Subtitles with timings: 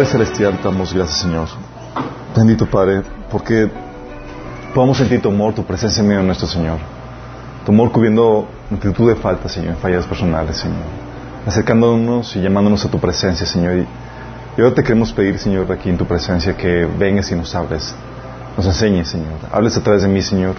[0.00, 1.46] Padre Celestial, damos gracias, Señor.
[2.34, 3.70] Bendito Padre, porque
[4.74, 6.78] podamos sentir tu amor, tu presencia en medio de nuestro Señor.
[7.66, 10.78] Tu amor cubriendo multitud de faltas, Señor, fallas personales, Señor.
[11.46, 13.84] Acercándonos y llamándonos a tu presencia, Señor.
[14.56, 17.94] Y ahora te queremos pedir, Señor, aquí en tu presencia, que vengas y nos hables.
[18.56, 19.34] Nos enseñes, Señor.
[19.52, 20.54] Hables a través de mí, Señor,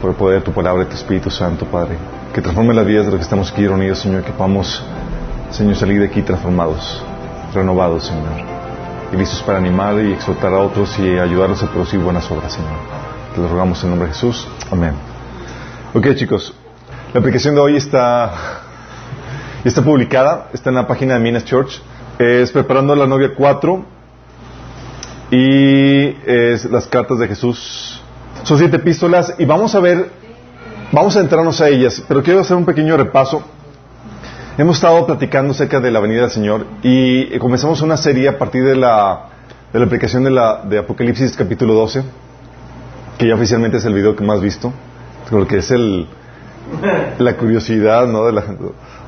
[0.00, 1.98] por el poder de tu palabra y tu Espíritu Santo, Padre.
[2.32, 4.22] Que transforme las vidas de los que estamos aquí reunidos, Señor.
[4.22, 4.82] Que podamos,
[5.50, 7.04] Señor, salir de aquí transformados,
[7.54, 8.56] renovados, Señor
[9.12, 12.72] y listos para animar y exhortar a otros y ayudarlos a producir buenas obras, Señor.
[13.34, 14.48] Te lo rogamos en nombre de Jesús.
[14.70, 14.94] Amén.
[15.94, 16.54] Ok, chicos.
[17.12, 18.32] La aplicación de hoy está,
[19.64, 21.80] está publicada, está en la página de Minas Church.
[22.18, 23.84] Es Preparando la Novia 4
[25.30, 28.00] y es las cartas de Jesús.
[28.42, 30.10] Son siete epístolas y vamos a ver,
[30.92, 33.42] vamos a entrarnos a ellas, pero quiero hacer un pequeño repaso.
[34.58, 38.64] Hemos estado platicando acerca de la venida del Señor y comenzamos una serie a partir
[38.64, 39.26] de la,
[39.70, 42.02] de la aplicación de, la, de Apocalipsis capítulo 12,
[43.18, 44.72] que ya oficialmente es el video que más visto,
[45.30, 46.06] porque es el,
[47.18, 48.24] la curiosidad, ¿no?
[48.24, 48.44] De la,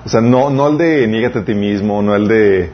[0.05, 2.71] o sea, no, no el de niégate a ti mismo, no el de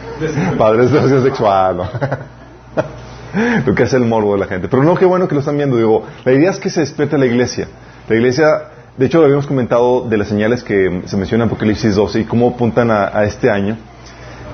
[0.58, 1.78] padres de sexual,
[3.64, 4.68] lo que es el morbo de la gente.
[4.68, 5.78] Pero no, qué bueno que lo están viendo.
[5.78, 7.66] Digo, la idea es que se despierte la iglesia.
[8.10, 8.62] La iglesia
[8.96, 12.50] de hecho, habíamos comentado de las señales que se menciona en Apocalipsis 12 y cómo
[12.50, 13.76] apuntan a, este año.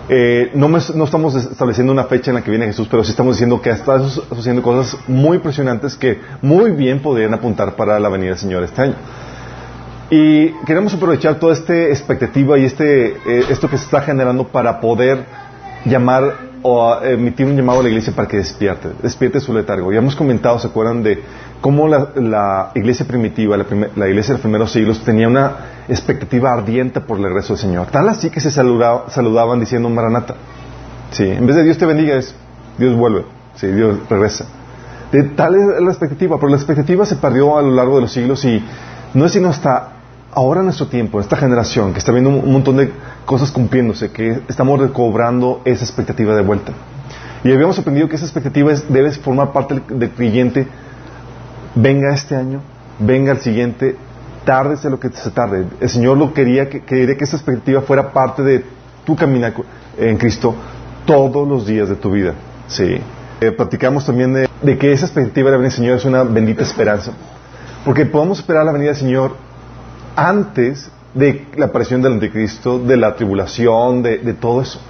[0.09, 3.35] Eh, no, no, estamos estableciendo una fecha en la que viene Jesús, pero sí estamos
[3.35, 3.97] diciendo que está
[4.31, 8.83] haciendo cosas muy impresionantes que muy bien podrían apuntar para la venida del Señor este
[8.83, 8.95] año.
[10.11, 14.81] Y queremos aprovechar toda esta expectativa y este, eh, esto que se está generando para
[14.81, 15.25] poder
[15.85, 19.93] llamar o emitir un llamado a la iglesia para que despierte, despierte su letargo.
[19.93, 21.23] Ya hemos comentado, ¿se acuerdan de
[21.61, 27.19] cómo la, iglesia primitiva, la, iglesia de los primeros siglos, tenía una expectativa ardiente por
[27.19, 27.87] el regreso del Señor.
[27.89, 30.35] Tal así que se saludaban diciendo Maranata.
[31.11, 32.35] Sí, en vez de Dios te bendiga es
[32.79, 33.25] Dios vuelve,
[33.55, 34.47] sí, Dios regresa.
[35.13, 38.13] De, tal es la expectativa, pero la expectativa se perdió a lo largo de los
[38.13, 38.63] siglos y
[39.15, 39.93] no es sino hasta
[40.37, 42.93] ahora en nuestro tiempo, en esta generación, que está viendo un, montón de
[43.25, 46.73] cosas cumpliéndose, que estamos recobrando esa expectativa de vuelta.
[47.43, 50.67] Y habíamos aprendido que esa expectativa debe formar parte del creyente
[51.77, 52.61] venga este año,
[52.99, 53.95] venga el siguiente,
[54.45, 55.67] tárdese lo que se tarde.
[55.81, 58.65] El Señor lo quería que, quería que esa expectativa fuera parte de
[59.05, 59.55] tu caminar
[59.97, 60.55] en Cristo
[61.05, 62.35] todos los días de tu vida.
[62.67, 62.99] Sí.
[63.41, 64.33] Eh, platicamos también
[64.63, 67.13] de, que esa expectativa de la venida del Señor es una bendita esperanza.
[67.85, 69.37] Porque podemos esperar la venida del Señor
[70.17, 74.81] antes de la aparición del anticristo, de la tribulación, de, de todo eso.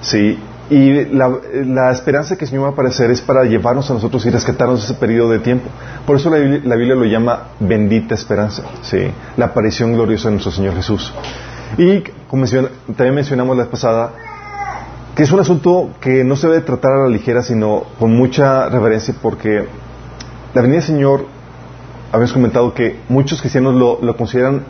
[0.00, 0.38] Sí.
[0.70, 4.30] Y la, esperanza que el Señor va a aparecer es para llevarnos a nosotros y
[4.30, 5.70] rescatarnos ese periodo de tiempo.
[6.06, 9.10] Por eso la, Biblia lo llama bendita esperanza, ¿sí?
[9.38, 11.12] la aparición gloriosa de nuestro Señor Jesús.
[11.78, 14.12] Y como también mencionamos la vez pasada,
[15.14, 18.68] que es un asunto que no se debe tratar a la ligera, sino con mucha
[18.68, 19.66] reverencia, porque
[20.52, 21.24] la venida del Señor,
[22.12, 24.64] habíamos comentado que muchos cristianos lo consideran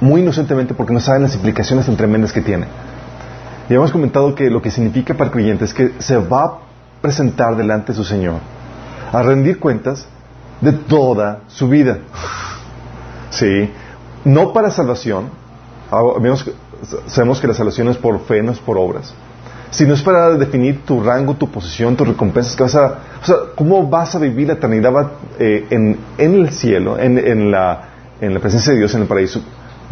[0.00, 2.66] muy inocentemente porque no saben las implicaciones tan tremendas que tiene.
[3.70, 6.58] Y hemos comentado que lo que significa para el creyente es que se va a
[7.00, 8.40] presentar delante de su Señor
[9.12, 10.06] a rendir cuentas
[10.60, 11.98] de toda su vida.
[13.32, 13.70] Sí,
[14.24, 15.26] no para salvación.
[15.92, 16.02] Ah,
[17.06, 19.14] sabemos que la salvación es por fe, no es por obras.
[19.70, 22.56] Sino es para definir tu rango, tu posición, tus recompensas.
[23.54, 27.84] Cómo vas a vivir la eternidad eh, en, el cielo, en, en, la,
[28.20, 29.40] en la presencia de Dios, en el paraíso.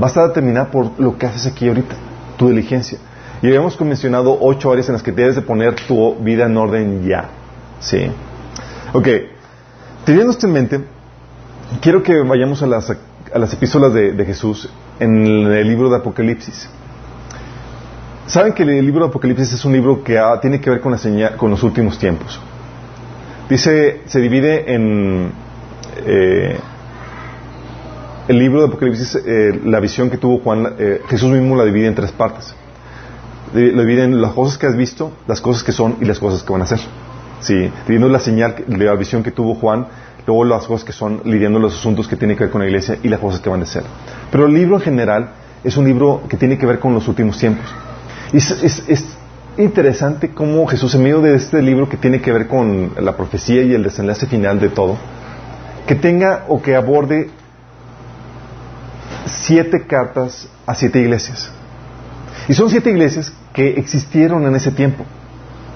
[0.03, 1.95] Va a estar determinada por lo que haces aquí ahorita,
[2.37, 2.99] tu diligencia.
[3.41, 7.07] Y habíamos mencionado ocho áreas en las que debes de poner tu vida en orden
[7.07, 7.29] ya.
[7.81, 8.11] ¿Sí?
[8.93, 9.09] Ok.
[10.05, 10.81] Teniendo esto en mente,
[11.81, 16.69] quiero que vayamos a las, a las epístolas de, Jesús en el, libro de Apocalipsis.
[18.27, 21.37] Saben que el libro de Apocalipsis es un libro que tiene que ver con, la
[21.37, 22.41] con los últimos tiempos.
[23.49, 25.33] Dice, se divide en...
[26.05, 26.59] Eh,
[28.27, 31.87] el libro de Apocalipsis, eh, la visión que tuvo Juan, eh, Jesús mismo la divide
[31.87, 32.55] en tres partes
[33.53, 36.63] lo las cosas que has visto, las cosas que son y las cosas que van
[36.63, 36.81] a ser.
[37.41, 39.87] Sí, dividiendo la señal, la visión que tuvo Juan,
[40.27, 42.99] luego las cosas que son, lidiando los asuntos que tienen que ver con la iglesia
[43.03, 43.85] y las cosas que van a ser.
[44.31, 45.31] Pero el libro en general
[45.65, 47.67] es un libro que tiene que ver con los últimos tiempos.
[48.33, 49.17] Y es,
[49.57, 53.63] interesante cómo Jesús, en medio de este libro que tiene que ver con la profecía
[53.63, 54.97] y el desenlace final de todo,
[55.87, 57.31] que tenga o que aborde
[59.27, 61.51] siete cartas a siete iglesias.
[62.49, 65.05] Y son siete iglesias que existieron en ese tiempo.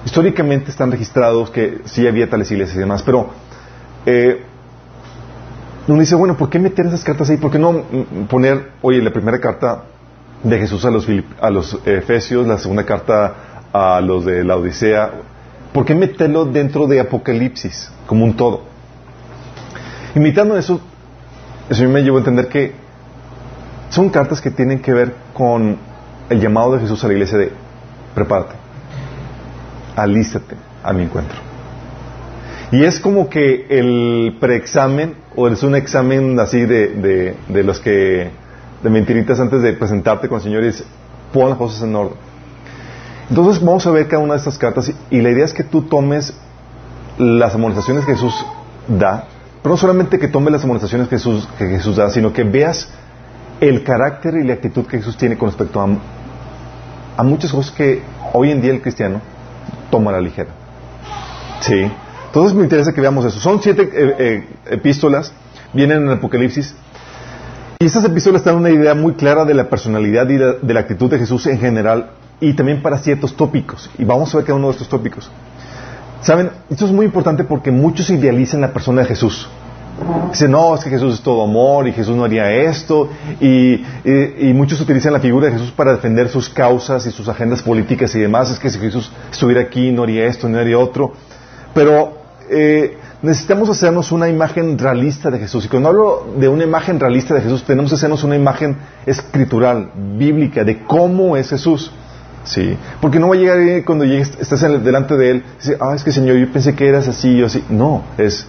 [0.05, 3.29] Históricamente están registrados que sí había tales iglesias y demás, pero
[4.05, 4.43] eh,
[5.87, 7.37] uno dice, bueno, ¿por qué meter esas cartas ahí?
[7.37, 7.83] ¿Por qué no
[8.27, 9.83] poner, oye, la primera carta
[10.43, 11.07] de Jesús a los,
[11.39, 13.35] a los Efesios, la segunda carta
[13.71, 15.11] a los de la Odisea,
[15.73, 18.63] ¿por qué meterlo dentro de Apocalipsis como un todo?
[20.15, 20.81] Imitando eso,
[21.69, 22.73] eso me llevó a entender que
[23.89, 25.77] son cartas que tienen que ver con
[26.29, 27.51] el llamado de Jesús a la iglesia de
[28.13, 28.55] prepárate,
[29.95, 31.37] alístate a mi encuentro.
[32.71, 38.31] Y es como que el preexamen, o es un examen así de, de, los que,
[38.81, 40.73] de mentiritas antes de presentarte con el Señor y
[41.31, 42.17] pon las cosas en orden.
[43.29, 45.83] Entonces vamos a ver cada una de estas cartas y, la idea es que tú
[45.83, 46.33] tomes
[47.17, 48.43] las amonestaciones que Jesús
[48.87, 49.27] da,
[49.61, 52.89] pero no solamente que tomes las amonestaciones que Jesús da, sino que veas
[53.59, 58.01] el carácter y la actitud que Jesús tiene con respecto a, muchas cosas que
[58.33, 59.21] hoy en día el cristiano
[59.89, 60.49] toma a la ligera.
[61.61, 61.89] Sí.
[62.27, 63.39] Entonces me interesa que veamos eso.
[63.39, 65.31] Son siete eh, eh, epístolas,
[65.71, 66.75] vienen en Apocalipsis.
[67.79, 71.09] Y estas epístolas dan una idea muy clara de la personalidad y de, la actitud
[71.11, 73.89] de Jesús en general y también para ciertos tópicos.
[73.97, 75.29] Y vamos a ver cada uno de estos tópicos.
[76.21, 79.47] Saben, esto es muy importante porque muchos idealizan la persona de Jesús.
[80.31, 83.09] Dicen, no, es que Jesús es todo amor y Jesús no haría esto.
[83.39, 83.83] Y,
[84.53, 88.19] muchos utilizan la figura de Jesús para defender sus causas y sus agendas políticas y
[88.19, 88.49] demás.
[88.49, 91.13] Es que si Jesús estuviera aquí no haría esto, no haría otro.
[91.73, 92.13] Pero
[92.49, 95.65] eh, necesitamos hacernos una imagen realista de Jesús.
[95.65, 99.91] Y cuando hablo de una imagen realista de Jesús, tenemos que hacernos una imagen escritural,
[100.17, 101.91] bíblica, de cómo es Jesús.
[102.43, 106.03] Sí, porque no va a llegar cuando llegues, estás delante de Él, dice, ah, es
[106.03, 107.63] que Señor, yo pensé que eras así, yo así.
[107.69, 108.45] No, es,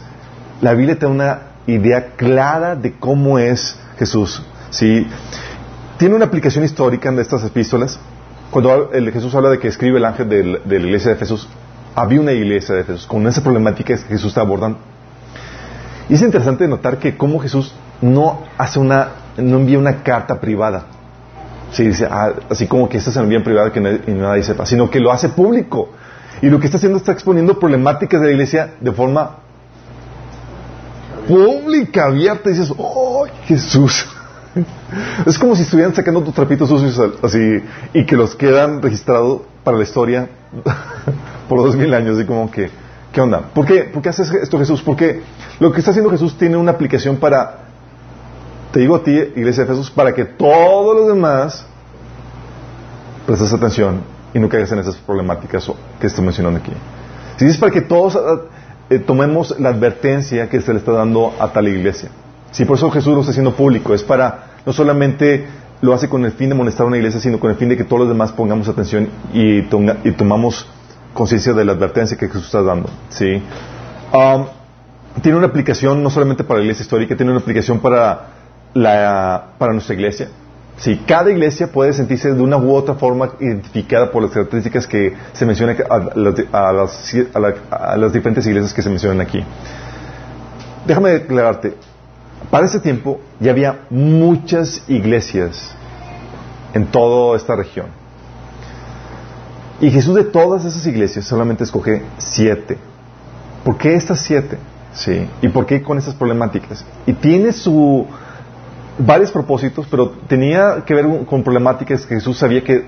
[0.64, 4.42] la Biblia te da una idea clara de cómo es Jesús.
[4.70, 5.06] Sí,
[5.98, 8.00] tiene una aplicación histórica en estas epístolas.
[8.50, 11.46] Cuando el Jesús habla de que escribe el ángel de la iglesia de Jesús,
[11.94, 14.78] había una iglesia de Jesús con esa problemática que Jesús está abordando.
[16.08, 20.86] Y es interesante notar que cómo Jesús no hace una, no envía una carta privada.
[22.08, 25.12] Ah, así como que esta se envía en privada que nadie, sepa, sino que lo
[25.12, 25.90] hace público.
[26.40, 29.43] Y lo que está haciendo está exponiendo problemáticas de la iglesia de forma
[31.26, 32.50] pública, abierta.
[32.50, 34.06] Y dices, ¡oh, Jesús!
[35.26, 37.62] es como si estuvieran sacando tus trapitos sucios así
[37.92, 40.28] y que los quedan registrados para la historia
[41.48, 42.70] por dos mil años y como que,
[43.12, 43.40] ¿qué onda?
[43.54, 44.82] ¿Por qué, ¿Por qué haces esto Jesús?
[44.82, 45.22] Porque
[45.60, 47.58] lo que está haciendo Jesús tiene una aplicación para,
[48.72, 51.66] te digo a ti, iglesia de Jesús, para que todos los demás
[53.26, 55.70] prestes atención y no caigas en esas problemáticas
[56.00, 56.72] que estoy mencionando aquí.
[57.36, 58.18] Si es para que todos
[58.90, 62.10] eh, tomemos la advertencia que se le está dando a tal iglesia.
[62.50, 65.46] Si por eso Jesús lo está haciendo público, es para no solamente
[65.80, 67.76] lo hace con el fin de molestar a una iglesia, sino con el fin de
[67.76, 70.66] que todos los demás pongamos atención y, y tomamos
[71.12, 72.88] conciencia de la advertencia que Jesús está dando.
[73.08, 73.42] ¿sí?
[75.22, 78.28] Tiene una aplicación no solamente para la iglesia histórica, tiene una aplicación para,
[78.74, 80.28] la, para nuestra iglesia.
[80.76, 85.14] Sí, cada iglesia puede sentirse de una u otra forma identificada por las características que
[85.32, 87.14] se mencionan a, las,
[87.70, 89.44] a las diferentes iglesias que se mencionan aquí.
[90.84, 91.74] Déjame declararte,
[92.50, 95.74] para ese tiempo ya había muchas iglesias
[96.74, 97.86] en toda esta región.
[99.80, 102.78] Y Jesús de todas esas iglesias solamente escoge siete.
[103.64, 104.58] ¿Por qué estas siete?
[104.92, 105.28] Sí.
[105.42, 106.84] ¿Y por qué con estas problemáticas?
[107.06, 108.06] Y tiene su
[108.98, 112.84] varios propósitos, pero tenía que ver con problemáticas que Jesús sabía que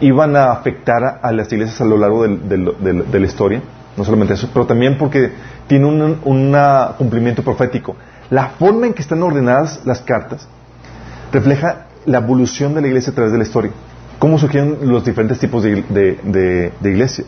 [0.00, 3.62] iban a afectar a, las iglesias a lo largo de la historia.
[3.96, 5.32] No solamente eso, pero también porque
[5.66, 6.56] tiene un
[6.96, 7.96] cumplimiento profético.
[8.30, 10.46] La forma en que están ordenadas las cartas
[11.32, 13.72] refleja la evolución de la iglesia a través de la historia
[14.18, 17.24] cómo surgieron los diferentes tipos de, iglesia.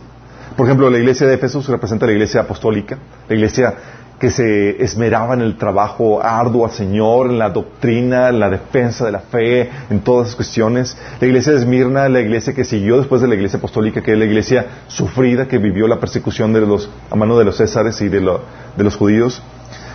[0.57, 3.75] Por ejemplo, la iglesia de Efesos representa la iglesia apostólica, la iglesia
[4.21, 9.07] que se esmeraba en el trabajo arduo al Señor, en la doctrina, en la defensa
[9.07, 10.99] de la fe, en todas esas cuestiones.
[11.21, 14.19] La iglesia de Esmirna, la iglesia que siguió después de la iglesia apostólica, que es
[14.19, 18.11] la iglesia sufrida, que vivió la persecución de los, a mano de los césares y
[18.11, 19.43] de, de los judíos.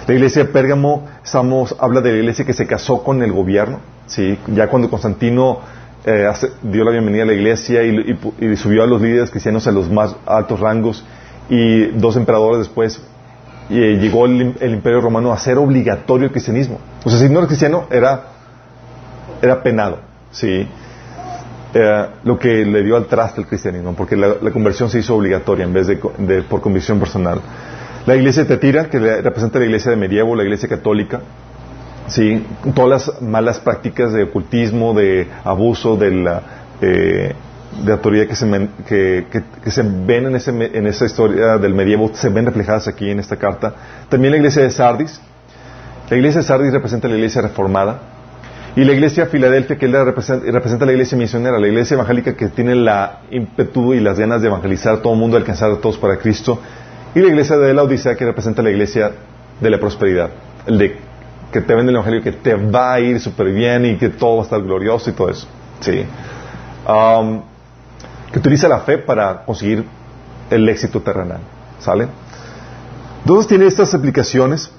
[0.07, 3.79] La iglesia de Pérgamo, estamos, habla de la iglesia que se casó con el gobierno,
[4.07, 4.39] ¿sí?
[4.47, 5.59] ya cuando Constantino
[6.03, 6.27] eh,
[6.63, 8.17] dio la bienvenida a la iglesia y,
[8.57, 11.05] subió a los líderes cristianos a los más altos rangos
[11.47, 13.01] y dos emperadores después
[13.69, 16.79] eh, llegó el, imperio romano a ser obligatorio el cristianismo.
[17.03, 18.23] O sea, si no eres cristiano era,
[19.41, 19.99] era penado,
[20.31, 20.67] ¿sí?
[22.23, 25.73] Lo que le dio al traste al cristianismo, porque la, conversión se hizo obligatoria en
[25.73, 25.97] vez de,
[26.43, 27.41] por convicción personal.
[28.05, 31.19] La iglesia de Tetira, que representa la iglesia de medievo, la iglesia católica,
[32.07, 32.45] ¿sí?
[32.73, 36.41] todas las malas prácticas de ocultismo, de abuso, de la
[36.81, 37.33] eh,
[37.83, 39.25] de autoridad que se, que,
[39.63, 43.19] que, se ven en, ese, en esa historia del medievo, se ven reflejadas aquí en
[43.19, 43.73] esta carta.
[44.09, 45.19] También la iglesia de Sardis.
[46.09, 47.99] La iglesia de Sardis representa la iglesia reformada.
[48.75, 52.75] Y la iglesia Filadelfia, que representa, representa la iglesia misionera, la iglesia evangélica que tiene
[52.75, 56.17] la ímpetu y las ganas de evangelizar a todo el mundo, alcanzar a todos para
[56.17, 56.59] Cristo.
[57.13, 59.11] Y la iglesia de la Odisea, que representa la iglesia
[59.61, 60.29] de la prosperidad,
[60.67, 60.97] el de
[61.51, 64.35] que te vende el evangelio, que te va a ir súper bien y que todo
[64.35, 65.47] va a estar glorioso y todo eso.
[65.79, 66.05] Sí.
[66.85, 67.43] Um,
[68.31, 69.85] que utiliza la fe para conseguir
[70.49, 71.39] el éxito terrenal.
[71.79, 72.07] ¿Sale?
[73.21, 74.71] Entonces tiene estas aplicaciones.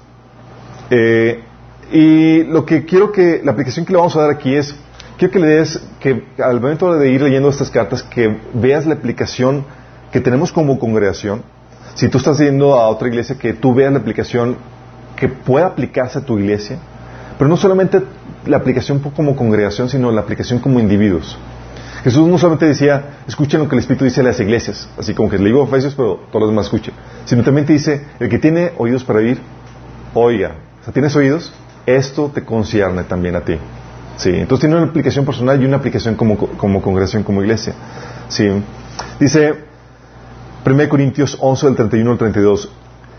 [0.89, 1.43] Eh,
[1.91, 4.75] y lo que quiero que, la aplicación que le vamos a dar aquí es,
[5.17, 8.93] quiero que le des, que al momento de ir leyendo estas cartas, que veas la
[8.93, 9.65] aplicación
[10.11, 11.43] que tenemos como congregación.
[11.95, 14.57] Si tú estás yendo a otra iglesia, que tú veas la aplicación
[15.15, 16.77] que pueda aplicarse a tu iglesia.
[17.37, 18.01] Pero no solamente
[18.45, 21.37] la aplicación como congregación, sino la aplicación como individuos.
[22.07, 25.29] Jesús no solamente decía, escuchen lo que el Espíritu dice a las iglesias, así como
[25.29, 26.93] que le digo a Efesios, pero todos los demás escuchen,
[27.25, 29.39] sino también te dice, el que tiene oídos para oír,
[30.13, 30.55] oiga.
[30.81, 31.53] O sea, ¿tienes oídos?
[31.87, 33.57] esto te concierne también a ti.
[34.17, 37.73] Sí, entonces tiene una aplicación personal y una aplicación como, como congregación, como iglesia.
[38.27, 38.47] Sí.
[39.19, 39.55] Dice
[40.65, 42.71] 1 Corintios 11, del 31 al 32,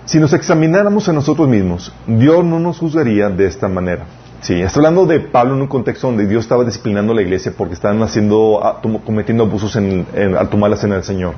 [0.05, 4.05] si nos examináramos a nosotros mismos, Dios no nos juzgaría de esta manera.
[4.41, 7.53] Sí, está hablando de Pablo en un contexto donde Dios estaba disciplinando a la iglesia
[7.57, 8.61] porque estaban haciendo,
[9.05, 10.07] cometiendo abusos en,
[10.39, 11.35] al tomar la cena del Señor.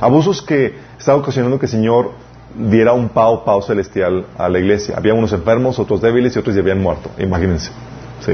[0.00, 2.12] Abusos que estaba ocasionando que el Señor
[2.56, 4.96] diera un pao pao celestial a la iglesia.
[4.96, 7.10] Había unos enfermos, otros débiles y otros ya habían muerto.
[7.18, 7.70] Imagínense.
[8.24, 8.32] ¿sí?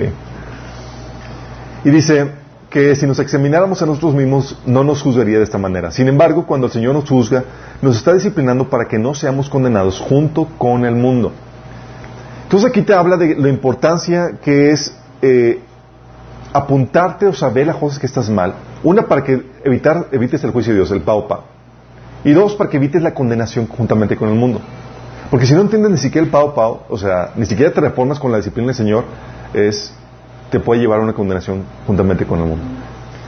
[1.85, 2.31] Y dice
[2.71, 5.91] que si nos examináramos a nosotros mismos no nos juzgaría de esta manera.
[5.91, 7.45] Sin embargo, cuando el Señor nos juzga,
[7.83, 11.33] nos está disciplinando para que no seamos condenados junto con el mundo.
[12.47, 15.59] Entonces aquí te habla de la importancia que es eh,
[16.53, 18.55] apuntarte o saber las cosas que estás mal.
[18.85, 21.27] Una para que evitar, evites el juicio de Dios, el pao.
[22.23, 24.61] Y dos, para que evites la condenación juntamente con el mundo.
[25.29, 28.21] Porque si no entiendes ni siquiera el pao pao, o sea, ni siquiera te reformas
[28.21, 29.03] con la disciplina del Señor,
[29.53, 29.93] es,
[30.49, 32.65] te puede llevar a una condenación juntamente con el mundo.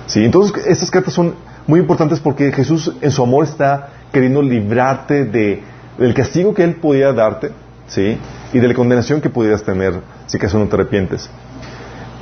[0.06, 0.24] ¿Sí?
[0.24, 1.34] Entonces, estas cartas son
[1.66, 5.60] muy importantes porque Jesús en su amor está queriendo librarte de,
[5.98, 7.50] del castigo que Él podía darte,
[7.88, 8.18] ¿sí?
[8.52, 9.94] Y de la condenación que pudieras tener
[10.26, 11.28] si acaso no te arrepientes.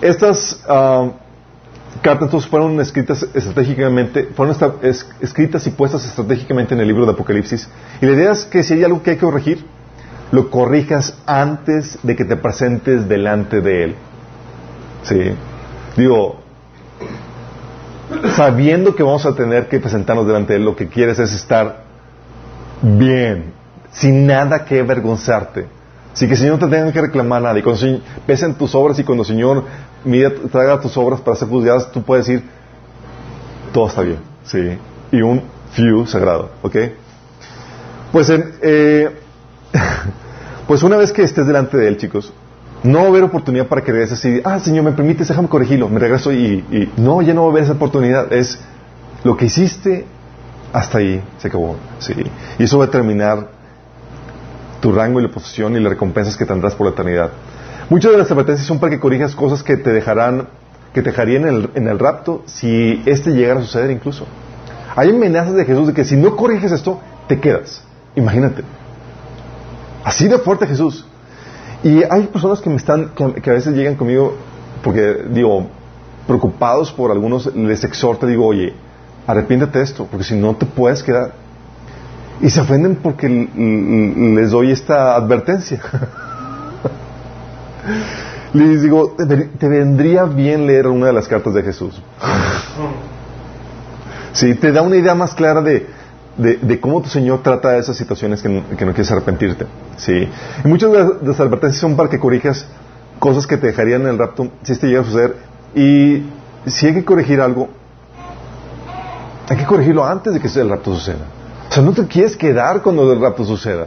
[0.01, 0.63] Estas...
[0.69, 1.11] Uh,
[2.03, 4.57] cartas entonces fueron escritas estratégicamente, fueron
[5.21, 7.69] escritas y puestas estratégicamente en el libro de Apocalipsis.
[8.01, 9.65] Y la idea es que si hay algo que hay que corregir,
[10.33, 13.95] lo corrijas antes de que te presentes delante de Él.
[15.03, 15.33] Sí.
[15.97, 16.41] Digo,
[18.35, 21.85] sabiendo que vamos a tener que presentarnos delante de Él, lo que quieres es estar
[22.83, 23.53] bien,
[23.99, 25.67] sin nada que avergonzarte.
[26.13, 27.59] Así que el Señor no te tenga que reclamar nada.
[27.59, 29.65] Y cuando pesen tus obras y cuando el Señor
[30.05, 32.45] mira, traiga tus obras para ser juzgadas, tú puedes decir,
[33.73, 34.19] todo está bien.
[34.45, 34.79] Sí.
[35.13, 36.51] Y un few sagrado.
[36.63, 36.77] ¿Ok?
[38.13, 39.11] Pues, eh,
[40.67, 42.33] pues una vez que estés delante de Él, chicos,
[42.83, 45.89] no va a haber oportunidad para que veas así, ah, Señor, me permites, déjame corregirlo,
[45.89, 48.33] me regreso y, y, no, ya no va a haber esa oportunidad.
[48.33, 48.59] Es
[49.25, 50.07] lo que hiciste,
[50.73, 51.77] hasta ahí se acabó.
[51.99, 52.15] Sí.
[52.59, 53.56] Y eso va a terminar
[54.81, 57.31] tu rango y la posición y las recompensas que tendrás por la eternidad.
[57.89, 60.49] Muchas de las advertencias son para que corrijas cosas que te dejarán,
[60.93, 64.27] que te dejarían en el, en el rapto si este llegara a suceder incluso.
[64.97, 67.83] Hay amenazas de Jesús de que si no corriges esto, te quedas.
[68.15, 68.63] Imagínate.
[70.03, 71.05] Así de fuerte Jesús.
[71.83, 74.35] Y hay personas que me están, que, a veces llegan conmigo,
[74.83, 75.67] porque digo,
[76.27, 78.73] preocupados por algunos, les exhorta, digo, oye,
[79.27, 81.33] arrepiéntete de esto, porque si no te puedes quedar.
[82.41, 85.81] Y se ofenden porque les doy esta advertencia.
[88.53, 92.03] Les digo, te vendría bien leer una de las cartas de Jesús.
[94.37, 95.87] Sí, te da una idea más clara de,
[96.83, 99.67] cómo tu Señor trata esas situaciones que no, quieres arrepentirte.
[99.97, 100.29] Sí.
[100.63, 102.67] Muchas de las advertencias son para que corrijas
[103.19, 105.37] cosas que te dejarían en el rapto si este llega a suceder.
[105.75, 106.23] Y
[106.67, 107.71] si hay que corregir algo,
[109.49, 111.25] hay que corregirlo antes de que el rapto suceda.
[111.69, 113.87] O sea, no te quieres quedar cuando el rapto suceda.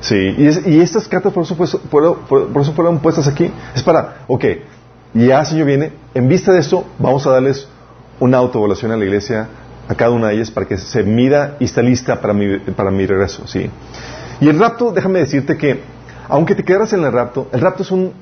[0.00, 3.50] Sí, y, estas cartas por eso, fueron puestas aquí.
[3.74, 4.44] Es para, ok,
[5.14, 7.66] ya Señor viene, en vista de eso, vamos a darles
[8.20, 9.48] una autoevaluación a la iglesia,
[9.88, 12.90] a cada una de ellas, para que se mida y esté lista para mi, para
[12.90, 13.46] mi regreso.
[13.46, 13.70] ¿sí?
[14.40, 15.80] Y el rapto, déjame decirte que,
[16.28, 18.12] aunque te quedaras en el rapto, el rapto es un...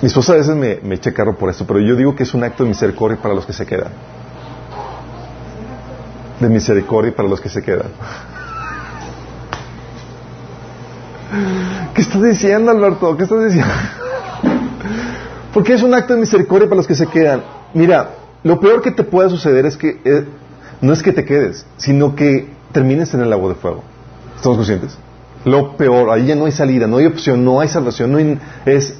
[0.00, 2.32] Mi esposa a veces me, me echa carro por esto, pero yo digo que es
[2.32, 3.90] un acto de misericordia para los que se quedan.
[6.40, 7.88] De misericordia para los que se quedan.
[11.94, 13.16] ¿Qué estás diciendo, Alberto?
[13.16, 13.72] ¿Qué estás diciendo?
[15.52, 17.42] Porque es un acto de misericordia para los que se quedan.
[17.74, 18.10] Mira,
[18.42, 20.24] lo peor que te pueda suceder es que eh,
[20.80, 23.82] no es que te quedes, sino que termines en el agua de fuego.
[24.36, 24.96] ¿Estamos conscientes?
[25.44, 28.98] Lo peor, ahí ya no hay salida, no hay opción, no hay salvación, es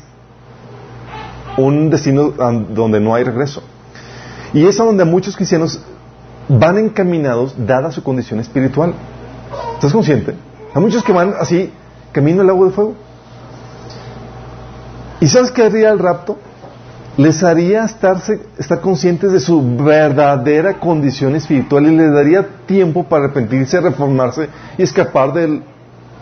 [1.56, 3.62] un destino donde no hay regreso.
[4.52, 5.80] Y es a donde muchos cristianos
[6.58, 8.94] van encaminados dada su condición espiritual.
[9.74, 10.34] ¿Estás consciente?
[10.74, 11.72] Hay muchos que van así,
[12.12, 12.94] camino al agua de fuego.
[15.20, 16.38] ¿Y sabes qué haría el rapto?
[17.16, 23.24] Les haría estarse, estar conscientes de su verdadera condición espiritual y les daría tiempo para
[23.24, 25.62] arrepentirse, reformarse y escapar de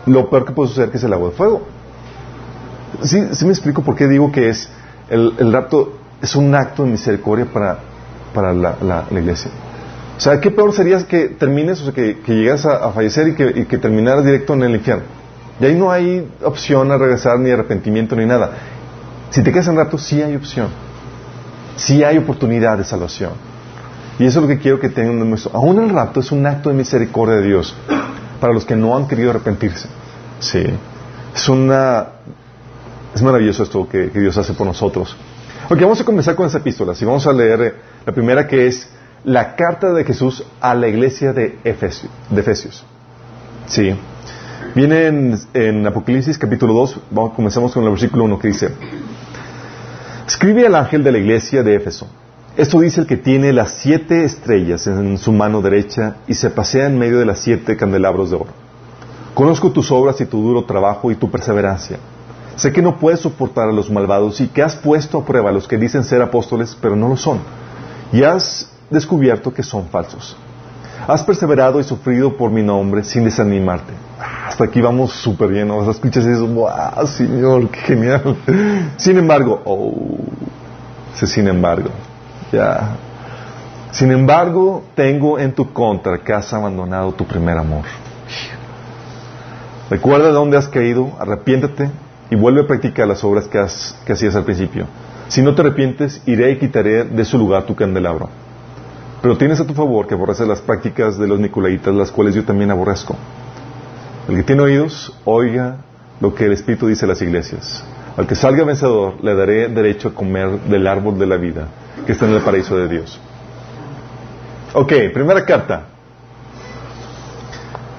[0.05, 1.61] lo peor que puede suceder, que es el agua de fuego.
[3.01, 4.69] ¿Sí, me explico por qué digo que es
[5.09, 7.79] el, rapto es un acto de misericordia para,
[8.33, 9.51] para la, iglesia?
[10.19, 13.65] O sea, ¿qué peor sería que termines, o sea, que, llegas a, fallecer y que,
[13.65, 15.05] que terminaras directo en el infierno?
[15.61, 18.51] Y ahí no hay opción a regresar, ni arrepentimiento, ni nada.
[19.29, 20.67] Si te quedas en rapto, sí hay opción.
[21.77, 23.31] Sí hay oportunidad de salvación.
[24.19, 25.55] Y eso es lo que quiero que tengan en nuestro.
[25.55, 27.73] Aún el rapto es un acto de misericordia de Dios
[28.41, 29.87] para los que no han querido arrepentirse.
[30.41, 30.65] Sí.
[31.33, 32.07] Es una.
[33.15, 35.15] Es maravilloso esto que, Dios hace por nosotros.
[35.69, 36.93] Ok, vamos a comenzar con esa epístola.
[36.99, 37.73] Y vamos a leer eh,
[38.05, 38.89] la primera que es
[39.23, 42.11] la carta de Jesús a la iglesia de Efesios.
[42.29, 42.83] De Efesios.
[43.67, 43.95] Sí.
[44.75, 48.69] Viene en, Apocalipsis capítulo 2, vamos, comenzamos con el versículo 1 que dice,
[50.27, 52.07] escribe al ángel de la iglesia de Éfeso,
[52.57, 56.87] esto dice el que tiene las siete estrellas en su mano derecha y se pasea
[56.87, 58.51] en medio de las siete candelabros de oro.
[59.33, 61.97] Conozco tus obras y tu duro trabajo y tu perseverancia.
[62.57, 65.53] Sé que no puedes soportar a los malvados y que has puesto a prueba a
[65.53, 67.39] los que dicen ser apóstoles, pero no lo son.
[68.11, 70.37] Y has descubierto que son falsos.
[71.07, 73.93] Has perseverado y sufrido por mi nombre sin desanimarte.
[74.47, 75.89] Hasta aquí vamos súper bien, ¿no?
[75.89, 78.35] escuchas eso, ¡wow, Señor, qué genial!
[78.97, 80.17] Sin embargo, oh,
[81.13, 81.89] sin embargo,
[82.51, 82.97] ya.
[83.91, 87.85] Sin embargo, tengo en tu contra que has abandonado tu primer amor.
[89.89, 91.89] Recuerda de dónde has caído, arrepiéntate
[92.29, 93.65] y vuelve a practicar las obras que,
[94.05, 94.85] que hacías al principio.
[95.27, 98.29] Si no te arrepientes, iré y quitaré de su lugar tu candelabro.
[99.21, 102.45] Pero tienes a tu favor que aborreces las prácticas de los nicolaitas, las cuales yo
[102.45, 103.15] también aborrezco.
[104.27, 105.77] El que tiene oídos, oiga
[106.21, 107.83] lo que el Espíritu dice a las iglesias.
[108.15, 111.67] Al que salga vencedor, le daré derecho a comer del árbol de la vida
[112.05, 113.19] que está en el paraíso de Dios.
[114.73, 115.83] Ok, primera carta.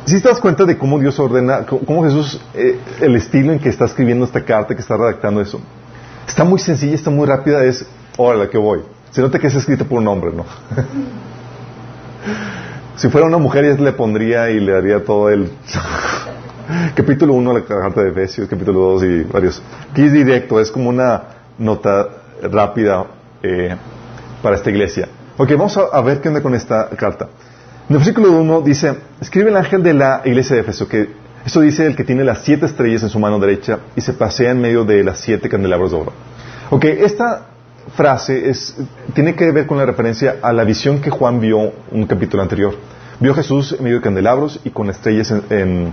[0.05, 3.69] Si te das cuenta de cómo Dios ordena, cómo Jesús, eh, el estilo en que
[3.69, 5.61] está escribiendo esta carta, que está redactando eso,
[6.27, 8.81] está muy sencilla, está muy rápida, es, órale, que voy.
[9.11, 10.45] Se nota que es escrito por un hombre, ¿no?
[12.97, 15.51] si fuera una mujer, ya le pondría y le daría todo el
[16.95, 19.63] capítulo 1 la carta de Efesios, capítulo 2 y varios.
[19.91, 21.23] Aquí es directo, es como una
[21.59, 22.09] nota
[22.43, 23.07] rápida
[23.43, 23.75] eh,
[24.43, 25.09] para esta iglesia.
[25.37, 27.29] Ok, vamos a, ver qué onda con esta carta.
[27.89, 31.11] En el versículo 1 dice, escribe el ángel de la iglesia de Efeso, que
[31.45, 34.53] esto dice el que tiene las siete estrellas en su mano derecha y se pasea
[34.53, 36.13] en medio de las siete candelabros de oro.
[36.71, 37.50] Ok, esta
[37.95, 38.53] frase
[39.15, 42.75] tiene que ver con la referencia a la visión que Juan vio un capítulo anterior.
[43.19, 45.93] Vio a Jesús en medio de candelabros y con estrellas en,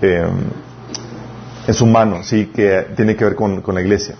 [0.00, 2.46] en, su mano, ¿sí?
[2.46, 4.14] que tiene que ver con, la iglesia.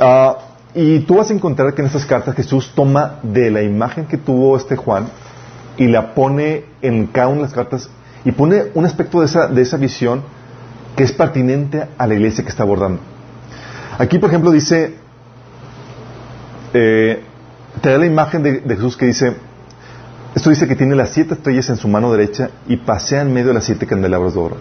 [0.00, 0.38] Ah,
[0.74, 4.16] y tú vas a encontrar que en estas cartas Jesús toma de la imagen que
[4.16, 5.08] tuvo este Juan
[5.76, 7.90] y la pone en cada una de las cartas
[8.24, 10.22] y pone un aspecto de esa, de esa visión
[10.96, 13.00] que es pertinente a la iglesia que está abordando.
[13.98, 14.94] Aquí, por ejemplo, dice
[16.74, 17.22] eh,
[17.80, 19.36] te da la imagen de, Jesús que dice,
[20.34, 23.48] esto dice que tiene las siete estrellas en su mano derecha y pasea en medio
[23.48, 24.56] de las siete candelabros de oro.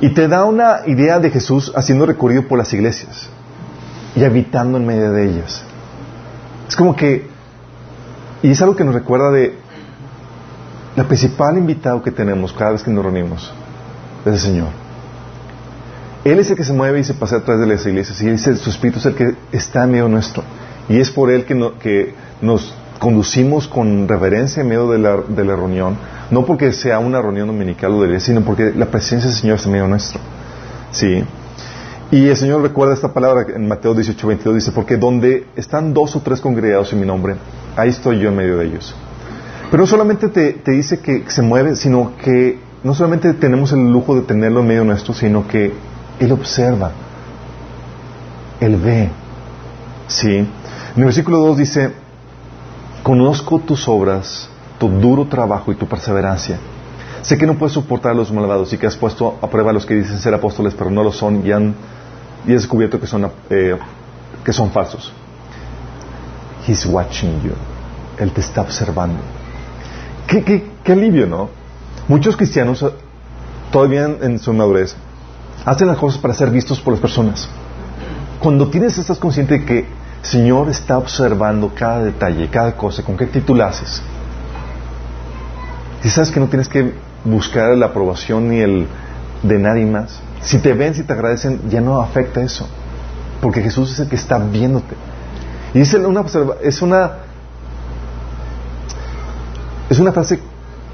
[0.00, 3.28] Y te da una idea de Jesús haciendo recorrido por las iglesias
[4.16, 5.62] y habitando en medio de ellas.
[6.68, 7.28] Es como que,
[8.42, 9.54] y es algo que nos recuerda de
[10.96, 13.52] la principal invitado que tenemos cada vez que nos reunimos,
[14.26, 14.68] es el Señor.
[16.24, 18.56] Él es el que se mueve y se pasa atrás de las iglesias y dice,
[18.56, 20.44] su Espíritu es el que está en medio nuestro.
[20.88, 25.56] Y es por Él que, nos conducimos con reverencia en medio de la, de la,
[25.56, 25.96] reunión,
[26.30, 29.68] no porque sea una reunión dominical o de sino porque la presencia del Señor está
[29.68, 30.20] en medio nuestro.
[30.92, 31.24] ¿Sí?
[32.12, 36.14] Y el Señor recuerda esta palabra en Mateo 18, 22, dice, porque donde están dos
[36.14, 37.36] o tres congregados en mi nombre,
[37.74, 38.94] ahí estoy yo en medio de ellos.
[39.70, 43.90] Pero no solamente te, te dice que se mueve, sino que no solamente tenemos el
[43.90, 45.72] lujo de tenerlo en medio nuestro, sino que
[46.20, 46.92] Él observa,
[48.60, 49.08] Él ve,
[50.08, 50.46] ¿sí?
[50.94, 51.92] En el versículo 2 dice,
[53.02, 56.58] conozco tus obras, tu duro trabajo y tu perseverancia.
[57.22, 59.72] Sé que no puedes soportar a los malvados y que has puesto a prueba a
[59.72, 61.74] los que dicen ser apóstoles, pero no lo son y, han,
[62.46, 63.78] y has descubierto que son, eh,
[64.44, 65.12] que son falsos.
[66.66, 67.52] He's watching you.
[68.18, 69.20] Él te está observando.
[70.26, 71.48] Qué, qué, qué alivio, ¿no?
[72.08, 72.84] Muchos cristianos,
[73.70, 74.94] todavía en, su madurez,
[75.64, 77.48] hacen las cosas para ser vistos por las personas.
[78.40, 83.24] Cuando tienes, estás consciente de que Señor está observando cada detalle, cada cosa, con qué
[83.24, 84.02] actitud haces.
[86.04, 88.86] Y sabes que no tienes que buscar la aprobación ni el
[89.42, 90.20] de nadie más.
[90.40, 92.68] Si te ven, si te agradecen, ya no afecta eso.
[93.40, 94.94] Porque Jesús es el que está viéndote.
[95.74, 96.24] Y dice una
[96.62, 97.12] es una
[99.88, 100.40] es una frase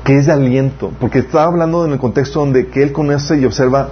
[0.05, 3.45] que es de aliento, porque está hablando en el contexto donde que él conoce y
[3.45, 3.91] observa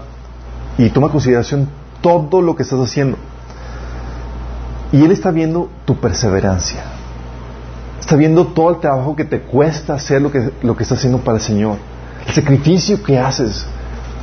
[0.78, 1.68] y toma consideración
[2.00, 3.18] todo lo que estás haciendo.
[4.92, 6.84] Y él está viendo tu perseverancia.
[8.00, 11.18] Está viendo todo el trabajo que te cuesta hacer lo que, lo que estás haciendo
[11.18, 11.78] para el Señor.
[12.26, 13.66] El sacrificio que haces.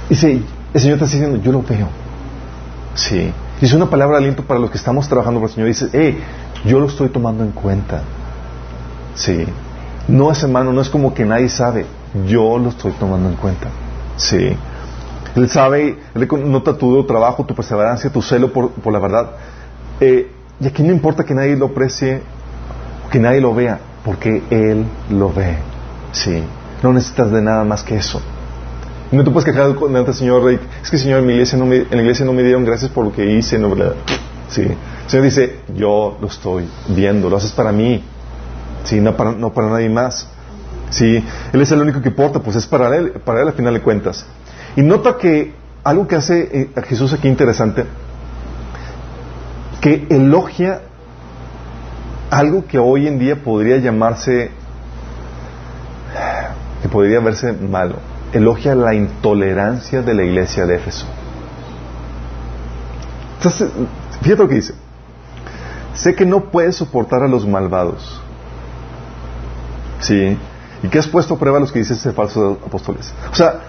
[0.10, 0.42] Dice,
[0.74, 1.88] el Señor está diciendo, yo lo veo.
[2.96, 3.32] Sí.
[3.62, 5.68] Y es una palabra de aliento para los que estamos trabajando para el Señor.
[5.68, 6.18] Dice, hey,
[6.66, 8.02] yo lo estoy tomando en cuenta.
[9.16, 9.46] Sí.
[10.08, 11.86] No es hermano, no es como que nadie sabe.
[12.28, 13.68] Yo lo estoy tomando en cuenta.
[14.18, 14.56] Sí.
[15.36, 19.32] Él sabe, Él nota tu trabajo, tu perseverancia, tu celo por, la verdad.
[20.00, 22.22] Eh, y aquí no importa que nadie lo aprecie,
[23.12, 25.58] que nadie lo vea, porque Él lo ve.
[26.12, 26.44] Sí.
[26.82, 28.22] No necesitas de nada más que eso.
[29.12, 30.60] No te puedes quejar delante del Señor, Rey.
[30.82, 32.92] Es que Señor, en, mi iglesia no me, en la iglesia no me dieron gracias
[32.92, 33.58] por lo que hice.
[33.60, 33.74] No,
[34.50, 34.62] Sí.
[34.62, 38.04] El Señor dice, yo lo estoy viendo, lo haces para mí.
[38.84, 40.28] Sí, no para, no para nadie más.
[40.90, 43.74] Sí, Él es el único que importa, pues es para Él, para Él al final
[43.74, 44.26] de cuentas.
[44.76, 47.86] Y nota que algo que hace eh, a Jesús aquí interesante,
[49.84, 50.80] que elogia
[52.32, 54.50] algo que hoy en día podría llamarse,
[56.82, 57.98] que podría verse malo,
[58.32, 61.06] elogia la intolerancia de la iglesia de Éfeso.
[63.36, 63.70] Entonces,
[64.22, 64.74] fíjate lo que dice.
[65.94, 68.22] Sé que no puedes soportar a los malvados.
[70.00, 70.38] ¿Sí?
[70.82, 73.14] ¿Y qué has puesto a prueba a los que dices ser falsos apóstoles?
[73.34, 73.60] O sea,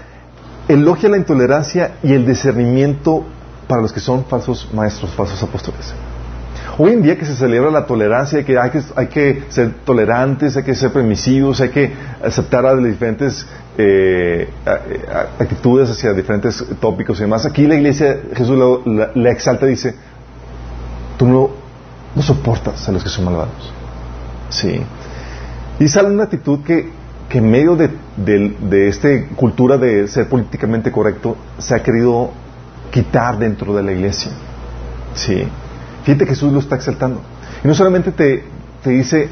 [0.68, 3.24] elogia la intolerancia y el discernimiento
[3.66, 5.92] para los que son falsos maestros, falsos apóstoles.
[6.76, 10.56] Hoy en día que se celebra la tolerancia, que hay que, hay que ser tolerantes,
[10.56, 11.92] hay que ser permisivos, hay que
[12.24, 13.46] aceptar a diferentes
[13.78, 14.48] eh,
[15.38, 17.46] actitudes hacia diferentes tópicos y demás.
[17.46, 19.94] Aquí la iglesia, Jesús la, exalta y dice,
[21.16, 21.50] tú no,
[22.22, 23.72] soportas a los que son malvados.
[24.48, 24.80] Sí.
[25.78, 30.92] Y sale una actitud que que en medio de, de, esta cultura de ser políticamente
[30.92, 32.30] correcto se ha querido
[32.90, 34.30] quitar dentro de la iglesia.
[35.14, 35.44] Sí.
[36.05, 37.21] Fíjate que Jesús lo está exaltando.
[37.62, 38.45] Y no solamente te,
[38.83, 39.29] te dice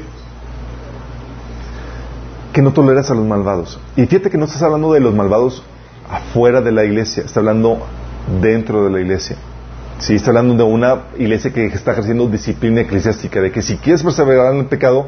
[2.51, 3.79] que no toleras a los malvados.
[3.95, 5.63] Y fíjate que no estás hablando de los malvados
[6.09, 7.79] afuera de la iglesia, está hablando
[8.41, 9.37] dentro de la iglesia.
[9.99, 14.03] Sí, está hablando de una iglesia que está ejerciendo disciplina eclesiástica, de que si quieres
[14.03, 15.07] perseverar en el pecado,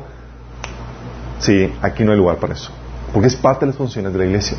[1.39, 2.71] Sí, aquí no hay lugar para eso,
[3.13, 4.57] porque es parte de las funciones de la iglesia.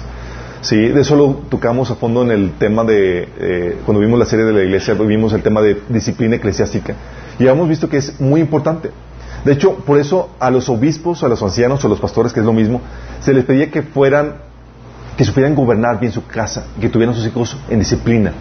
[0.66, 4.24] Sí, de eso lo tocamos a fondo en el tema de, eh, cuando vimos la
[4.24, 6.92] serie de la iglesia, vimos el tema de disciplina eclesiástica.
[7.38, 8.90] Y hemos visto que es muy importante.
[9.44, 12.46] De hecho, por eso a los obispos, a los ancianos, a los pastores, que es
[12.46, 12.80] lo mismo,
[13.20, 14.38] se les pedía que fueran,
[15.16, 18.32] que supieran gobernar bien su casa, que tuvieran sus hijos en disciplina.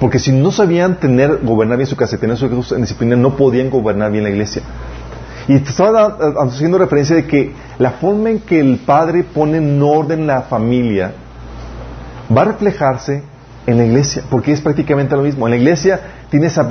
[0.00, 3.14] Porque si no sabían tener, gobernar bien su casa y tener sus hijos en disciplina,
[3.14, 4.62] no podían gobernar bien la iglesia.
[5.46, 10.26] Y estaba haciendo referencia de que la forma en que el padre pone en orden
[10.26, 11.14] la familia
[12.34, 13.22] va a reflejarse
[13.66, 15.46] en la iglesia, porque es prácticamente lo mismo.
[15.46, 16.66] En la iglesia tienes a,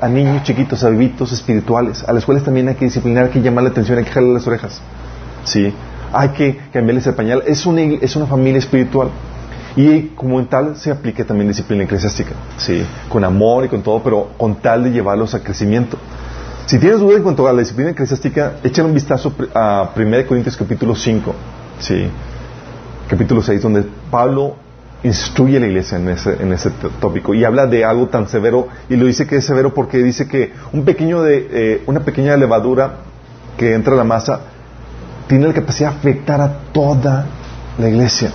[0.00, 3.40] a, niños chiquitos, a bebitos espirituales, a las cuales también hay que disciplinar, hay que
[3.40, 4.80] llamar la atención, hay que jalarle las orejas.
[5.44, 5.72] ¿Sí?
[6.12, 7.42] Hay que cambiarles el pañal.
[7.46, 9.10] Es una, es una familia espiritual.
[9.76, 12.84] Y como en tal se aplica también disciplina eclesiástica, ¿sí?
[13.08, 15.96] Con amor y con todo, pero con tal de llevarlos a crecimiento.
[16.66, 20.56] Si tienes dudas en cuanto a la disciplina eclesiástica, échale un vistazo a 1 Corintios
[20.56, 21.34] capítulo 5,
[21.78, 22.08] ¿sí?
[23.08, 24.56] capítulo 6, donde Pablo
[25.02, 28.68] instruye a la iglesia en ese, en ese tópico y habla de algo tan severo
[28.88, 32.36] y lo dice que es severo porque dice que un pequeño de, eh, una pequeña
[32.36, 32.96] levadura
[33.56, 34.40] que entra a la masa
[35.28, 37.26] tiene la capacidad de afectar a toda
[37.78, 38.32] la iglesia.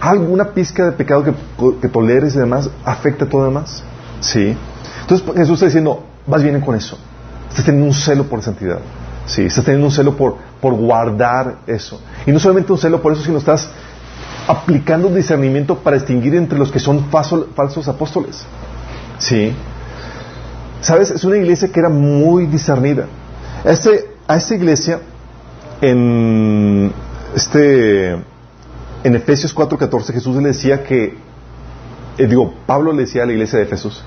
[0.00, 3.82] Alguna pizca de pecado que, toleres y demás afecta a todo demás.
[4.20, 4.56] ¿Sí?
[5.00, 6.98] Entonces Jesús está diciendo, vas bien con eso.
[7.48, 8.78] Estás teniendo un celo por santidad.
[9.24, 12.00] Sí, estás teniendo un celo por, por guardar eso.
[12.26, 13.68] Y no solamente un celo por eso, sino estás
[14.46, 18.44] aplicando discernimiento para distinguir entre los que son falsos apóstoles.
[19.18, 19.52] Sí.
[20.80, 21.10] ¿Sabes?
[21.10, 23.06] Es una iglesia que era muy discernida.
[23.64, 25.00] Este, a esta iglesia,
[25.80, 26.92] en,
[27.34, 31.14] este, en Efesios 4:14, Jesús le decía que,
[32.18, 34.04] eh, digo, Pablo le decía a la iglesia de Efesios,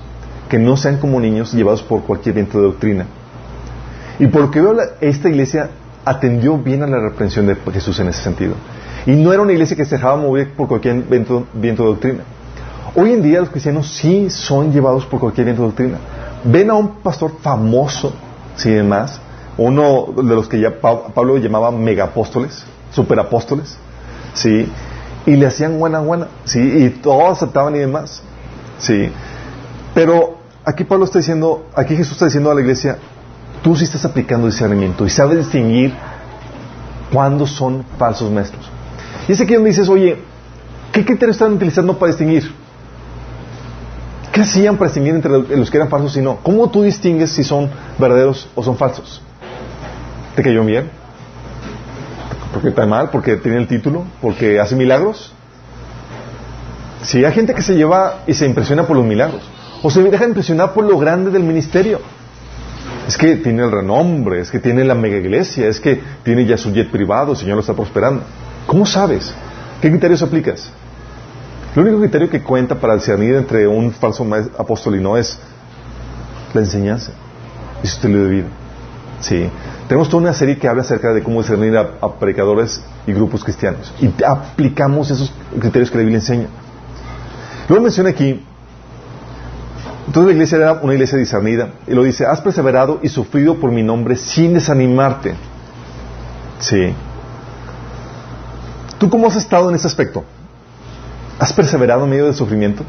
[0.48, 3.06] que no sean como niños llevados por cualquier viento de doctrina
[4.20, 5.70] y por lo que veo, esta iglesia
[6.04, 8.54] atendió bien a la reprensión de Jesús en ese sentido.
[9.06, 12.24] Y no era una iglesia que se dejaba mover por cualquier viento, de doctrina.
[12.94, 15.98] Hoy en día los cristianos sí son llevados por cualquier viento de doctrina.
[16.44, 18.12] Ven a un pastor famoso,
[18.56, 19.20] sí, demás.
[19.56, 23.76] Uno de los que ya Pablo llamaba megapóstoles, superapóstoles,
[24.34, 24.70] sí,
[25.26, 28.22] y le hacían buena, buena, sí, y todos aceptaban y demás,
[28.78, 29.10] sí.
[29.94, 32.98] Pero aquí Pablo está diciendo, aquí Jesús está diciendo a la iglesia,
[33.62, 35.94] tú sí estás aplicando discernimiento y sabes distinguir
[37.12, 38.70] cuándo son falsos maestros.
[39.28, 40.16] Y es aquí donde dices, oye,
[40.92, 42.52] ¿qué criterios están utilizando para distinguir?
[44.32, 46.36] ¿Qué hacían para distinguir entre los que eran falsos y no?
[46.36, 47.68] ¿Cómo tú distingues si son
[47.98, 49.22] verdaderos o son falsos?
[50.36, 50.88] ¿Te cayó bien?
[52.52, 53.10] ¿Porque está mal?
[53.10, 54.04] ¿Porque tiene el título?
[54.20, 55.32] ¿Porque hace milagros?
[57.02, 59.42] Si hay gente que se lleva y se impresiona por los milagros,
[59.82, 62.00] o se deja impresionar por lo grande del ministerio.
[63.08, 66.56] Es que tiene el renombre, es que tiene la mega iglesia, es que tiene ya
[66.56, 68.22] su jet privado, el Señor lo está prosperando.
[68.70, 69.34] ¿Cómo sabes?
[69.82, 70.70] ¿Qué criterios aplicas?
[71.74, 74.24] El único criterio que cuenta para discernir entre un falso
[74.56, 75.40] apóstol y no es
[76.54, 77.10] la enseñanza
[77.82, 78.46] y su estilo de vida.
[79.18, 79.50] Sí.
[79.88, 83.92] Tenemos toda una serie que habla acerca de cómo discernir a, predicadores y grupos cristianos.
[84.00, 86.46] Y aplicamos esos criterios que la Biblia enseña.
[87.68, 88.40] Luego menciona aquí,
[90.06, 91.70] entonces la iglesia era una iglesia discernida.
[91.88, 95.34] Y lo dice, has perseverado y sufrido por mi nombre sin desanimarte.
[96.60, 96.94] Sí.
[99.00, 100.24] ¿Tú cómo has estado en ese aspecto?
[101.38, 102.84] ¿Has perseverado en medio del sufrimiento?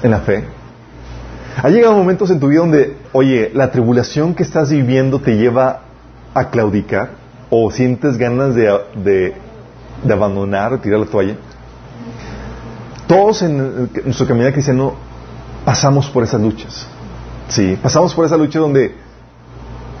[0.00, 0.44] ¿En la fe?
[1.60, 5.80] ¿Ha llegado momentos en tu vida donde, oye, la tribulación que estás viviendo te lleva
[6.32, 7.10] a claudicar?
[7.50, 9.34] ¿O sientes ganas de, de,
[10.04, 11.34] de abandonar, tirar la toalla?
[13.08, 14.94] Todos en, nuestro camino cristiano
[15.64, 16.86] pasamos por esas luchas.
[17.48, 18.94] Sí, pasamos por esa lucha donde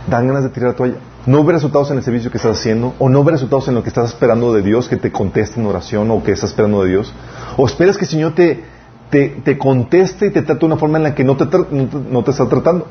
[0.06, 2.94] dan ganas de tirar la toalla no ve resultados en el servicio que estás haciendo,
[2.98, 5.66] o no ve resultados en lo que estás esperando de Dios, que te conteste en
[5.66, 7.12] oración, o que estás esperando de Dios,
[7.56, 8.64] o esperas que el Señor te,
[9.10, 12.30] te, conteste y te trate de una forma en la que no te, no te,
[12.30, 12.88] está tratando.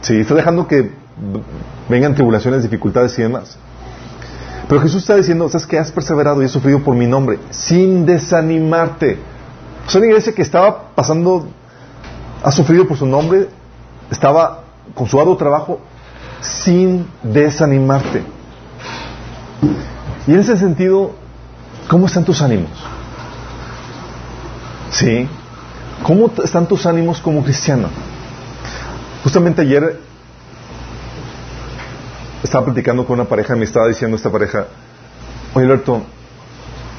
[0.00, 0.92] Sí, está dejando que
[1.88, 3.58] vengan tribulaciones, dificultades y demás.
[4.68, 8.06] Pero Jesús está diciendo, sabes que has perseverado y has sufrido por mi nombre, sin
[8.06, 9.18] desanimarte.
[9.86, 11.46] Es una iglesia que estaba pasando,
[12.42, 13.48] ha sufrido por su nombre,
[14.10, 15.80] estaba con su arduo trabajo
[16.40, 18.22] sin desanimarte.
[20.26, 21.14] Y en ese sentido,
[21.88, 22.70] ¿cómo están tus ánimos?
[24.90, 25.28] ¿Sí?
[26.02, 27.88] ¿Cómo están tus ánimos como cristiano?
[29.22, 30.00] Justamente ayer
[32.42, 34.66] estaba platicando con una pareja me estaba diciendo esta pareja,
[35.54, 36.02] oye Alberto,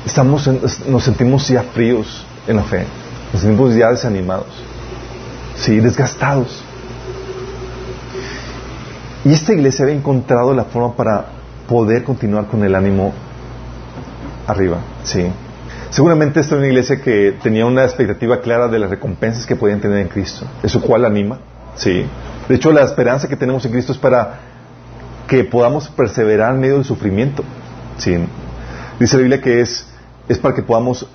[0.06, 0.48] estamos
[0.88, 2.86] nos sentimos ya fríos en la fe,
[3.32, 4.48] nos sentimos ya desanimados,
[5.56, 6.64] sí, desgastados.
[9.28, 11.26] Y esta iglesia había encontrado la forma para
[11.68, 13.12] poder continuar con el ánimo
[14.48, 15.30] arriba, sí.
[15.90, 19.82] Seguramente esta era una iglesia que tenía una expectativa clara de las recompensas que podían
[19.82, 21.40] tener en Cristo, eso cual anima,
[21.76, 22.06] sí.
[22.48, 24.40] De hecho, la esperanza que tenemos en Cristo es para
[25.28, 27.44] que podamos perseverar en medio del sufrimiento,
[27.98, 28.16] sí.
[28.98, 29.90] Dice la Biblia que es
[30.30, 31.06] es para que podamos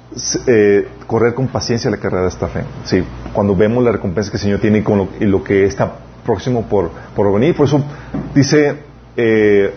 [0.46, 2.64] eh, correr con paciencia la carrera de esta fe.
[2.84, 5.92] Sí, cuando vemos la recompensa que el Señor tiene y, con y lo que está
[6.24, 7.56] próximo por, por venir.
[7.56, 7.82] Por eso
[8.34, 8.76] dice,
[9.16, 9.74] eh,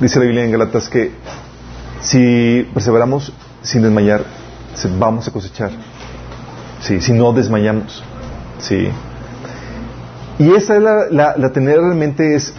[0.00, 1.12] dice la Biblia en Galatas que
[2.00, 4.24] si perseveramos sin desmayar,
[4.98, 5.70] vamos a cosechar.
[6.80, 8.02] Sí, si no desmayamos.
[8.58, 8.88] Sí.
[10.38, 12.52] Y esa es la, la, tener realmente es,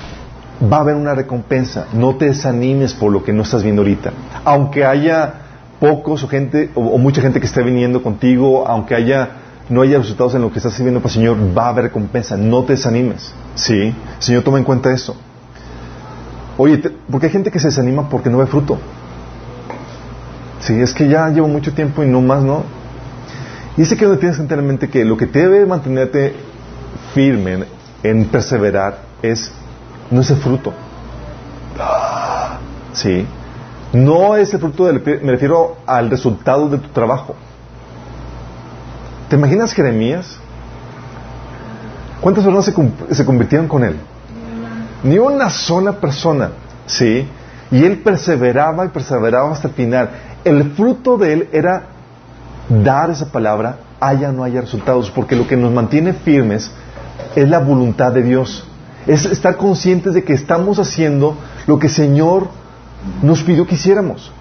[0.72, 1.88] va a haber una recompensa.
[1.94, 4.14] No te desanimes por lo que no estás viendo ahorita.
[4.46, 5.34] Aunque haya
[5.82, 10.36] pocos o gente, o mucha gente que esté viniendo contigo, aunque haya no haya resultados
[10.36, 12.38] en lo que estás sirviendo para el Señor, va a haber recompensa.
[12.38, 13.34] No te desanimes.
[13.56, 13.94] ¿Sí?
[14.20, 15.16] Señor, toma en cuenta eso.
[16.58, 16.78] Oye,
[17.10, 18.78] porque hay gente que se desanima porque no ve fruto.
[20.60, 22.64] Sí, es que ya llevo mucho tiempo y no más, ¿no?
[23.76, 26.36] Y dice que no tienes que tener en mente que lo que te debe mantenerte
[27.14, 27.66] firme
[28.04, 29.52] en, perseverar es,
[30.12, 30.74] no es el fruto.
[32.94, 33.26] Sí.
[33.94, 37.36] No es el fruto, del, me refiero al resultado de tu trabajo.
[39.34, 40.38] ¿Te imaginas Jeremías?
[42.22, 42.72] ¿Cuántas personas
[43.18, 43.96] se, convirtieron con él?
[45.04, 46.52] Ni una sola persona,
[46.86, 47.28] ¿sí?
[47.72, 50.12] Y él perseveraba y perseveraba hasta el final.
[50.46, 51.82] El fruto de él era
[52.70, 56.70] dar esa palabra, haya o no haya resultados, porque lo que nos mantiene firmes
[57.36, 58.68] es la voluntad de Dios.
[59.08, 62.50] Es estar conscientes de que estamos haciendo lo que el Señor
[63.24, 64.32] nos pidió que hiciéramos.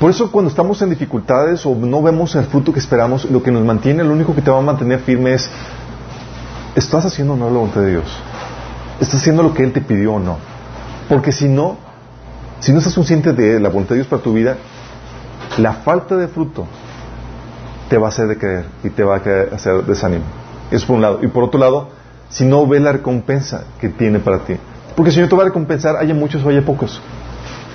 [0.00, 3.50] Por eso cuando estamos en dificultades o no vemos el fruto que esperamos, lo que
[3.50, 5.50] nos mantiene, lo único que te va a mantener firme es,
[6.74, 8.06] ¿estás haciendo o no la voluntad de Dios?
[8.98, 10.38] ¿Estás haciendo lo que Él te pidió o no?
[11.06, 11.76] Porque si no,
[12.60, 14.56] si no estás consciente de la voluntad de Dios para tu vida,
[15.58, 16.66] la falta de fruto
[17.90, 20.24] te va a hacer decaer y te va a hacer desánimo.
[20.70, 21.18] Eso por un lado.
[21.20, 21.90] Y por otro lado,
[22.30, 24.54] si no ves la recompensa que tiene para ti.
[24.96, 27.02] Porque el Señor te va a recompensar, haya muchos o haya pocos.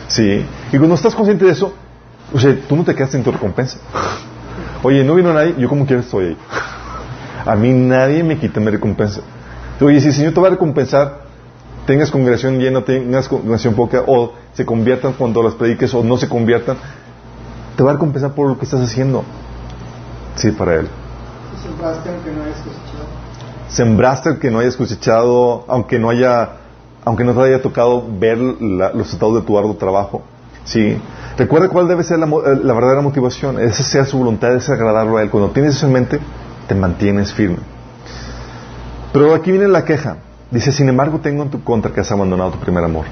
[0.08, 0.44] Sí.
[0.72, 1.74] Y cuando estás consciente de eso,
[2.34, 3.78] o sea, tú no te quedas sin tu recompensa.
[4.84, 6.38] Oye, no vino nadie, yo como quiera estoy ahí.
[7.46, 9.22] A mí nadie me quita mi recompensa.
[9.82, 11.22] Oye, si el Señor te va a recompensar,
[11.86, 16.28] tengas congregación llena, tengas congregación poca, o se conviertan cuando las prediques, o no se
[16.28, 16.78] conviertan,
[17.76, 19.24] te va a recompensar por lo que estás haciendo.
[20.36, 20.88] Sí, para Él.
[21.62, 23.06] Sembraste aunque no hayas cosechado.
[23.68, 26.50] Sembraste aunque no hayas cosechado, aunque no haya,
[27.04, 30.24] aunque no te haya tocado ver los resultados de tu arduo trabajo.
[30.66, 31.02] Sí.
[31.38, 33.60] Recuerda cuál debe ser la, la verdadera motivación.
[33.60, 35.30] Esa sea su voluntad, es agradarlo a Él.
[35.30, 36.20] Cuando tienes eso en mente,
[36.68, 37.58] te mantienes firme.
[39.14, 40.18] Pero aquí viene la queja.
[40.52, 43.06] Dice, sin embargo, tengo en tu contra que has abandonado tu primer amor.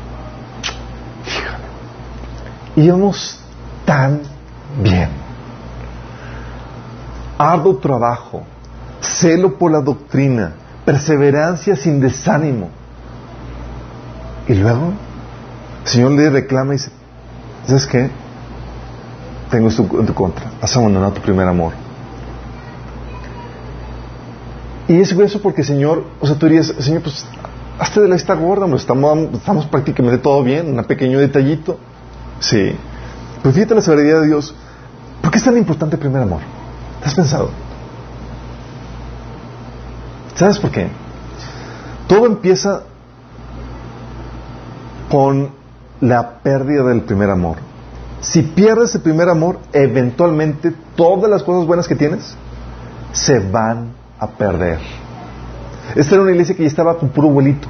[2.76, 3.40] Y íbamos
[3.86, 4.22] tan
[4.82, 5.10] bien.
[7.38, 8.44] Arduo trabajo,
[9.00, 10.54] celo por la doctrina,
[10.86, 12.70] perseverancia sin desánimo.
[14.48, 14.94] Y luego,
[15.84, 16.92] el Señor le reclama y dice,
[17.66, 18.10] ¿sabes qué?
[19.50, 20.52] Tengo esto en tu contra.
[20.62, 21.74] Has abandonado tu primer amor.
[24.88, 27.26] Y es eso porque, Señor, o sea, tú dirías, Señor, pues,
[27.80, 31.78] hazte de la esta gorda, estamos, estamos prácticamente todo bien, un pequeño detallito.
[32.40, 32.76] Sí.
[33.42, 34.54] Pero fíjate la severidad de Dios.
[35.22, 36.42] ¿Por qué es tan importante el primer amor?
[37.02, 37.50] ¿Te has pensado?
[40.36, 40.88] ¿Sabes por qué?
[42.08, 42.84] Todo empieza
[45.10, 45.52] con
[46.04, 47.58] la pérdida del primer amor.
[48.20, 52.36] Si pierdes el primer amor, eventualmente todas las cosas buenas que tienes
[53.14, 54.80] se van a perder.
[55.96, 57.68] Esta era una iglesia que ya estaba con puro abuelito.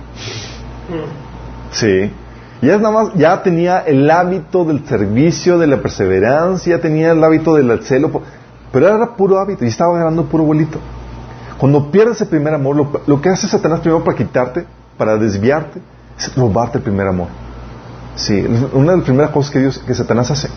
[1.71, 2.11] Sí.
[2.61, 7.23] Ya, nada más, ya tenía el hábito del servicio, de la perseverancia, ya tenía el
[7.23, 8.21] hábito del celo,
[8.71, 10.79] pero era puro hábito y estaba ganando puro abuelito.
[11.57, 14.65] Cuando pierdes el primer amor, lo, lo, que hace Satanás primero para quitarte,
[14.97, 15.81] para desviarte,
[16.17, 17.42] es robarte el primer amor.
[18.15, 20.49] Sí, una de las primeras cosas que Dios, que Satanás hace.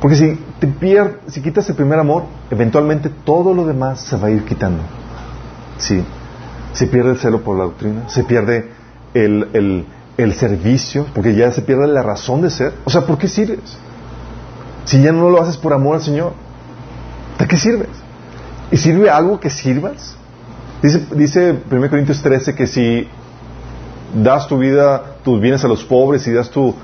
[0.00, 4.28] Porque si te pier, si quitas el primer amor, eventualmente todo lo demás se va
[4.28, 4.82] a ir quitando.
[5.78, 6.02] Sí.
[6.72, 8.70] Se pierde el celo por la doctrina, se pierde
[9.14, 12.74] el, el, servicio, porque ya se pierde la razón de ser.
[12.84, 13.78] O sea, ¿por qué sirves?
[14.84, 16.34] Si ya no lo haces por amor al Señor,
[17.38, 17.88] ¿de qué sirves?
[18.70, 20.16] ¿Y sirve algo que sirvas?
[20.82, 23.08] Dice, dice 1 Corintios 13 que si
[24.14, 26.74] das tu vida, tus bienes a los pobres y das tu,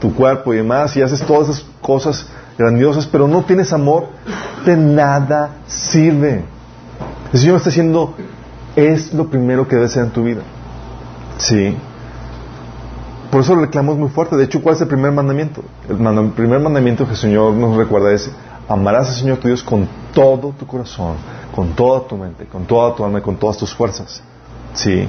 [0.00, 2.26] tu cuerpo y demás y haces todas esas cosas
[2.58, 4.08] grandiosas, pero no tienes amor,
[4.64, 6.44] de nada sirve.
[7.32, 8.14] El Señor está diciendo,
[8.76, 10.42] es lo primero que debe ser en tu vida.
[11.38, 11.76] Sí.
[13.30, 14.36] Por eso el reclamo muy fuerte.
[14.36, 15.62] De hecho, ¿cuál es el primer mandamiento?
[15.88, 18.30] El, primer mandamiento que el Señor nos recuerda es,
[18.68, 21.14] amarás al Señor tu Dios con todo tu corazón,
[21.54, 24.22] con toda tu mente, con toda tu alma y con todas tus fuerzas.
[24.74, 25.08] Sí.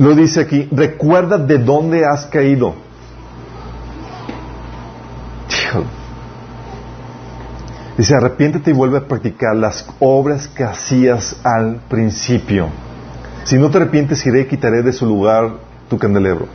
[0.00, 2.74] Lo dice aquí, recuerda de dónde has caído.
[7.98, 12.68] Dice, arrepiéntete y vuelve a practicar las obras que hacías al principio.
[13.44, 15.50] Si no te arrepientes, iré y quitaré de su lugar
[15.90, 16.48] tu candelabro.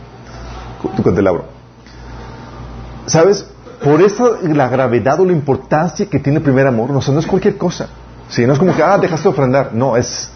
[3.06, 3.46] ¿Sabes?
[3.84, 7.28] Por eso la gravedad o la importancia que tiene el primer amor, no, no es
[7.28, 7.90] cualquier cosa.
[8.28, 9.70] Si no es como que, ah, dejaste de ofrendar.
[9.72, 10.32] No, es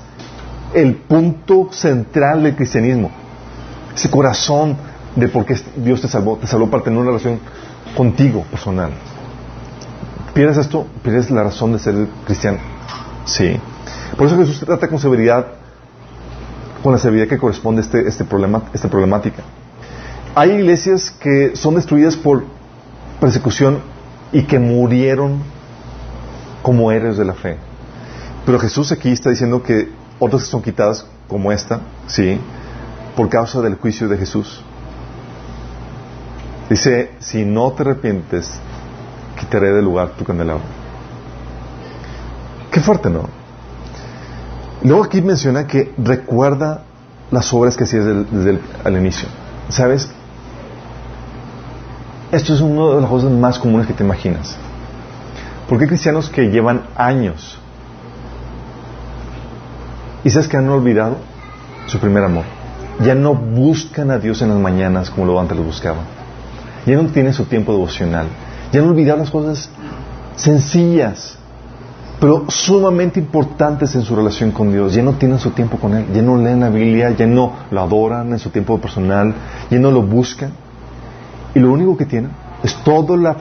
[0.73, 3.11] el punto central del cristianismo.
[3.95, 4.77] Ese corazón
[5.15, 6.37] de por qué Dios te salvó.
[6.37, 7.39] Te salvó para tener una relación
[7.95, 8.91] contigo personal.
[10.33, 10.87] ¿Pierdes esto?
[11.03, 12.59] ¿Pierdes la razón de ser cristiano?
[13.25, 13.59] Sí.
[14.17, 15.47] Por eso Jesús trata con severidad,
[16.83, 19.43] con la severidad que corresponde a este, este problema, esta problemática.
[20.35, 22.43] Hay iglesias que son destruidas por
[23.19, 23.79] persecución
[24.31, 25.41] y que murieron
[26.61, 27.57] como héroes de la fe.
[28.45, 29.89] Pero Jesús aquí está diciendo que
[30.19, 32.39] otras son quitadas como esta, sí,
[33.15, 34.61] por causa del juicio de Jesús.
[36.69, 38.59] Dice, si no te arrepientes,
[39.39, 40.63] quitaré del lugar tu candelabro.
[42.71, 43.27] Qué fuerte, ¿no?
[44.83, 46.83] Luego aquí menciona que recuerda
[47.31, 49.27] las obras que hacías desde, el inicio.
[49.69, 50.09] ¿Sabes?
[52.31, 54.55] Esto es una de las cosas más comunes que te imaginas.
[55.67, 57.59] Porque hay cristianos que llevan años
[60.23, 61.17] y sabes que han olvidado
[61.87, 62.43] su primer amor.
[63.03, 66.03] Ya no buscan a Dios en las mañanas como lo antes lo buscaban.
[66.85, 68.27] Ya no tienen su tiempo devocional.
[68.71, 69.69] Ya no olvidaron las cosas
[70.35, 71.37] sencillas,
[72.19, 74.93] pero sumamente importantes en su relación con Dios.
[74.93, 76.05] Ya no tienen su tiempo con Él.
[76.13, 79.33] Ya no leen la Biblia, ya no lo adoran en su tiempo personal,
[79.69, 80.51] ya no lo buscan.
[81.55, 83.35] Y lo único que tienen es toda la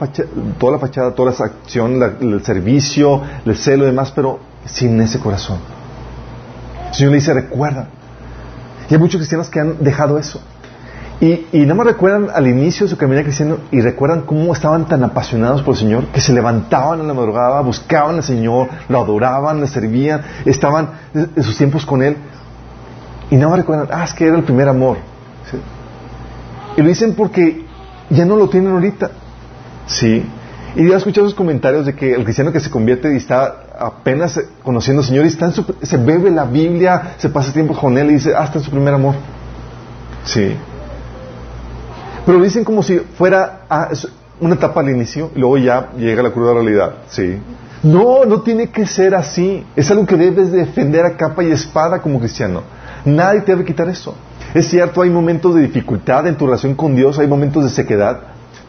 [0.57, 5.19] toda la, fachada, toda la acción, el servicio, el celo y demás, pero sin ese
[5.19, 5.57] corazón.
[6.89, 7.87] El Señor le dice, recuerda.
[8.89, 10.41] Y hay muchos cristianos que han dejado eso.
[11.21, 14.87] Y, y no me recuerdan al inicio de su camino cristiano y recuerdan cómo estaban
[14.87, 18.99] tan apasionados por el Señor que se levantaban en la madrugada, buscaban al Señor, lo
[19.01, 22.15] adoraban, le servían, estaban en sus tiempos con Él.
[23.29, 24.97] Y no me recuerdan, ah, es que era el primer amor.
[26.77, 27.65] Y lo dicen porque
[28.09, 29.11] ya no lo tienen ahorita.
[29.87, 30.25] Sí.
[30.75, 33.63] Y yo he escuchado esos comentarios de que el cristiano que se convierte y está
[33.79, 38.13] apenas conociendo al Señor y se bebe la Biblia, se pasa tiempo con Él y
[38.15, 39.15] dice, ah, en su primer amor.
[40.25, 40.55] Sí.
[42.25, 43.89] Pero lo dicen como si fuera ah,
[44.39, 46.95] una etapa al inicio y luego ya llega la cruda realidad.
[47.07, 47.39] Sí.
[47.81, 49.65] No, no tiene que ser así.
[49.75, 52.63] Es algo que debes defender a capa y espada como cristiano.
[53.05, 54.15] Nadie te debe quitar eso.
[54.53, 58.19] Es cierto, hay momentos de dificultad en tu relación con Dios, hay momentos de sequedad.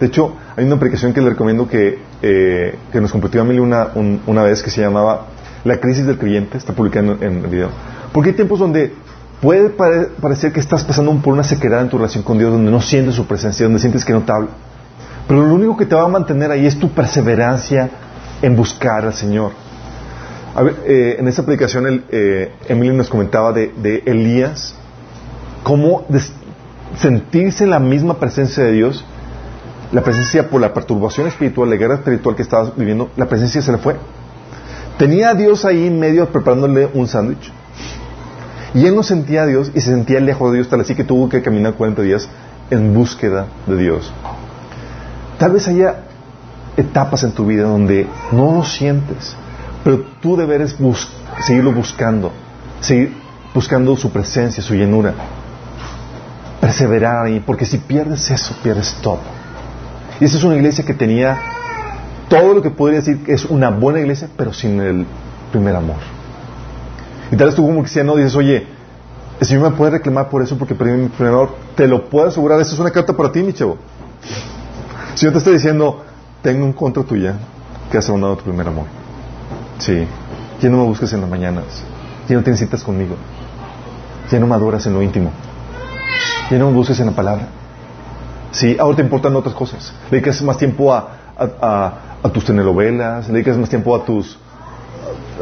[0.00, 3.88] De hecho, hay una aplicación que le recomiendo que, eh, que nos compartió Amelie una,
[4.26, 5.26] una vez que se llamaba
[5.64, 7.68] La crisis del creyente, está publicando en el video.
[8.12, 8.94] Porque hay tiempos donde
[9.42, 12.80] puede parecer que estás pasando por una sequedad en tu relación con Dios, donde no
[12.80, 14.48] sientes su presencia, donde sientes que no te habla.
[15.28, 17.90] Pero lo único que te va a mantener ahí es tu perseverancia
[18.40, 19.52] en buscar al Señor.
[20.84, 24.74] Eh, en esa predicación, el, eh, Emily nos comentaba de, de Elías,
[25.62, 26.06] cómo
[26.96, 29.04] sentirse en la misma presencia de Dios,
[29.92, 33.72] la presencia por la perturbación espiritual, la guerra espiritual que estaba viviendo, la presencia se
[33.72, 33.96] le fue.
[34.98, 37.52] Tenía a Dios ahí en medio preparándole un sándwich.
[38.74, 41.04] Y él no sentía a Dios y se sentía lejos de Dios, tal así que
[41.04, 42.28] tuvo que caminar 40 días
[42.70, 44.12] en búsqueda de Dios.
[45.38, 46.02] Tal vez haya
[46.76, 49.34] etapas en tu vida donde no lo sientes,
[49.82, 50.76] pero tú deberes
[51.44, 52.30] seguirlo buscando,
[52.80, 53.16] seguir
[53.52, 55.14] buscando su presencia, su llenura,
[56.60, 59.39] perseverar ahí, porque si pierdes eso, pierdes todo.
[60.20, 61.40] Y esa es una iglesia que tenía
[62.28, 65.06] todo lo que podría decir que es una buena iglesia, pero sin el
[65.50, 65.96] primer amor.
[67.32, 68.66] Y tal vez tú como cristiano dices, oye,
[69.40, 71.56] el Señor me puede reclamar por eso porque perdí mi primer amor.
[71.74, 73.78] Te lo puedo asegurar, esta es una carta para ti, mi chavo.
[75.12, 76.04] El Señor te está diciendo,
[76.42, 77.36] tengo en contra tuya
[77.90, 78.84] que has abandonado tu primer amor.
[79.78, 80.06] Sí.
[80.60, 81.64] Ya no me busques en las mañanas.
[82.28, 83.16] Ya no te citas conmigo.
[84.30, 85.30] Ya no me adoras en lo íntimo.
[86.50, 87.48] Ya no me busques en la palabra.
[88.52, 89.92] Sí, ahora te importan otras cosas.
[90.10, 91.92] Le dedicas más tiempo a, a,
[92.22, 94.38] a, tus telenovelas, le dedicas más tiempo a tus,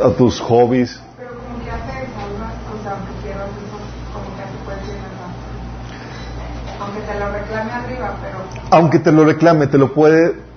[0.02, 1.00] a tus hobbies.
[1.16, 3.48] Pero como que hace o sea, aunque quieras
[4.12, 4.98] como que hace puede ser
[6.80, 8.38] Aunque te lo reclame arriba, pero...
[8.70, 10.48] Aunque te lo reclame, te lo puede...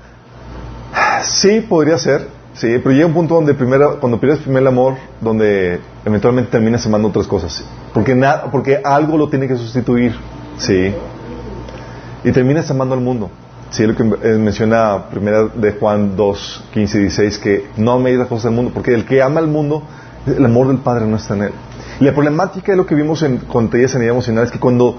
[1.23, 2.27] Sí, podría ser.
[2.53, 6.85] Sí, pero llega un punto donde primero, cuando pierdes el primer amor, donde eventualmente terminas
[6.85, 7.63] amando otras cosas.
[7.93, 10.13] Porque, nada, porque algo lo tiene que sustituir.
[10.57, 10.93] Sí.
[12.23, 13.29] Y terminas amando al mundo.
[13.71, 18.17] Sí, lo que eh, menciona primera de Juan 2, 15 y 16, que no améis
[18.17, 19.83] las cosas del mundo, porque el que ama al mundo,
[20.25, 21.51] el amor del Padre no está en él.
[22.01, 24.97] La problemática de lo que vimos en, con en sanidad emocional es que cuando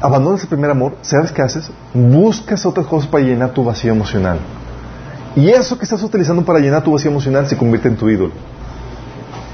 [0.00, 1.70] abandonas el primer amor, ¿sabes qué haces?
[1.94, 4.38] Buscas otras cosas para llenar tu vacío emocional.
[5.34, 8.32] Y eso que estás utilizando para llenar tu vacío emocional se convierte en tu ídolo.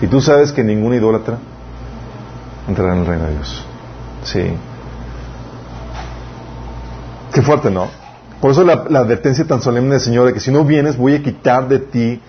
[0.02, 1.38] Y tú sabes que ningún idólatra
[2.68, 3.64] entrará en el reino de Dios.
[4.24, 4.52] Sí.
[7.32, 7.88] Qué fuerte, ¿no?
[8.40, 11.22] Por eso la, advertencia tan solemne del Señor de que si no vienes voy a
[11.22, 12.20] quitar de ti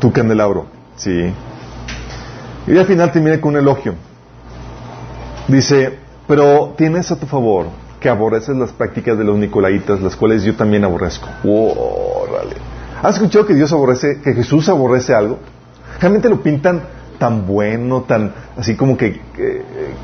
[0.00, 0.66] tu candelabro.
[0.96, 1.32] Sí.
[2.66, 3.94] Y al final termina con un elogio.
[5.46, 7.66] Dice, pero tienes a tu favor
[8.00, 11.28] que aborreces las prácticas de los nicolaitas, las cuales yo también aborrezco.
[11.44, 12.56] ¡Órale!
[13.02, 15.38] ¿Has escuchado que Dios aborrece, que Jesús aborrece algo?
[16.00, 16.82] Realmente lo pintan
[17.18, 19.20] tan bueno, tan así como que,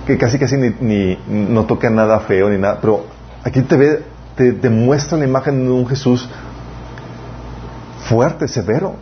[0.07, 3.05] que, casi casi ni, ni, no toca nada feo ni nada, pero
[3.45, 4.03] aquí te ve,
[4.51, 6.29] te, muestra la imagen de un Jesús
[8.09, 8.95] fuerte, severo,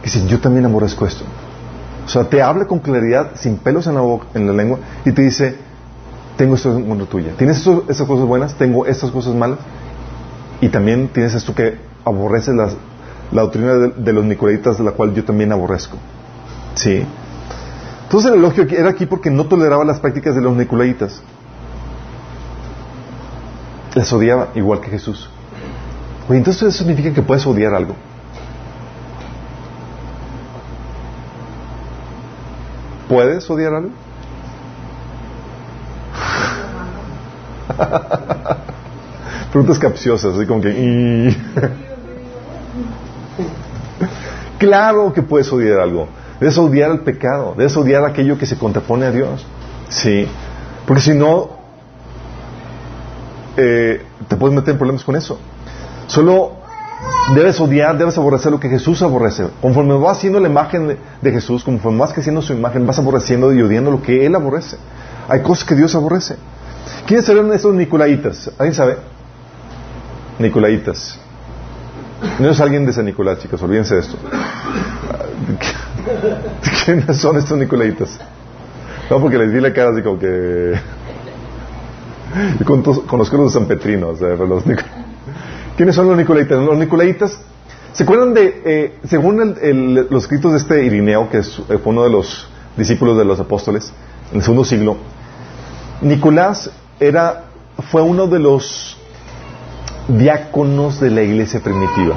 [0.00, 1.24] que dice, yo también aborrezco esto.
[2.06, 5.12] O sea, te habla con claridad, sin pelos en la, boca, en la lengua, y
[5.12, 5.56] te dice,
[6.36, 7.20] tengo esto en contra.
[7.36, 8.54] ¿Tienes esto, estas cosas buenas?
[8.54, 9.58] Tengo estas cosas malas.
[10.60, 12.76] Y también tienes esto que aborreces las,
[13.32, 15.96] la doctrina de, de, los nicolaitas, de la cual yo también aborrezco.
[16.74, 17.04] ¿Sí?
[18.04, 21.20] Entonces el elogio era aquí porque no toleraba las prácticas de los nicolaitas.
[23.98, 25.28] Las odiaba igual que Jesús.
[26.28, 27.96] Oye, entonces eso significa que puedes odiar algo.
[33.08, 33.90] ¿Puedes odiar algo?
[39.50, 41.34] Preguntas capciosas, así como que...
[44.58, 46.06] claro que puedes odiar algo.
[46.38, 49.44] Debes odiar el pecado, debes odiar aquello que se contrapone a Dios.
[49.88, 50.28] Sí.
[50.86, 51.57] Porque si no,
[53.58, 55.38] eh, te puedes meter en problemas con eso.
[56.06, 56.58] Solo
[57.34, 59.44] Debes odiar, debes aborrecer lo que Jesús aborrece.
[59.60, 63.62] Conforme vas haciendo la imagen de, Jesús, conforme vas creciendo su imagen, vas aborreciendo y
[63.62, 64.78] odiando lo que Él aborrece.
[65.28, 66.36] Hay cosas que Dios aborrece.
[67.06, 68.50] ¿Quiénes serán estos Nicolaitas?
[68.58, 68.96] ¿Alguien sabe?
[70.38, 71.18] Nicolaitas.
[72.38, 74.16] No es alguien de San Nicolás, chicos, olvídense de esto.
[76.84, 78.18] ¿Quiénes son estos Nicolaitas?
[79.10, 80.74] No, porque les di la cara así como que...
[82.60, 84.62] Yo conozco conozco los de San Petrino, o sea, los
[85.76, 86.58] ¿Quiénes son los Nicolaitas?
[86.62, 87.38] Los Nicolaitas,
[87.92, 91.78] ¿se acuerdan de, eh, según el- el- los escritos de este Irineo, que eh, fue
[91.92, 93.92] uno de los discípulos de los apóstoles,
[94.32, 94.96] en el segundo siglo,
[96.00, 96.70] Nicolás
[97.00, 97.44] era,
[97.90, 98.96] fue uno de los
[100.08, 102.16] diáconos de la iglesia primitiva.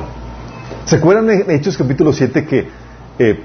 [0.85, 2.67] ¿Se acuerdan en Hechos capítulo 7 que
[3.19, 3.39] eh,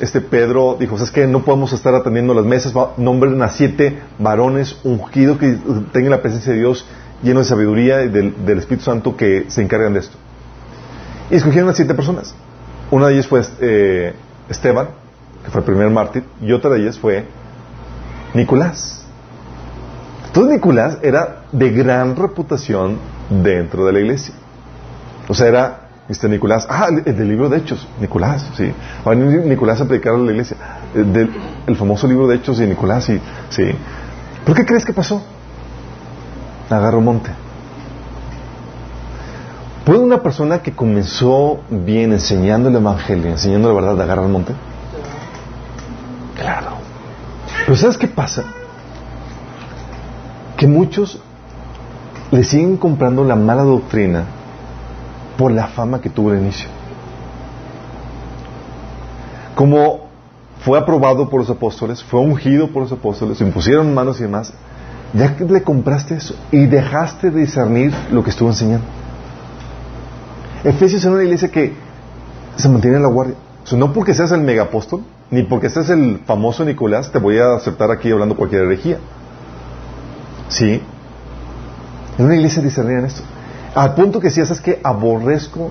[0.00, 1.26] este Pedro dijo, ¿sabes qué?
[1.26, 5.58] No podemos estar atendiendo las mesas, nombren a siete varones ungidos que
[5.92, 6.86] tengan la presencia de Dios,
[7.22, 10.16] llenos de sabiduría y del, del Espíritu Santo que se encargan de esto.
[11.30, 12.34] Y escogieron a siete personas.
[12.90, 14.14] Una de ellas fue eh,
[14.48, 14.88] Esteban,
[15.44, 17.24] que fue el primer mártir, y otra de ellas fue
[18.34, 19.04] Nicolás.
[20.26, 22.98] Entonces Nicolás era de gran reputación
[23.28, 24.34] dentro de la iglesia.
[25.28, 26.28] O sea, era Mr.
[26.30, 28.72] Nicolás, ah, el, el del libro de Hechos, Nicolás, sí.
[29.04, 30.56] A Nicolás a predicar a la iglesia.
[30.94, 31.30] El, del-
[31.66, 33.20] el famoso libro de Hechos de Nicolás, sí.
[33.50, 33.64] sí.
[34.44, 35.20] ¿Por qué crees que pasó?
[36.70, 37.30] Agarró monte.
[39.84, 44.52] ¿Puede una persona que comenzó bien enseñando el evangelio, enseñando la verdad, agarrar monte?
[46.36, 46.70] Claro.
[47.64, 48.44] Pero ¿sabes qué pasa?
[50.56, 51.20] Que muchos
[52.30, 54.24] le siguen comprando la mala doctrina
[55.36, 56.68] por la fama que tuvo al inicio.
[59.54, 60.06] Como
[60.60, 64.52] fue aprobado por los apóstoles, fue ungido por los apóstoles, se impusieron manos y demás,
[65.12, 68.86] ya que le compraste eso y dejaste de discernir lo que estuvo enseñando.
[70.64, 71.74] Efesios es una iglesia que
[72.56, 73.36] se mantiene en la guardia.
[73.64, 77.38] O sea, no porque seas el megapóstol, ni porque seas el famoso Nicolás, te voy
[77.38, 78.98] a aceptar aquí hablando cualquier herejía.
[80.48, 80.82] Sí.
[82.14, 83.22] Es una iglesia discernida en esto.
[83.76, 85.70] Al punto que si es que aborrezco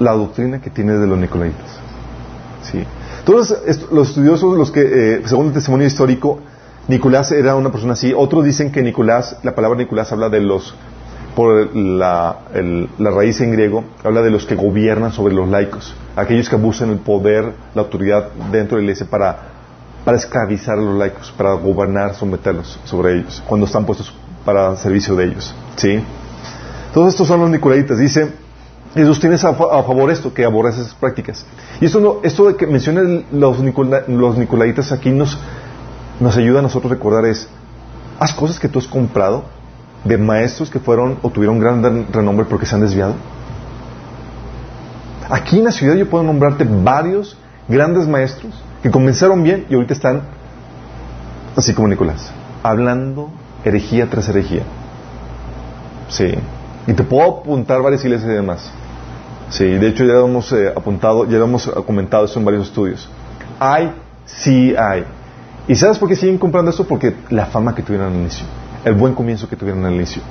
[0.00, 1.80] la doctrina que tiene de los nicolaitas.
[2.62, 2.84] Sí.
[3.66, 4.82] Est- los estudiosos, los que,
[5.16, 6.40] eh, según el testimonio histórico,
[6.88, 8.12] Nicolás era una persona así.
[8.14, 10.74] Otros dicen que Nicolás, la palabra Nicolás habla de los,
[11.34, 12.36] por la,
[12.98, 16.90] la raíz en griego, habla de los que gobiernan sobre los laicos, aquellos que abusan
[16.90, 19.38] el poder, la autoridad dentro de la iglesia para,
[20.04, 24.14] para esclavizar a los laicos, para gobernar, someterlos sobre ellos, cuando están puestos
[24.44, 25.54] para servicio de ellos.
[25.76, 25.98] ¿Sí?
[26.96, 27.98] Todos estos son los nicolaitas.
[27.98, 28.30] Dice,
[28.94, 31.44] Jesús tienes a, a favor esto, que aborrece esas prácticas.
[31.78, 35.38] Y esto, no, esto de que menciona el- los, nicola- los nicolaitas aquí nos,
[36.20, 37.50] nos ayuda a nosotros recordar es,
[38.18, 39.44] haz cosas que tú has comprado
[40.04, 43.12] de maestros que fueron o tuvieron gran ren- renombre porque se han desviado.
[45.28, 47.36] Aquí en la ciudad yo puedo nombrarte varios
[47.68, 50.22] grandes maestros que comenzaron bien y ahorita están
[51.56, 52.30] así como Nicolás,
[52.62, 53.28] hablando
[53.66, 54.62] herejía tras herejía.
[56.08, 56.32] Sí.
[56.86, 58.70] Y te puedo apuntar varias iglesias y demás.
[59.48, 62.66] Sí, de hecho ya lo hemos eh, apuntado, ya lo hemos comentado eso en varios
[62.66, 63.08] estudios.
[63.58, 63.92] Hay,
[64.24, 65.04] sí hay.
[65.68, 66.84] ¿Y sabes por qué siguen comprando esto?
[66.84, 68.46] Porque la fama que tuvieron al inicio,
[68.84, 70.22] el buen comienzo que tuvieron al inicio.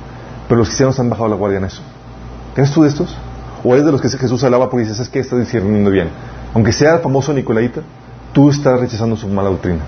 [0.47, 1.81] Pero los cristianos han bajado la guardia en eso.
[2.55, 3.15] ¿Eres tú de estos?
[3.63, 6.09] ¿O eres de los que Jesús alaba porque dices, es que estás discerniendo bien?
[6.53, 7.81] Aunque sea el famoso Nicolaita,
[8.31, 9.81] tú estás rechazando su mala doctrina.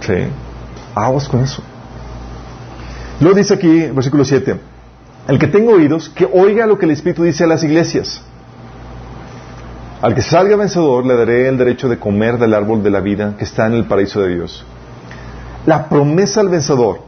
[0.00, 0.14] Sí.
[0.94, 1.62] Aguas con eso.
[3.20, 4.56] Luego dice aquí, versículo 7,
[5.28, 8.22] el que tenga oídos, que oiga lo que el Espíritu dice a las iglesias.
[10.00, 13.34] Al que salga vencedor le daré el derecho de comer del árbol de la vida
[13.36, 14.64] que está en el paraíso de Dios.
[15.66, 17.00] La promesa al vencedor,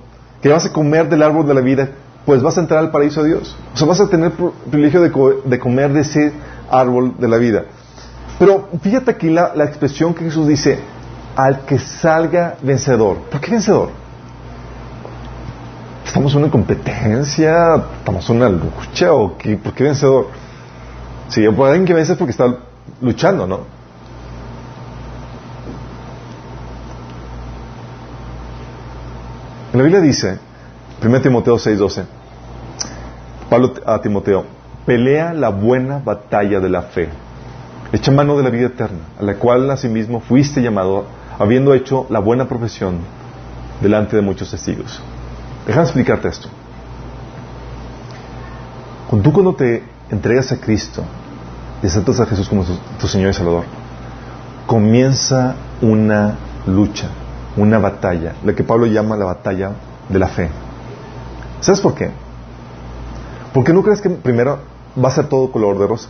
[0.43, 1.89] que vas a comer del árbol de la vida,
[2.27, 3.57] pues vas a entrar al paraíso de Dios.
[3.73, 4.33] O sea, vas a tener
[4.71, 6.33] privilegio de comer de ese
[6.71, 7.65] árbol de la vida.
[8.39, 10.79] Pero fíjate aquí la, la expresión que Jesús dice,
[11.35, 13.17] al que salga vencedor.
[13.31, 14.02] ¿Por qué vencedor?
[16.13, 17.77] ¿Estamos en una competencia?
[18.01, 19.15] ¿Estamos en una lucha?
[19.15, 19.57] ¿O qué?
[19.57, 20.27] ¿Por qué vencedor?
[21.29, 22.55] Sí, por alguien que vence es porque está
[23.01, 23.61] luchando, ¿no?
[29.73, 30.39] En la Biblia dice,
[31.03, 32.05] 1 Timoteo 6:12,
[33.49, 34.45] Pablo a Timoteo,
[34.85, 37.09] pelea la buena batalla de la fe,
[37.91, 41.07] echa mano de la vida eterna, a la cual asimismo fuiste llamado,
[41.39, 42.99] habiendo hecho la buena profesión
[43.81, 45.03] delante de muchos testigos.
[45.67, 46.49] Déjame explicarte esto.
[49.09, 51.05] Cuando tú cuando te entregas a Cristo
[51.83, 53.65] y aceptas a Jesús como tu, tu Señor y Salvador,
[54.67, 56.37] comienza una
[56.67, 57.09] lucha,
[57.57, 59.73] una batalla, la que Pablo llama la batalla
[60.09, 60.49] de la fe.
[61.61, 62.11] ¿Sabes por qué?
[63.53, 64.61] Porque no crees que primero
[65.03, 66.09] va a ser todo color de rosa.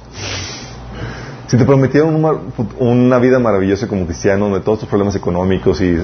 [1.46, 2.32] Si te prometieron una,
[2.78, 6.03] una vida maravillosa como cristiano, donde todos tus problemas económicos y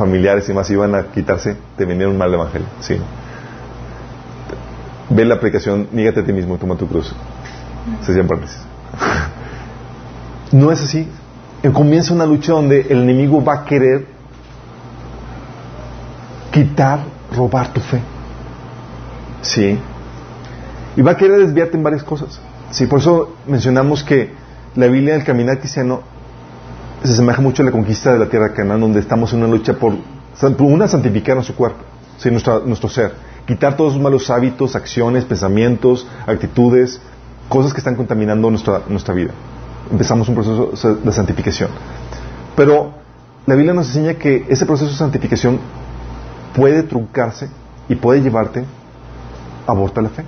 [0.00, 2.66] familiares y más iban a quitarse, te vendieron mal el evangelio.
[2.80, 2.96] Sí.
[5.10, 7.14] Ve la aplicación, nígate a ti mismo y toma tu cruz.
[8.00, 8.36] Se llama
[10.52, 11.06] No es así.
[11.74, 14.06] Comienza una lucha donde el enemigo va a querer
[16.50, 17.00] quitar,
[17.36, 18.00] robar tu fe.
[19.42, 19.78] Sí.
[20.96, 22.40] Y va a querer desviarte en varias cosas.
[22.70, 24.30] Sí, por eso mencionamos que
[24.76, 26.02] la Biblia del caminar cristiano
[27.02, 29.48] se asemeja mucho a la conquista de la tierra de Canaán, donde estamos en una
[29.48, 29.94] lucha por,
[30.58, 31.78] una, santificar nuestro cuerpo,
[32.18, 32.30] ¿sí?
[32.30, 33.12] nuestro ser,
[33.46, 37.00] quitar todos los malos hábitos, acciones, pensamientos, actitudes,
[37.48, 39.32] cosas que están contaminando nuestra, nuestra vida.
[39.90, 41.70] Empezamos un proceso de santificación.
[42.54, 42.92] Pero
[43.46, 45.58] la Biblia nos enseña que ese proceso de santificación
[46.54, 47.48] puede truncarse
[47.88, 48.64] y puede llevarte
[49.66, 50.24] a abortar la fe.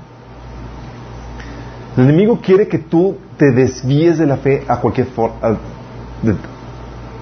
[1.96, 5.36] El enemigo quiere que tú te desvíes de la fe a cualquier forma,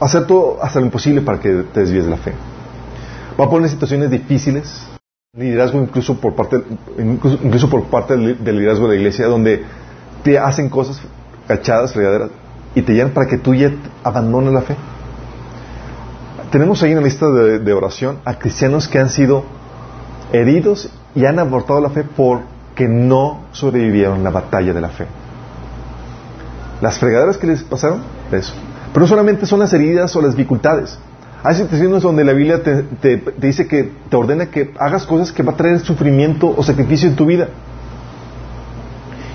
[0.00, 2.32] hacer todo hasta lo imposible para que te desvíes de la fe.
[3.38, 4.86] Va a poner situaciones difíciles,
[5.36, 6.62] liderazgo incluso por parte,
[6.98, 9.62] incluso, por parte del, liderazgo de la iglesia, donde
[10.24, 11.00] te hacen cosas
[11.46, 12.30] cachadas, regaderas,
[12.74, 13.72] y te llevan para que tú ya
[14.02, 14.76] abandones la fe.
[16.50, 19.44] Tenemos ahí en la lista de, oración a cristianos que han sido
[20.32, 25.06] heridos y han abortado la fe porque no sobrevivieron la batalla de la fe.
[26.80, 28.00] Las fregaderas que les pasaron,
[28.32, 28.54] eso.
[28.92, 30.98] Pero no solamente son las heridas o las dificultades.
[31.42, 35.52] Hay situaciones donde la Biblia te, dice que te ordena que hagas cosas que va
[35.52, 37.48] a traer sufrimiento o sacrificio en tu vida.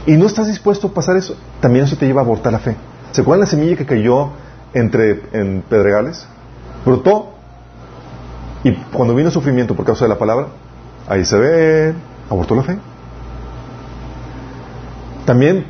[0.06, 2.76] Y no estás dispuesto a pasar eso, también eso te lleva a abortar la fe.
[3.12, 4.30] ¿Se acuerdan la semilla que cayó
[4.74, 6.28] entre en pedregales?
[6.86, 7.34] Brotó
[8.64, 10.48] y cuando vino sufrimiento por causa de la palabra,
[11.08, 11.94] ahí se ve,
[12.30, 12.78] abortó la fe.
[15.26, 15.66] También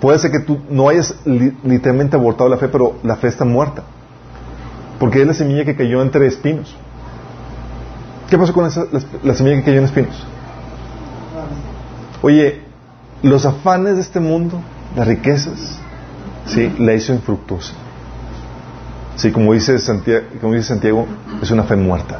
[0.00, 3.82] puede ser que tú no hayas literalmente abortado la fe, pero la fe está muerta.
[4.98, 6.74] Porque es la semilla que cayó entre espinos.
[8.28, 8.84] ¿Qué pasó con esa,
[9.22, 10.26] la, semilla que cayó en espinos?
[12.22, 12.62] Oye,
[13.22, 14.60] los afanes de este mundo,
[14.96, 15.78] las riquezas,
[16.46, 16.74] ¿sí?
[16.78, 17.74] la hizo infructuosa.
[19.16, 21.06] Sí, como dice Santiago, como dice Santiago
[21.40, 22.18] es una fe muerta.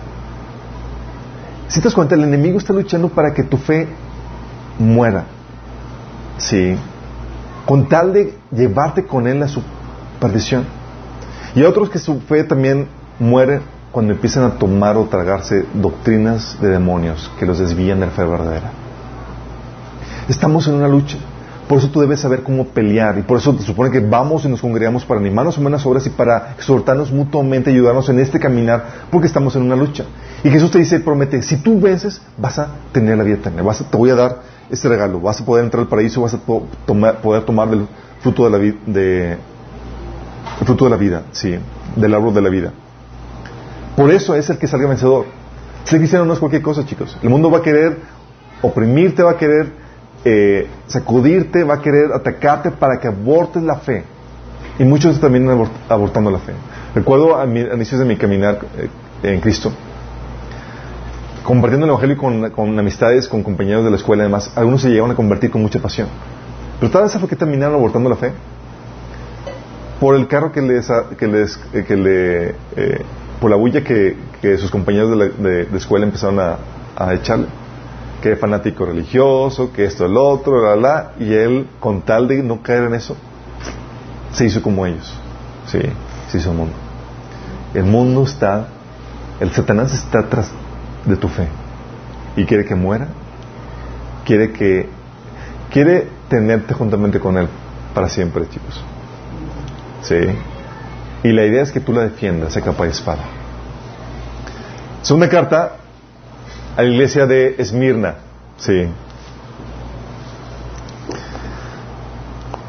[1.68, 3.88] Si te das cuenta, el enemigo está luchando para que tu fe
[4.78, 5.24] muera.
[6.38, 6.76] Sí
[7.66, 9.60] con tal de llevarte con él a su
[10.20, 10.64] perdición.
[11.54, 12.88] Y otros que su fe también
[13.18, 13.60] muere
[13.92, 18.24] cuando empiezan a tomar o tragarse doctrinas de demonios que los desvían de la fe
[18.24, 18.70] verdadera.
[20.28, 21.16] Estamos en una lucha.
[21.68, 23.18] Por eso tú debes saber cómo pelear.
[23.18, 26.06] Y por eso te supone que vamos y nos congregamos para animarnos en buenas obras
[26.06, 30.04] y para exhortarnos mutuamente, ayudarnos en este caminar, porque estamos en una lucha.
[30.44, 33.62] Y Jesús te dice, promete, si tú vences, vas a tener la vida eterna.
[33.62, 35.20] Vas te voy a dar este regalo.
[35.20, 37.86] Vas a poder entrar al paraíso, vas a poder tomar del
[38.20, 39.38] fruto de la vida,
[40.64, 41.56] fruto de la vida, sí,
[41.94, 42.72] del árbol de la vida.
[43.96, 45.26] Por eso es el que salga vencedor.
[45.84, 47.16] Ser cristiano no es cualquier cosa, chicos.
[47.22, 47.98] El mundo va a querer
[48.60, 49.72] oprimirte, va a querer
[50.24, 54.04] eh, sacudirte, va a querer atacarte para que abortes la fe.
[54.78, 55.48] Y muchos también
[55.88, 56.52] abortando la fe.
[56.94, 58.88] Recuerdo a, mi, a inicios de mi caminar eh,
[59.22, 59.72] en Cristo,
[61.46, 62.16] compartiendo el Evangelio
[62.52, 65.62] con, amistades, con compañeros de la escuela y demás, algunos se llegaron a convertir con
[65.62, 66.08] mucha pasión.
[66.80, 68.32] Pero tal vez fue que terminaron abortando la fe.
[70.00, 73.04] Por el carro que les, que les, eh, que le, eh,
[73.40, 74.16] por la bulla que,
[74.58, 77.46] sus compañeros de, la, escuela empezaron a, echarle.
[78.20, 82.60] Que fanático religioso, que esto, el otro, la, la, y él, con tal de no
[82.60, 83.16] caer en eso,
[84.32, 85.14] se hizo como ellos.
[85.66, 85.78] Sí,
[86.28, 86.74] se hizo el mundo.
[87.72, 88.66] El mundo está,
[89.38, 90.50] el Satanás está tras,
[91.06, 91.48] de tu fe
[92.36, 93.08] y quiere que muera,
[94.24, 94.88] quiere que
[95.70, 97.48] quiere tenerte juntamente con él
[97.94, 98.82] para siempre, chicos.
[100.02, 100.16] Sí.
[101.22, 103.24] Y la idea es que tú la defiendas a capa de espada.
[105.02, 105.76] Segunda carta
[106.76, 108.16] a la iglesia de Esmirna.
[108.58, 108.86] Sí.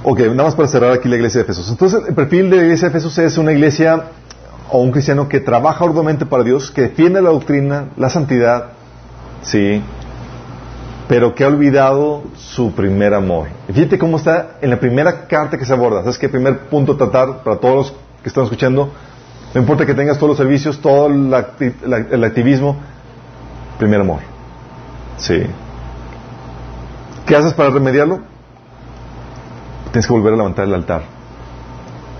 [0.04, 1.70] Ok, nada más para cerrar aquí la iglesia de Efesos.
[1.70, 4.04] Entonces, el perfil de la iglesia de Efesos es una iglesia
[4.70, 8.72] o un cristiano que trabaja arduamente para Dios, que defiende la doctrina, la santidad,
[9.42, 9.82] sí,
[11.08, 13.48] pero que ha olvidado su primer amor.
[13.74, 16.02] Fíjate cómo está en la primera carta que se aborda.
[16.02, 17.92] ¿Sabes qué primer punto tratar para todos los
[18.22, 18.92] que están escuchando?
[19.54, 22.76] No importa que tengas todos los servicios, todo el activismo,
[23.78, 24.20] primer amor.
[25.18, 25.44] Sí.
[27.26, 28.20] ¿Qué haces para remediarlo?
[29.92, 31.04] Tienes que volver a levantar el altar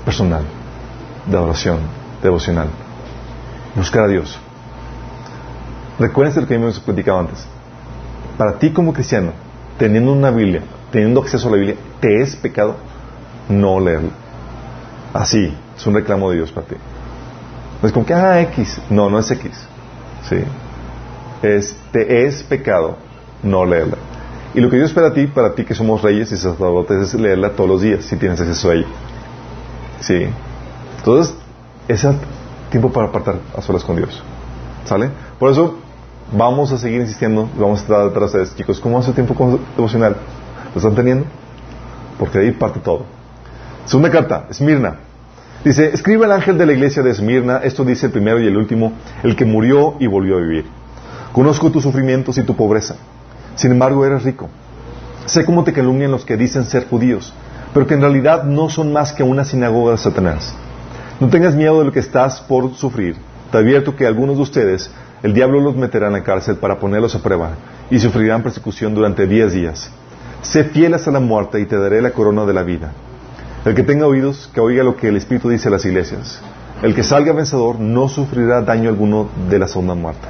[0.06, 0.46] personal
[1.26, 1.80] de adoración,
[2.22, 2.68] devocional.
[3.76, 4.40] Buscar a Dios.
[6.00, 7.46] Recuerden lo que hemos platicado antes.
[8.38, 9.32] Para ti como cristiano,
[9.78, 10.62] teniendo una Biblia,
[10.92, 12.76] teniendo acceso a la Biblia, te es pecado
[13.50, 14.12] no leerla.
[15.14, 16.76] Así, es un reclamo de Dios para ti.
[17.82, 18.80] No es como que, ah, X.
[18.90, 19.52] No, no es X.
[20.30, 20.38] Sí.
[21.42, 22.98] Es, te es pecado
[23.44, 23.98] no leerla.
[24.54, 27.14] Y lo que Dios espera a ti, para ti que somos reyes y sacerdotes, es
[27.14, 28.88] leerla todos los días, si tienes acceso a ella.
[30.00, 30.28] Sí.
[30.98, 31.36] Entonces,
[31.88, 32.06] es
[32.70, 34.22] tiempo para apartar a solas con Dios.
[34.86, 35.10] ¿Sale?
[35.40, 35.78] Por eso,
[36.32, 38.80] vamos a seguir insistiendo, vamos a estar detrás de chicos.
[38.80, 40.18] ¿Cómo hace tiempo devocional?
[40.74, 41.26] ¿Lo están teniendo?
[42.20, 43.06] Porque de ahí parte todo.
[43.86, 45.00] Segunda carta, Esmirna.
[45.64, 48.58] Dice, escribe el ángel de la iglesia de Esmirna, esto dice el primero y el
[48.58, 50.66] último, el que murió y volvió a vivir.
[51.32, 52.96] Conozco tus sufrimientos y tu pobreza.
[53.56, 54.50] Sin embargo, eres rico.
[55.26, 57.34] Sé cómo te calumnian los que dicen ser judíos,
[57.74, 60.54] pero que en realidad no son más que una sinagoga de Satanás.
[61.20, 63.16] No tengas miedo de lo que estás por sufrir.
[63.52, 64.92] Te advierto que algunos de ustedes,
[65.24, 67.56] el diablo los meterá en la cárcel para ponerlos a prueba
[67.90, 69.90] y sufrirán persecución durante diez días.
[70.44, 72.92] Sé fiel hasta la muerte y te daré la corona de la vida.
[73.66, 76.40] El que tenga oídos, que oiga lo que el Espíritu dice a las iglesias.
[76.84, 80.28] El que salga vencedor no sufrirá daño alguno de la segunda muerte.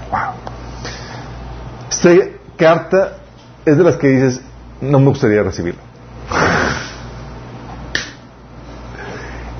[1.90, 2.12] Esta
[2.56, 3.18] carta
[3.66, 4.42] es de las que dices,
[4.80, 5.87] no me gustaría recibirla.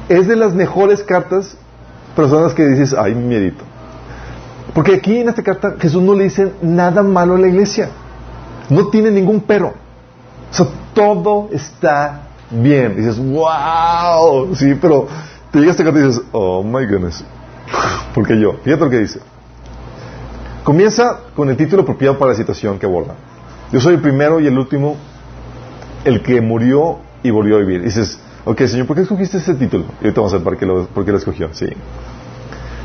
[0.10, 1.58] Es de las mejores cartas,
[2.16, 3.64] personas que dices, ay, miedito.
[4.74, 7.90] Porque aquí en esta carta Jesús no le dice nada malo a la iglesia.
[8.70, 9.70] No tiene ningún pero.
[9.70, 12.96] O sea, todo está bien.
[12.96, 14.56] dices, wow.
[14.56, 15.08] Sí, pero
[15.52, 17.24] te llega esta carta y dices, oh my goodness.
[18.14, 19.20] Porque yo, fíjate lo que dice.
[20.64, 23.16] Comienza con el título apropiado para la situación que aborda.
[23.72, 24.98] Yo soy el primero y el último,
[26.04, 27.84] el que murió y volvió a vivir.
[27.84, 29.86] dices, ok, Señor, ¿por qué escogiste ese título?
[30.02, 31.50] Y ahorita vamos a ver por qué lo, lo escogió.
[31.54, 31.68] Sí.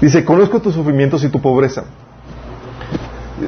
[0.00, 1.84] Dice, conozco tus sufrimientos y tu pobreza.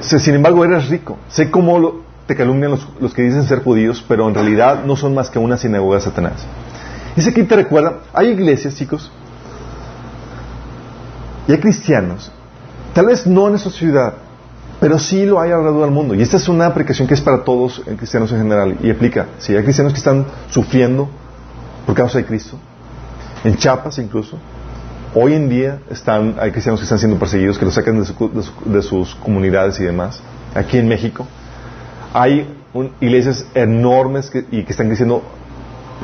[0.00, 1.18] Sin embargo, eres rico.
[1.28, 5.30] Sé cómo te calumnian los, que dicen ser judíos, pero en realidad no son más
[5.30, 6.46] que una sinagoga de Satanás.
[7.16, 9.10] Dice que te recuerda, hay iglesias, chicos,
[11.46, 12.32] y hay cristianos,
[12.94, 14.14] tal vez no en esa ciudad,
[14.80, 16.14] pero sí lo hay alrededor del mundo.
[16.14, 19.26] Y esta es una aplicación que es para todos en cristianos en general y aplica.
[19.38, 21.08] Si hay cristianos que están sufriendo
[21.86, 22.58] por causa de Cristo,
[23.44, 24.38] en Chiapas incluso,
[25.16, 29.14] Hoy en día están, hay cristianos que están siendo perseguidos, que los sacan de, sus
[29.14, 30.20] comunidades y demás.
[30.56, 31.24] Aquí en México
[32.12, 32.52] hay
[33.00, 35.22] iglesias enormes y que están creciendo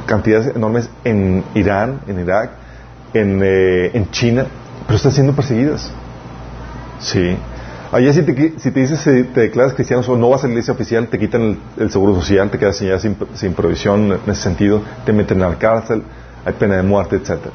[0.07, 2.51] cantidades enormes en Irán, en Irak,
[3.13, 4.47] en, eh, en China,
[4.87, 5.91] pero están siendo perseguidas.
[7.01, 7.37] Sí.
[7.93, 10.53] Allá si te, si te dices, si te declaras cristiano o no vas a la
[10.53, 14.83] iglesia oficial, te quitan el, seguro social, te quedas sin, sin, provisión en ese sentido,
[15.05, 16.05] te meten en la cárcel,
[16.45, 17.51] hay pena de muerte, etcétera.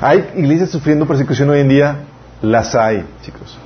[0.00, 1.96] ¿Hay iglesias sufriendo persecución hoy en día?
[2.40, 3.58] Las hay, chicos.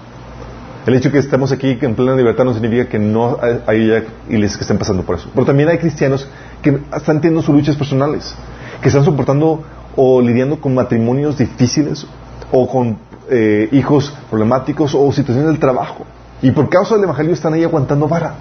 [0.87, 4.57] El hecho de que estemos aquí en plena libertad no significa que no hay iglesias
[4.57, 5.31] que estén pasando por eso.
[5.33, 6.29] Pero también hay cristianos
[6.63, 8.35] que están teniendo sus luchas personales,
[8.83, 9.65] que están soportando
[9.95, 12.07] o lidiando con matrimonios difíciles
[12.53, 12.99] o con
[13.31, 16.05] eh, hijos problemáticos o situaciones del trabajo.
[16.43, 18.35] Y por causa del Evangelio están ahí aguantando vara.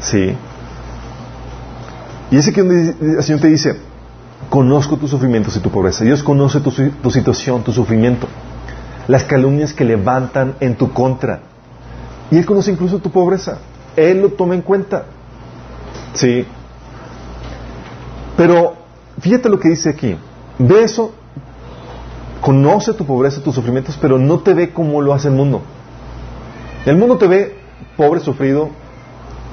[0.00, 0.34] Sí.
[2.30, 3.76] Y ese que el Señor te dice,
[4.50, 6.04] Conozco tus sufrimientos y tu pobreza.
[6.04, 8.28] Dios conoce tu, situación, tu sufrimiento,
[9.08, 11.40] las calumnias que levantan en tu contra.
[12.30, 13.58] Y Él conoce incluso tu pobreza.
[13.96, 15.06] Él lo toma en cuenta.
[16.14, 16.46] Sí.
[18.36, 18.74] Pero
[19.20, 20.16] fíjate lo que dice aquí.
[20.58, 21.12] Ve eso,
[22.40, 25.62] conoce tu pobreza, tus sufrimientos, pero no te ve como lo hace el mundo.
[26.84, 27.58] El mundo te ve
[27.96, 28.70] pobre, sufrido,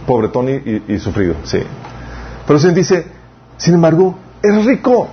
[0.06, 1.60] pobretón y, y, sufrido, sí.
[2.46, 3.08] Pero Él dice,
[3.58, 5.08] sin embargo, es rico.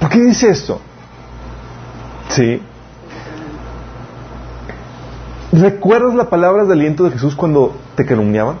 [0.00, 0.80] ¿Por qué dice esto?
[2.28, 2.60] Sí.
[5.52, 8.58] ¿Recuerdas las palabras de aliento de Jesús cuando te calumniaban?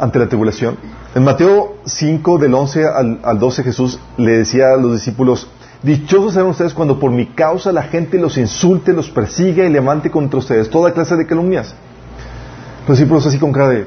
[0.00, 0.76] ante la tribulación.
[1.14, 5.48] En Mateo 5, del 11 al, al 12, Jesús le decía a los discípulos,
[5.84, 10.10] Dichosos serán ustedes cuando por mi causa la gente los insulte, los persiga y levante
[10.10, 11.74] contra ustedes toda clase de calumnias.
[12.88, 13.86] Los discípulos así con cara de,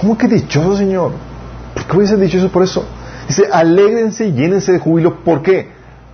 [0.00, 1.12] ¿cómo que dichoso, Señor?
[1.74, 2.86] ¿Por qué hubiese dicho eso por eso?
[3.28, 5.22] Dice, alégrense y llénense de júbilo.
[5.22, 5.68] ¿Por qué?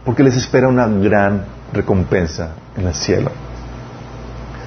[0.04, 3.30] Porque les espera una gran recompensa en el cielo.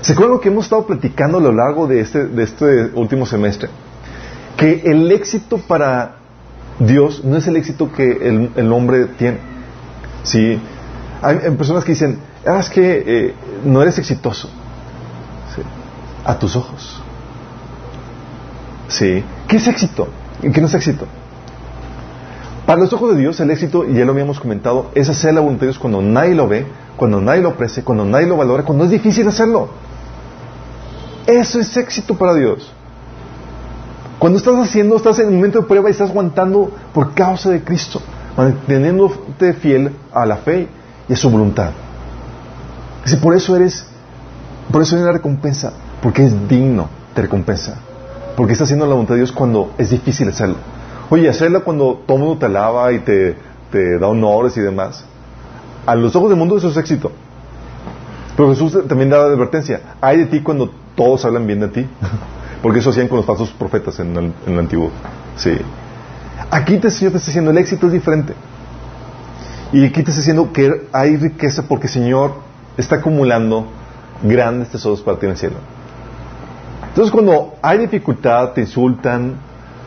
[0.02, 3.26] ¿Se acuerdan lo que hemos estado platicando a lo largo de este, de este último
[3.26, 3.70] semestre?
[4.58, 6.16] Que el éxito para
[6.80, 9.38] Dios no es el éxito que el, hombre tiene.
[10.24, 10.60] ¿Sí?
[11.22, 13.34] Hay, personas que dicen, ah, es que eh,
[13.64, 14.50] no eres exitoso.
[16.26, 17.02] A tus ojos.
[18.88, 19.24] ¿Sí?
[19.48, 20.08] ¿Qué es éxito?
[20.42, 21.06] ¿Qué no es éxito?
[22.66, 25.42] Para los ojos de Dios, el éxito, y ya lo habíamos comentado, es hacer la
[25.42, 28.64] voluntad de Dios cuando nadie lo ve, cuando nadie lo aprecia, cuando nadie lo valora,
[28.64, 29.70] cuando es difícil hacerlo.
[31.26, 32.72] Eso es éxito para Dios.
[34.20, 37.64] Cuando estás haciendo, estás en un momento de prueba y estás aguantando por causa de
[37.64, 38.02] Cristo,
[38.36, 40.68] manteniéndote fiel a la fe
[41.08, 41.72] y a su voluntad.
[43.06, 43.86] Dice, por eso eres,
[44.70, 47.78] por eso hay una recompensa, porque es digno de recompensa.
[48.36, 50.58] Porque estás haciendo la voluntad de Dios cuando es difícil hacerlo.
[51.10, 53.38] Oye, hacerla cuando todo el mundo te alaba y te,
[53.72, 55.06] te da honores y demás.
[55.86, 57.14] A los ojos del mundo eso es éxito.
[58.36, 59.82] Pero Jesús también da advertencia.
[60.02, 61.88] Hay de ti cuando todos hablan bien de ti.
[62.62, 64.92] Porque eso hacían con los falsos profetas en el, en el antiguo.
[65.38, 65.58] Sí.
[66.52, 68.34] Aquí te, Señor te está diciendo, el éxito es diferente.
[69.72, 72.34] Y aquí te está diciendo que hay riqueza porque el Señor
[72.76, 73.68] está acumulando
[74.24, 75.56] grandes tesoros para ti en el cielo.
[76.88, 79.36] Entonces cuando hay dificultad, te insultan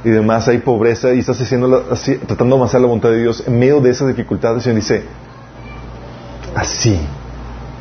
[0.05, 3.43] y demás, hay pobreza y estás haciendo así, tratando de avanzar la voluntad de Dios,
[3.47, 5.03] en medio de esa dificultad el Señor dice,
[6.55, 6.99] así,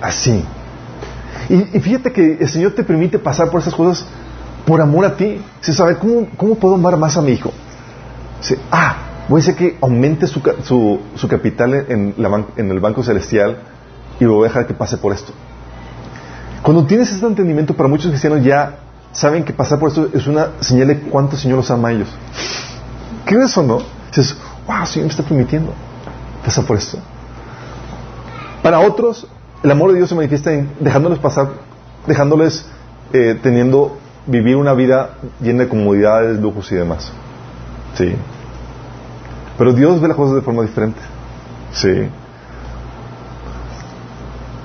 [0.02, 0.44] así.
[1.50, 4.06] Y fíjate que el Señor te permite pasar por esas cosas
[4.72, 5.42] por amor a ti.
[5.60, 7.52] Se sabe cómo, cómo puedo amar más a mi hijo.
[8.40, 12.80] Dice, ah, voy a hacer que aumente su, su, su capital en, la en el
[12.80, 13.58] banco celestial
[14.18, 15.34] y lo voy a dejar que pase por esto.
[16.62, 18.78] Cuando tienes este entendimiento, para muchos cristianos ya
[19.12, 22.08] saben que pasar por esto es una señal de cuánto Señor los ama a ellos.
[23.26, 23.80] ¿Crees eso no?
[24.08, 25.74] Dices, wow, Señor me está permitiendo
[26.46, 26.98] pasar por esto.
[28.64, 29.28] Para otros,
[29.64, 31.50] el amor de Dios se manifiesta en dejándoles pasar,
[32.08, 32.66] dejándoles
[33.12, 37.12] eh, teniendo vivir una vida llena de comodidades, lujos y demás.
[37.96, 38.16] Sí.
[39.58, 41.00] Pero Dios ve las cosas de forma diferente.
[41.74, 42.08] Sí.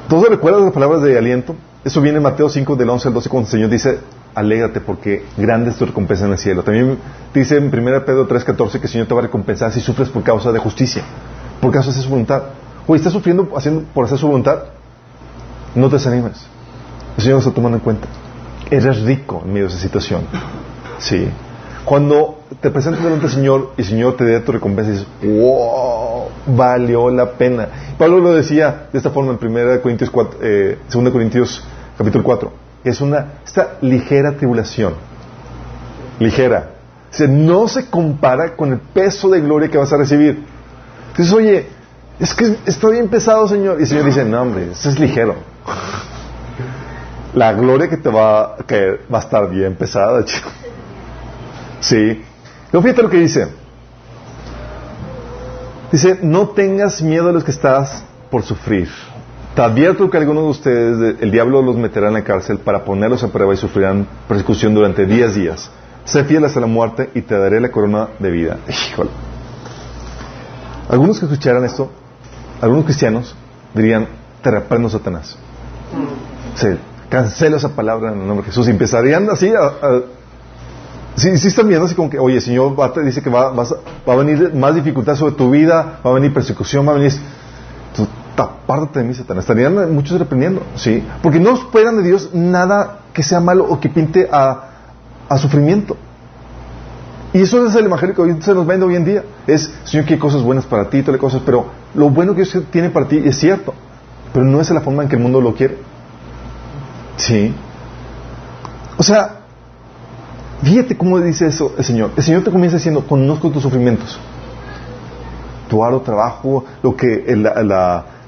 [0.09, 1.57] ¿Todos recuerdan las palabras de aliento?
[1.85, 4.01] Eso viene en Mateo 5, del 11 al 12, cuando el Señor dice,
[4.35, 6.63] alégrate porque grande es tu recompensa en el cielo.
[6.63, 6.99] También
[7.33, 10.09] dice en 1 Pedro 3, 14 que el Señor te va a recompensar si sufres
[10.09, 11.03] por causa de justicia,
[11.61, 12.43] por causa de su voluntad.
[12.87, 14.65] Oye, ¿estás sufriendo haciendo, por hacer su voluntad?
[15.75, 16.47] No te desanimes.
[17.17, 18.09] El Señor lo está tomando en cuenta
[18.71, 20.23] eres rico en medio de esa situación.
[20.99, 21.29] Sí.
[21.85, 26.25] Cuando te presentas delante del Señor y el Señor te dé tu recompensa, dices, wow,
[26.47, 27.69] valió la pena.
[27.97, 31.65] Pablo lo decía de esta forma en 1 Corintios 4, eh, 2 Corintios
[31.97, 32.53] capítulo 4,
[32.85, 34.95] es una, esta ligera tribulación,
[36.19, 36.71] ligera,
[37.29, 40.45] no se compara con el peso de gloria que vas a recibir.
[41.11, 41.67] Entonces, oye,
[42.19, 43.79] es que está bien pesado, Señor.
[43.79, 45.37] Y el Señor dice, no, hombre, eso es ligero
[47.37, 50.49] la gloria que te va, que va a estar bien pesada, chico.
[51.81, 52.25] Sí.
[52.71, 53.49] Pero fíjate lo que dice.
[55.93, 58.89] Dice, no tengas miedo a los que estás por sufrir.
[59.55, 63.23] Te advierto que algunos de ustedes, el diablo los meterá en la cárcel para ponerlos
[63.23, 65.71] a prueba y sufrirán persecución durante diez días.
[66.07, 68.59] Sé fiel hasta la muerte y te daré la corona de vida.
[68.67, 69.11] Híjole.
[70.89, 71.91] Algunos que escucharan esto,
[72.63, 73.37] algunos cristianos
[73.75, 74.09] dirían,
[74.43, 75.37] te reprendo Satanás.
[76.55, 76.69] Sí,
[77.09, 78.69] cancelo esa palabra en el nombre de Jesús.
[78.69, 80.01] Y empezarían así a,
[81.17, 84.55] si están viendo así como que, oye, Señor te dice que va, va a venir
[84.55, 87.13] más dificultad sobre tu vida, va a venir persecución, va a venir...
[87.95, 89.45] Tú, apártate de mí, Satanás.
[89.45, 91.03] Estarían muchos reprendiendo, ¿sí?
[91.23, 94.65] Porque no esperan de Dios nada que sea malo o que pinte a,
[95.27, 95.97] a sufrimiento.
[97.33, 99.25] Y eso es el evangelio que hoy se nos vende hoy en día.
[99.47, 102.65] Es, Señor, que hay cosas buenas para ti, todas cosas, pero lo bueno que Dios
[102.71, 103.73] tiene para ti es cierto,
[104.35, 105.79] pero no es la forma en que el mundo lo quiere.
[107.17, 107.55] Sí.
[108.99, 109.41] O sea,
[110.63, 112.13] fíjate cómo dice eso el Señor.
[112.17, 114.19] El Señor te comienza diciendo, conozco tus sufrimientos.
[115.69, 117.25] Tu aro trabajo, lo que,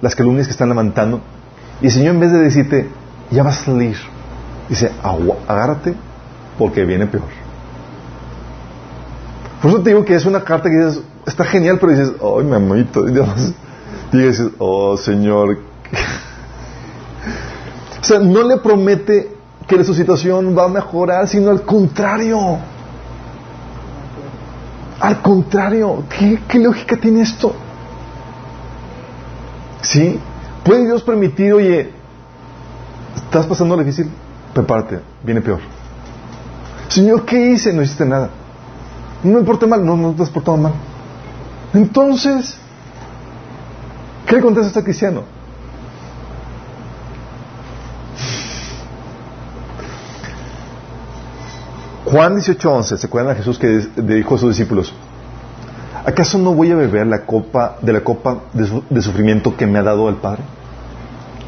[0.01, 1.21] las calumnias que están levantando.
[1.81, 2.89] Y el Señor en vez de decirte,
[3.31, 3.97] ya vas a salir,
[4.69, 4.91] dice,
[5.47, 5.95] agárrate
[6.59, 7.25] porque viene peor.
[9.63, 12.45] Por eso te digo que es una carta que dices, está genial, pero dices, ay,
[12.45, 15.59] mi amito, y dices, oh Señor,
[18.01, 19.37] o sea, no le promete
[19.67, 22.59] que su situación va a mejorar, sino al contrario.
[25.01, 27.55] Al contrario, ¿qué, lógica tiene esto?
[29.83, 30.19] ¿Sí?
[30.65, 31.91] ¿Puede Dios permitir, oye,
[33.15, 34.11] estás pasando difícil?
[34.55, 35.61] Prepárate, viene peor.
[36.89, 37.73] Señor, ¿qué hice?
[37.73, 38.31] No hiciste nada.
[39.23, 40.73] No me porté mal, no, no te has portado mal.
[41.75, 42.57] Entonces,
[44.27, 45.38] ¿qué le contesta a este cristiano?
[52.11, 54.95] Juan 18:11, ¿se acuerdan a Jesús que dijo a sus discípulos?
[56.07, 59.83] ¿Acaso no voy a beber la copa de la copa de, sufrimiento que me ha
[59.83, 60.43] dado el Padre?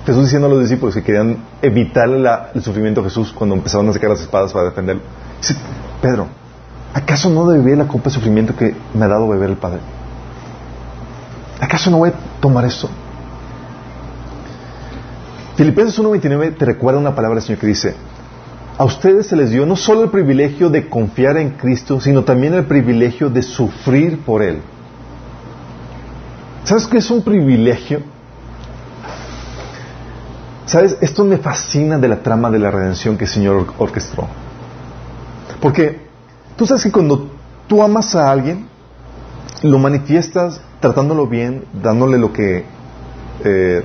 [0.04, 2.10] Jesús diciendo a los discípulos que querían evitar
[2.54, 5.02] el sufrimiento de Jesús cuando empezaron a sacar las espadas para defenderlo.
[5.40, 5.56] Dice,
[6.02, 6.26] Pedro,
[6.92, 9.80] ¿acaso no debe beber la copa de sufrimiento que me ha dado beber el Padre?
[11.58, 12.90] ¿Acaso no voy a tomar esto?
[15.56, 17.94] Filipenses 1.29 te recuerda una palabra del Señor que dice,
[18.80, 22.54] a ustedes se les dio no solo el privilegio de confiar en Cristo, sino también
[22.54, 24.62] el privilegio de sufrir por Él.
[26.64, 28.00] ¿Sabes qué es un privilegio?
[30.64, 30.96] ¿Sabes?
[31.02, 34.26] Esto me fascina de la trama de la redención que el Señor orquestó.
[35.60, 36.00] Porque
[36.56, 37.28] tú sabes que cuando
[37.68, 38.64] tú amas a alguien,
[39.62, 42.64] lo manifiestas tratándolo bien, dándole lo que...
[43.44, 43.84] Eh,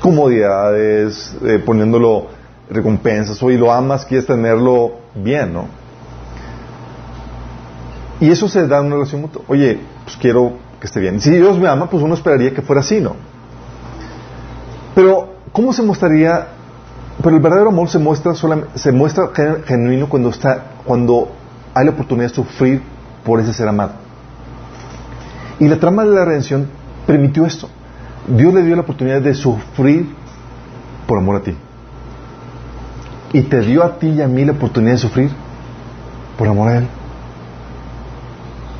[0.00, 2.28] comodidades, eh, poniéndolo
[2.70, 5.66] recompensas, o y lo amas, quieres tenerlo bien, ¿no?
[8.20, 9.42] Y eso se da en una relación mutua.
[9.48, 11.20] Oye, pues quiero que esté bien.
[11.20, 13.16] Si Dios me ama, pues uno esperaría que fuera así, ¿no?
[14.94, 16.48] Pero, ¿cómo se mostraría?
[17.22, 18.32] Pero el verdadero amor se muestra,
[18.74, 19.30] se muestra
[19.66, 21.30] genuino cuando, está, cuando
[21.74, 22.82] hay la oportunidad de sufrir
[23.24, 23.92] por ese ser amado.
[25.58, 26.66] Y la trama de la redención
[27.06, 27.68] permitió esto.
[28.26, 30.14] Dios le dio la oportunidad de sufrir
[31.06, 31.56] por amor a ti.
[33.32, 35.30] Y te dio a ti y a mí la oportunidad de sufrir
[36.36, 36.88] por amor a Él.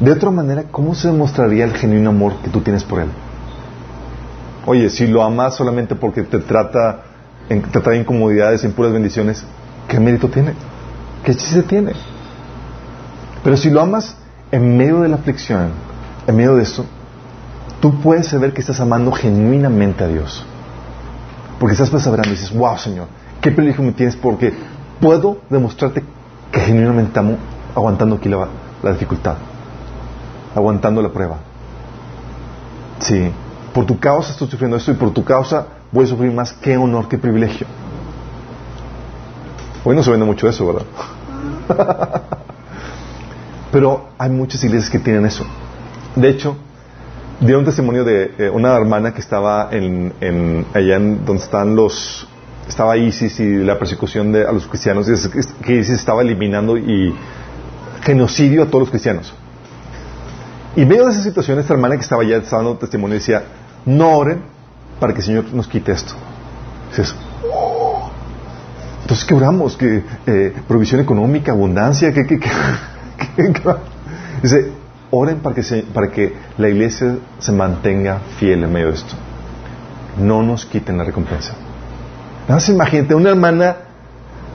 [0.01, 3.09] De otra manera, ¿cómo se demostraría el genuino amor que tú tienes por Él?
[4.67, 7.03] Oye, si lo amas solamente porque te trata,
[7.49, 9.45] te trae incomodidades, en puras bendiciones,
[9.89, 10.55] ¿qué mérito tiene?
[11.25, 11.93] ¿Qué chiste tiene?
[13.45, 14.17] Pero si lo amas
[14.51, 15.71] en medio de la aflicción,
[16.27, 16.85] en medio de eso,
[17.81, 20.45] tú puedes saber que estás amando genuinamente a Dios.
[21.59, 23.07] Porque estás perseverando y dices, wow, Señor,
[23.41, 24.53] qué privilegio me tienes porque
[25.01, 26.05] puedo demostrarte
[26.53, 27.37] que genuinamente amo
[27.75, 28.49] aguantando aquí la,
[28.93, 29.37] dificultad
[30.55, 31.37] aguantando la prueba.
[32.99, 33.31] Sí,
[33.73, 36.53] por tu causa estoy sufriendo esto y por tu causa voy a sufrir más.
[36.53, 37.67] Qué honor, qué privilegio.
[39.85, 40.87] Hoy no se vende mucho eso, ¿verdad?
[43.73, 45.45] Pero hay muchas iglesias que tienen eso.
[46.17, 46.57] De hecho,
[47.41, 51.77] dio un testimonio de eh, una hermana que estaba en, en, allá en donde están
[51.77, 52.27] los
[52.71, 55.07] estaba ISIS y la persecución de, a los cristianos,
[55.63, 57.15] que ISIS estaba eliminando y
[58.03, 59.35] genocidio a todos los cristianos.
[60.77, 63.43] Y en medio de esa situación, esta hermana que estaba allá dando testimonio decía,
[63.85, 64.43] no oren
[64.99, 66.15] para que el Señor nos quite esto.
[67.53, 68.11] Oh".
[69.03, 69.77] Entonces, ¿qué oramos?
[69.77, 72.13] ¿Que, eh, provisión económica, abundancia?
[72.13, 72.51] ¿Qué, qué, qué,
[74.43, 74.73] Dice,
[75.11, 79.15] oren para que, para que la iglesia se mantenga fiel en medio de esto.
[80.19, 81.55] No nos quiten la recompensa.
[82.43, 83.77] Nada más imagínate, una hermana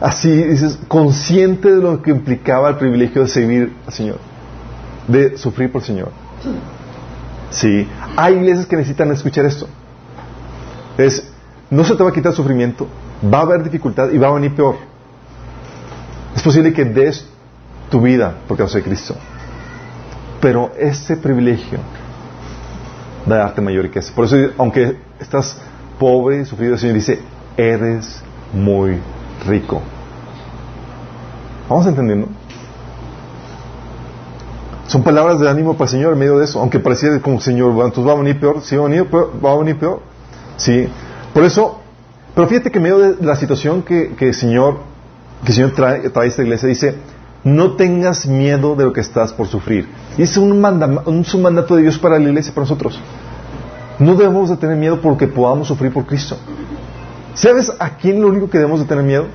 [0.02, 4.18] así, dices, consciente de lo que implicaba el privilegio de servir al Señor
[5.08, 6.12] de sufrir por el Señor.
[7.50, 9.68] Sí, hay iglesias que necesitan escuchar esto.
[10.98, 11.32] Es,
[11.70, 12.88] no se te va a quitar sufrimiento,
[13.24, 14.76] va a haber dificultad y va a venir peor.
[16.36, 17.26] Es posible que des
[17.90, 19.16] tu vida por causa de Cristo.
[20.42, 21.80] Pero ese privilegio
[23.30, 24.14] va a darte mayor riqueza.
[24.14, 25.58] Por eso, aunque estás
[25.98, 27.20] pobre y sufrido, el Señor dice,
[27.58, 28.22] eres
[28.54, 29.00] muy
[29.46, 29.82] rico.
[31.70, 32.28] ¿Vamos entendiendo?
[34.88, 37.72] Son palabras de ánimo para el Señor en medio de eso, aunque pareciera como Señor,
[37.72, 40.02] entonces va a venir peor, sí va a venir peor, va a venir peor.
[40.58, 40.88] Sí.
[41.34, 41.80] Por eso,
[42.36, 44.78] pero fíjate que en medio de la situación que, que el Señor,
[45.44, 46.96] que el Señor trae, trae a esta iglesia, dice,
[47.44, 49.88] no tengas miedo de lo que estás por sufrir.
[50.18, 53.00] Y es un, un, un mandato de Dios para la iglesia, para nosotros.
[53.98, 56.38] No debemos de tener miedo porque podamos sufrir por Cristo.
[57.36, 59.28] ¿Sabes a quién lo único que debemos de tener miedo?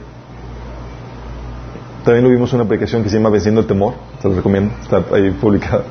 [2.05, 3.95] También lo vimos en una aplicación que se llama Venciendo el Temor.
[4.23, 4.73] Se los recomiendo.
[4.83, 5.85] Está ahí publicada.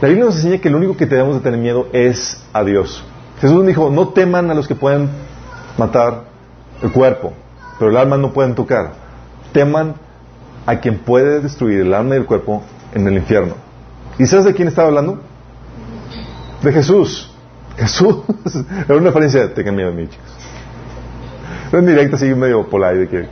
[0.00, 3.02] La Biblia nos enseña que lo único que debemos de tener miedo es a Dios.
[3.40, 5.10] Jesús dijo, no teman a los que pueden
[5.76, 6.24] matar
[6.80, 7.32] el cuerpo,
[7.78, 8.92] pero el alma no pueden tocar.
[9.52, 9.94] Teman
[10.64, 12.62] a quien puede destruir el alma y el cuerpo
[12.94, 13.54] en el infierno.
[14.18, 15.18] ¿Y sabes de quién estaba hablando?
[16.62, 17.32] De Jesús.
[17.76, 18.18] Jesús.
[18.88, 20.35] Era una referencia tengan miedo a mí, chicos.
[21.72, 23.28] Es directa, así medio polar de que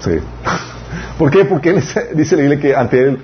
[0.00, 0.18] Sí.
[1.18, 1.44] ¿Por qué?
[1.44, 1.82] Porque él
[2.14, 3.18] dice la Biblia que ante él,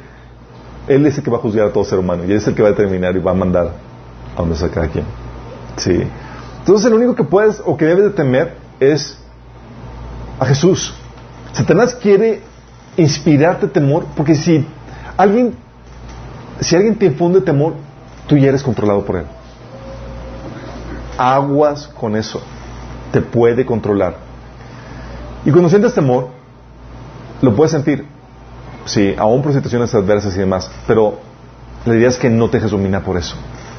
[0.89, 2.55] él es el que va a juzgar a todo ser humano y él es el
[2.55, 3.73] que va a determinar y va a mandar
[4.37, 5.05] a donde sea cada quien.
[5.77, 6.03] Sí.
[6.59, 9.19] Entonces, el único que puedes o que debes de temer es
[10.41, 10.95] a Jesús.
[11.53, 12.43] Satanás quiere
[12.97, 14.67] inspirarte temor porque si
[15.17, 15.55] alguien,
[16.61, 17.75] si alguien te infunde temor,
[18.27, 19.27] tú ya eres controlado por él.
[21.17, 22.41] Aguas con eso.
[23.13, 24.17] Te puede controlar.
[25.45, 26.29] Y cuando sientes temor,
[27.43, 28.07] lo puedes sentir,
[28.87, 31.19] sí, aún por situaciones adversas y demás, pero
[31.85, 33.37] la idea es que no te dejes dominar por eso.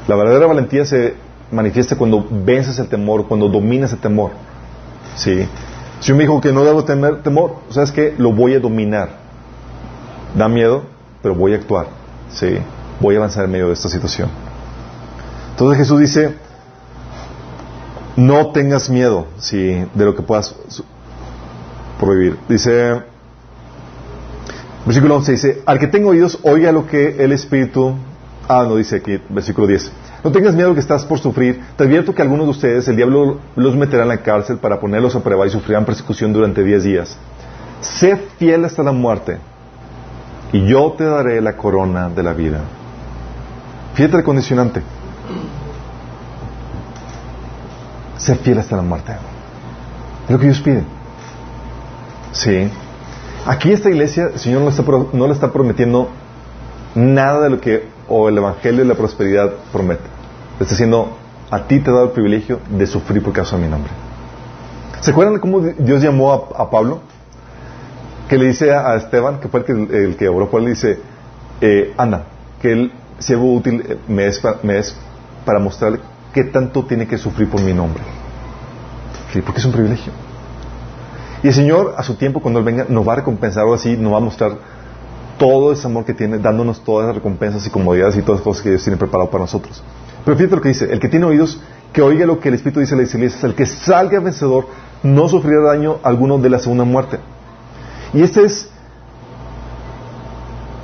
[0.07, 1.15] La verdadera valentía se
[1.51, 4.31] manifiesta cuando vences el temor, cuando dominas el temor.
[5.15, 5.47] ¿sí?
[5.99, 8.13] Si un me dijo que no debo tener temor, ¿sabes qué?
[8.17, 9.09] Lo voy a dominar.
[10.35, 10.83] Da miedo,
[11.23, 11.87] pero voy a actuar.
[12.29, 12.57] ¿sí?
[12.99, 14.29] Voy a avanzar en medio de esta situación.
[15.51, 16.35] Entonces Jesús dice,
[18.15, 19.83] no tengas miedo ¿sí?
[19.93, 20.55] de lo que puedas
[21.99, 22.37] por vivir.
[22.47, 23.01] Dice,
[24.85, 27.95] versículo 11 dice, al que tenga oídos, oiga lo que el Espíritu...
[28.47, 29.91] Ah, no, dice aquí, versículo 10.
[30.23, 31.61] No tengas miedo que estás por sufrir.
[31.77, 35.15] Te advierto que algunos de ustedes el diablo los meterá en la cárcel para ponerlos
[35.15, 37.17] a prueba y sufrirán persecución durante diez días.
[37.81, 39.37] Sé fiel hasta la muerte
[40.51, 42.61] y yo te daré la corona de la vida.
[43.93, 44.81] Fíjate el condicionante.
[48.17, 49.13] Sé fiel hasta la muerte.
[50.25, 50.83] Es lo que Dios pide.
[52.35, 52.69] Sí.
[53.45, 54.83] Aquí esta iglesia, el Señor no está,
[55.13, 56.09] no le está prometiendo
[56.95, 60.03] nada de lo que o el Evangelio de la prosperidad promete.
[60.59, 61.15] Le está diciendo,
[61.49, 63.91] a ti te he dado el privilegio de sufrir por causa de mi nombre.
[64.99, 67.01] ¿Se acuerdan de cómo Dios llamó a, Pablo?
[68.27, 70.69] Que le dice a, Esteban, que fue el que, el que oró por él, le
[70.71, 70.99] dice,
[71.61, 72.25] eh, anda,
[72.61, 74.41] que él siervo útil eh, me es,
[75.45, 75.99] para mostrarle
[76.33, 78.03] qué tanto tiene que sufrir por mi nombre.
[79.45, 80.24] Porque es un privilegio.
[81.45, 83.95] Y el Señor, a su tiempo, cuando Él venga, nos va a recompensar o así,
[83.95, 84.57] nos va a mostrar
[85.37, 88.63] todo ese amor que tiene, dándonos todas las recompensas y comodidades y todas las cosas
[88.63, 89.83] que Dios tiene preparado para nosotros.
[90.25, 91.61] Pero fíjate lo que dice, el que tiene oídos,
[91.93, 94.65] que oiga lo que el Espíritu dice a la iglesia, el que salga vencedor
[95.03, 97.19] no sufrirá daño alguno de la segunda muerte.
[98.15, 98.67] Y este es,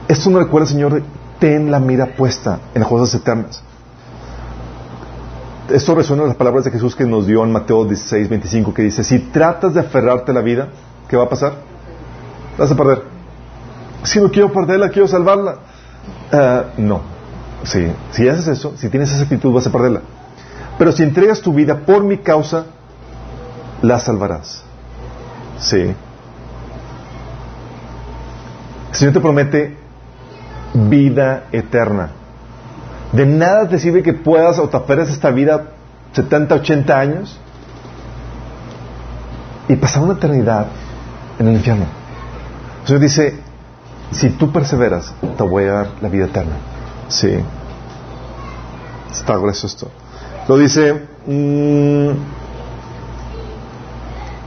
[0.09, 1.01] esto me recuerda, Señor,
[1.39, 3.63] ten la mira puesta en las cosas eternas.
[5.73, 8.83] Esto resuena en las palabras de Jesús que nos dio en Mateo 16, 25, que
[8.83, 10.69] dice, si tratas de aferrarte a la vida,
[11.07, 11.53] ¿qué va a pasar?
[12.57, 13.03] Vas a perder.
[14.03, 15.55] Si no quiero perderla, quiero salvarla.
[16.31, 17.01] Eh, no.
[17.63, 17.87] Sí.
[18.11, 20.01] Si haces eso, si tienes esa actitud, vas a perderla.
[20.77, 22.65] Pero si entregas tu vida por mi causa,
[23.81, 24.63] la salvarás.
[25.59, 25.93] Sí.
[28.89, 29.77] El Señor te promete
[30.73, 32.20] vida eterna.
[33.11, 35.71] De nada te sirve que puedas o te aferres esta vida
[36.13, 37.39] 70, 80 años
[39.67, 40.67] y pasar una eternidad
[41.39, 41.85] en el infierno.
[42.85, 43.39] Señor dice,
[44.11, 46.55] si tú perseveras, te voy a dar la vida eterna.
[47.07, 47.37] Sí.
[49.11, 49.89] Está grueso esto.
[50.47, 52.11] Lo dice, mmm,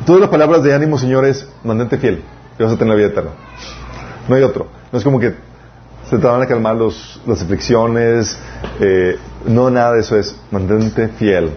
[0.05, 2.23] todas las palabras de ánimo, señores, mantente fiel
[2.59, 3.31] y vas a tener la vida eterna.
[4.29, 4.69] No hay otro.
[4.91, 5.35] No es como que
[6.09, 8.37] se te a calmar los, las aflicciones.
[8.81, 11.51] Eh, no, nada de eso es mantente fiel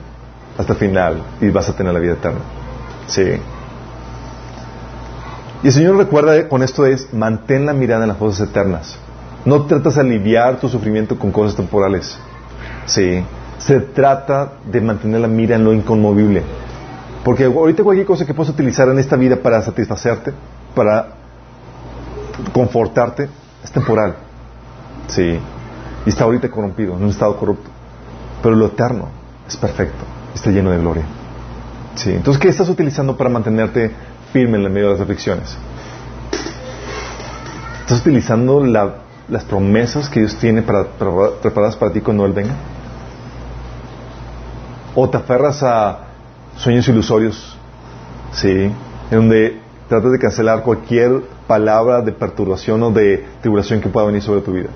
[0.58, 2.40] hasta el final y vas a tener la vida eterna.
[3.08, 3.40] Sí.
[5.64, 8.98] Y el Señor recuerda con esto es, mantén la mirada en las cosas eternas.
[9.46, 12.18] No tratas de aliviar tu sufrimiento con cosas temporales.
[12.86, 13.24] Sí.
[13.58, 16.44] Se trata de mantener la mira en lo inconmovible.
[17.24, 20.32] Porque ahorita cualquier cosa que puedas utilizar en esta vida para satisfacerte,
[20.76, 21.08] para
[22.54, 23.28] confortarte,
[23.64, 24.27] es temporal.
[25.08, 25.40] Sí.
[26.06, 27.70] Y está ahorita corrompido, en un estado corrupto.
[28.42, 29.10] Pero lo eterno
[29.48, 30.04] es perfecto,
[30.34, 31.04] está lleno de gloria.
[31.96, 32.12] Sí.
[32.12, 33.92] Entonces, ¿qué estás utilizando para mantenerte
[34.32, 35.58] firme en el medio de las aflicciones?
[37.82, 40.86] ¿Estás utilizando las promesas que Dios tiene para,
[41.42, 42.54] preparadas para ti cuando Él venga?
[44.94, 46.00] ¿O te aferras a
[46.58, 47.58] sueños ilusorios?
[48.34, 48.50] Sí.
[48.50, 54.22] En donde tratas de cancelar cualquier palabra de perturbación o de tribulación que pueda venir
[54.22, 54.70] sobre tu vida.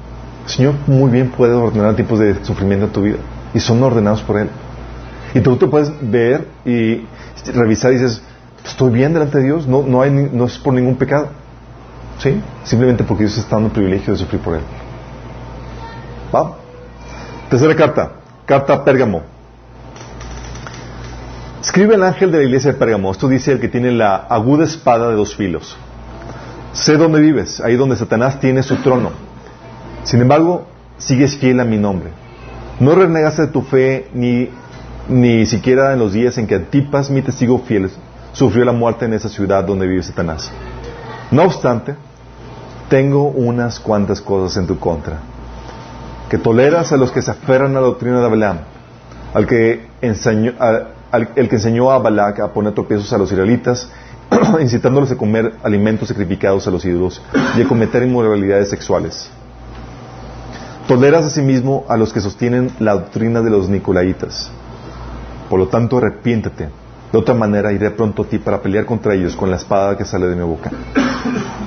[0.45, 3.17] El Señor muy bien puede ordenar tipos de sufrimiento en tu vida
[3.53, 4.49] y son ordenados por Él.
[5.33, 7.05] Y tú te puedes ver y
[7.53, 8.21] revisar y dices,
[8.65, 11.29] estoy bien delante de Dios, no, no, no es por ningún pecado.
[12.19, 12.39] ¿Sí?
[12.63, 14.61] Simplemente porque Dios está dando el privilegio de sufrir por Él.
[16.33, 16.55] ¿Va?
[17.49, 18.11] Tercera carta,
[18.45, 19.23] carta Pérgamo.
[21.61, 23.11] Escribe el ángel de la iglesia de Pérgamo.
[23.11, 25.77] Esto dice el que tiene la aguda espada de dos filos.
[26.73, 29.11] Sé dónde vives, ahí donde Satanás tiene su trono.
[30.03, 30.65] Sin embargo,
[30.97, 32.09] sigues fiel a mi nombre.
[32.79, 34.49] No renegaste de tu fe ni,
[35.07, 37.89] ni siquiera en los días en que Antipas, mi testigo fiel,
[38.33, 40.51] sufrió la muerte en esa ciudad donde vive Satanás.
[41.29, 41.95] No obstante,
[42.89, 45.19] tengo unas cuantas cosas en tu contra.
[46.29, 48.59] Que toleras a los que se aferran a la doctrina de Balaam,
[49.33, 50.53] al que enseñó,
[51.35, 53.89] el que enseñó a Balak a poner tropiezos a los israelitas
[54.61, 57.21] incitándolos a comer alimentos sacrificados a los ídolos
[57.57, 59.29] y a cometer inmoralidades sexuales.
[60.91, 64.51] Toleras asimismo a los que sostienen la doctrina de los nicolaitas.
[65.49, 66.67] Por lo tanto, arrepiéntete.
[67.13, 70.03] De otra manera, iré pronto a ti para pelear contra ellos con la espada que
[70.03, 70.69] sale de mi boca.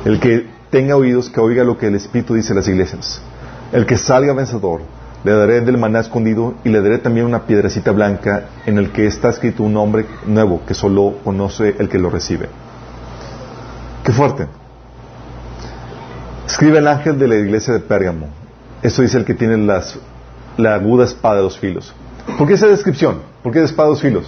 [0.04, 3.22] El que tenga oídos, que oiga lo que el Espíritu dice a las iglesias.
[3.72, 4.82] El que salga vencedor,
[5.24, 9.06] le daré del maná escondido y le daré también una piedrecita blanca en el que
[9.06, 12.50] está escrito un nombre nuevo que solo conoce el que lo recibe.
[14.04, 14.48] Qué fuerte.
[16.46, 18.43] Escribe el ángel de la iglesia de Pérgamo.
[18.84, 19.56] Esto dice el que tiene
[20.58, 21.94] la aguda espada de dos filos.
[22.36, 23.22] ¿Por qué esa descripción?
[23.42, 24.26] ¿Por qué de espada de dos filos?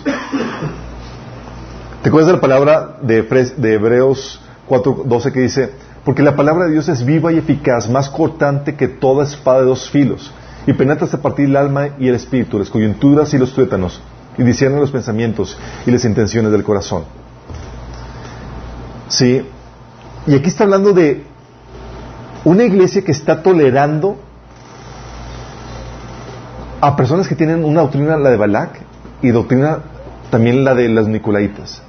[2.03, 5.71] ¿Te acuerdas de la palabra de, de Hebreos 4.12 que dice,
[6.07, 9.67] porque la palabra de Dios es viva y eficaz, más cortante que toda espada de
[9.67, 10.33] dos filos,
[10.67, 14.01] y penetra hasta partir el alma y el espíritu, las coyunturas y los tuétanos,
[14.39, 17.05] y discierne los pensamientos y las intenciones del corazón.
[19.09, 19.43] Sí,
[20.27, 21.25] y aquí está hablando de
[22.45, 24.19] una iglesia que está tolerando
[26.81, 28.81] a personas que tienen una doctrina, la de Balak,
[29.23, 29.79] y doctrina
[30.31, 31.83] también la de las Nicolaitas.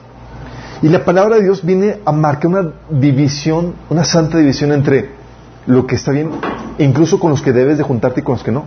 [0.81, 5.09] Y la palabra de Dios viene a marcar una división, una santa división entre
[5.65, 6.31] lo que está bien,
[6.77, 8.65] incluso con los que debes de juntarte y con los que no.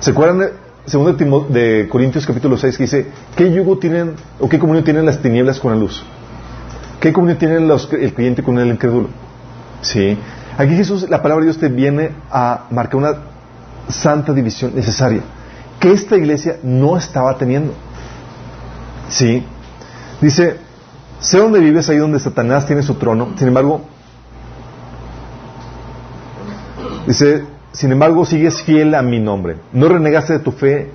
[0.00, 0.52] ¿Se acuerdan de,
[0.86, 5.20] segundo de, Corintios capítulo 6 que dice, ¿qué yugo tienen o qué comunión tienen las
[5.20, 6.02] tinieblas con la luz?
[6.98, 9.08] ¿Qué comunión tienen el creyente con el incrédulo?
[9.82, 10.16] Sí.
[10.56, 13.14] Aquí Jesús, la palabra de Dios te viene a marcar una
[13.88, 15.22] santa división necesaria
[15.78, 17.74] que esta iglesia no estaba teniendo.
[19.08, 19.44] Sí.
[20.20, 20.58] Dice,
[21.18, 23.30] sé donde vives, ahí donde Satanás tiene su trono.
[23.36, 23.82] Sin embargo,
[27.06, 29.56] dice, sin embargo, sigues fiel a mi nombre.
[29.72, 30.90] No renegaste de tu fe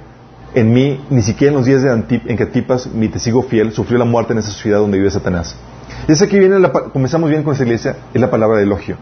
[0.54, 3.44] en mí, ni siquiera en los días de Antip- en que Antipas, mi te sigo
[3.44, 5.56] fiel, sufrió la muerte en esa ciudad donde vive Satanás.
[6.08, 8.96] Y es aquí viene, la, comenzamos bien con esta iglesia, es la palabra de elogio.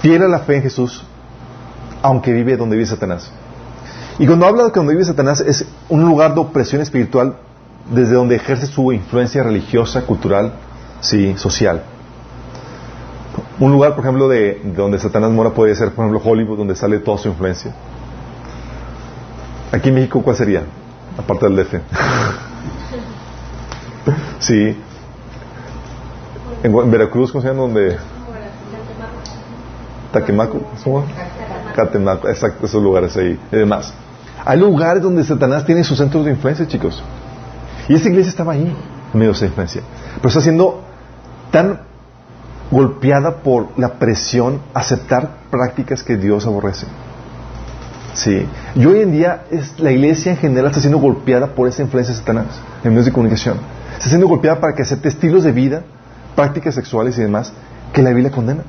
[0.00, 1.04] Fiel a la fe en Jesús,
[2.04, 3.30] aunque vive donde vive Satanás.
[4.18, 7.36] Y cuando habla de que donde vive Satanás es un lugar de opresión espiritual
[7.90, 10.52] desde donde ejerce su influencia religiosa, cultural,
[11.00, 11.82] sí, social.
[13.58, 16.76] Un lugar, por ejemplo, de, de donde Satanás mora puede ser, por ejemplo, Hollywood, donde
[16.76, 17.74] sale toda su influencia.
[19.72, 20.62] Aquí en México, ¿cuál sería?
[21.16, 21.74] Aparte del DF.
[24.40, 24.76] sí.
[26.62, 27.62] En, en Veracruz, ¿cómo se llama?
[27.62, 27.96] Donde...
[30.12, 30.60] Taquemaco.
[30.84, 31.02] ¿cómo?
[31.74, 33.92] Catemaco, exacto, esos lugares ahí y demás.
[34.44, 37.02] Hay lugares donde Satanás tiene sus centros de influencia, chicos.
[37.88, 38.74] Y esta iglesia estaba ahí,
[39.12, 39.82] en medio de esa influencia.
[40.16, 40.82] Pero está siendo
[41.50, 41.80] tan
[42.70, 46.86] golpeada por la presión aceptar prácticas que Dios aborrece.
[48.14, 48.46] Sí.
[48.74, 52.14] Y hoy en día es, la iglesia en general está siendo golpeada por esa influencia
[52.14, 52.46] de Satanás
[52.82, 53.58] en medios de comunicación.
[53.92, 55.82] Está siendo golpeada para que acepte estilos de vida,
[56.36, 57.52] prácticas sexuales y demás
[57.92, 58.62] que la Biblia condena.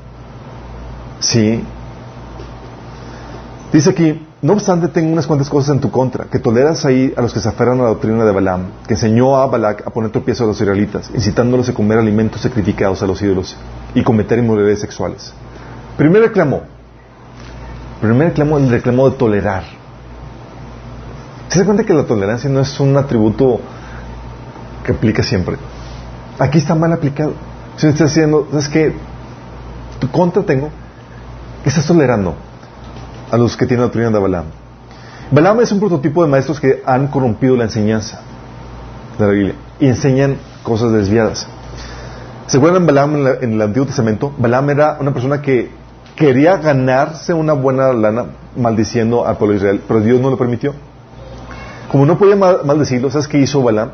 [1.20, 1.64] Sí.
[3.76, 7.22] Dice aquí, no obstante, tengo unas cuantas cosas en tu contra, que toleras ahí a
[7.22, 10.12] los que se aferran a la doctrina de Balaam, que enseñó a Balak a poner
[10.12, 13.58] tropiezo a los israelitas, incitándolos a comer alimentos sacrificados a los ídolos
[13.94, 15.34] y cometer inmoralidades sexuales.
[15.98, 16.62] Primer reclamo,
[18.00, 19.64] primer reclamo, el reclamo de tolerar.
[21.50, 23.60] ¿Se da cuenta que la tolerancia no es un atributo
[24.86, 25.58] que aplica siempre?
[26.40, 27.34] Aquí está mal aplicado.
[27.76, 28.94] Si estás diciendo, ¿sabes qué?
[30.00, 30.70] Tu contra tengo,
[31.62, 32.45] que estás tolerando
[33.32, 34.46] a los que tienen la doctrina de Balaam.
[35.32, 38.22] Balaam es un prototipo de maestros que han corrompido la enseñanza
[39.18, 41.48] de la Biblia y enseñan cosas desviadas.
[42.48, 44.32] ¿Se acuerdan Balaam en, la- en el Antiguo Testamento?
[44.38, 45.72] Balaam era una persona que
[46.16, 48.26] quería ganarse una buena lana
[48.56, 50.74] maldiciendo al pueblo de Israel, pero Dios no lo permitió.
[51.92, 53.92] Como no podía mal- maldecirlo, ¿sabes qué hizo Balaam?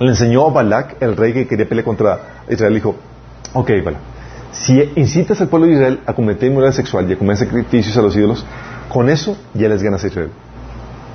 [0.00, 2.18] Le enseñó a Balak, el rey que quería pelear contra
[2.48, 2.94] Israel, dijo,
[3.54, 4.02] ok, Balaam,
[4.52, 8.02] si incitas al pueblo de Israel a cometer inmoralidad sexual y a comer sacrificios a
[8.02, 8.44] los ídolos,
[8.88, 10.30] con eso ya les ganas a Israel.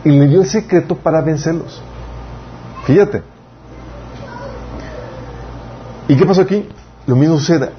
[0.04, 1.82] Y le dio el secreto para vencerlos.
[2.86, 3.24] Fíjate.
[6.08, 6.68] ¿Y qué pasó aquí?
[7.08, 7.70] Lo mismo sucede.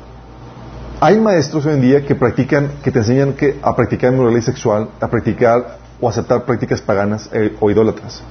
[1.00, 4.88] Hay maestros hoy en día que practican, que te enseñan que, a practicar inmoralidad sexual,
[5.00, 8.22] a practicar o aceptar prácticas paganas eh, o idólatras.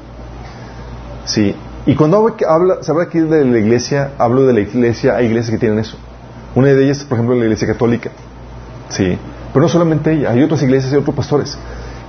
[1.25, 1.55] Sí.
[1.85, 2.17] Y cuando
[2.47, 5.79] habla, se habla aquí de la iglesia, hablo de la iglesia, hay iglesias que tienen
[5.79, 5.97] eso.
[6.55, 8.11] Una de ellas, por ejemplo, la iglesia católica.
[8.89, 9.17] Sí.
[9.51, 11.57] Pero no solamente ella, hay otras iglesias y otros pastores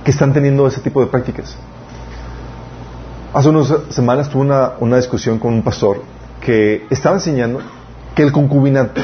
[0.03, 1.55] que están teniendo ese tipo de prácticas.
[3.33, 6.01] Hace unas semanas tuve una, una discusión con un pastor
[6.41, 7.59] que estaba enseñando
[8.15, 9.01] que el concubinato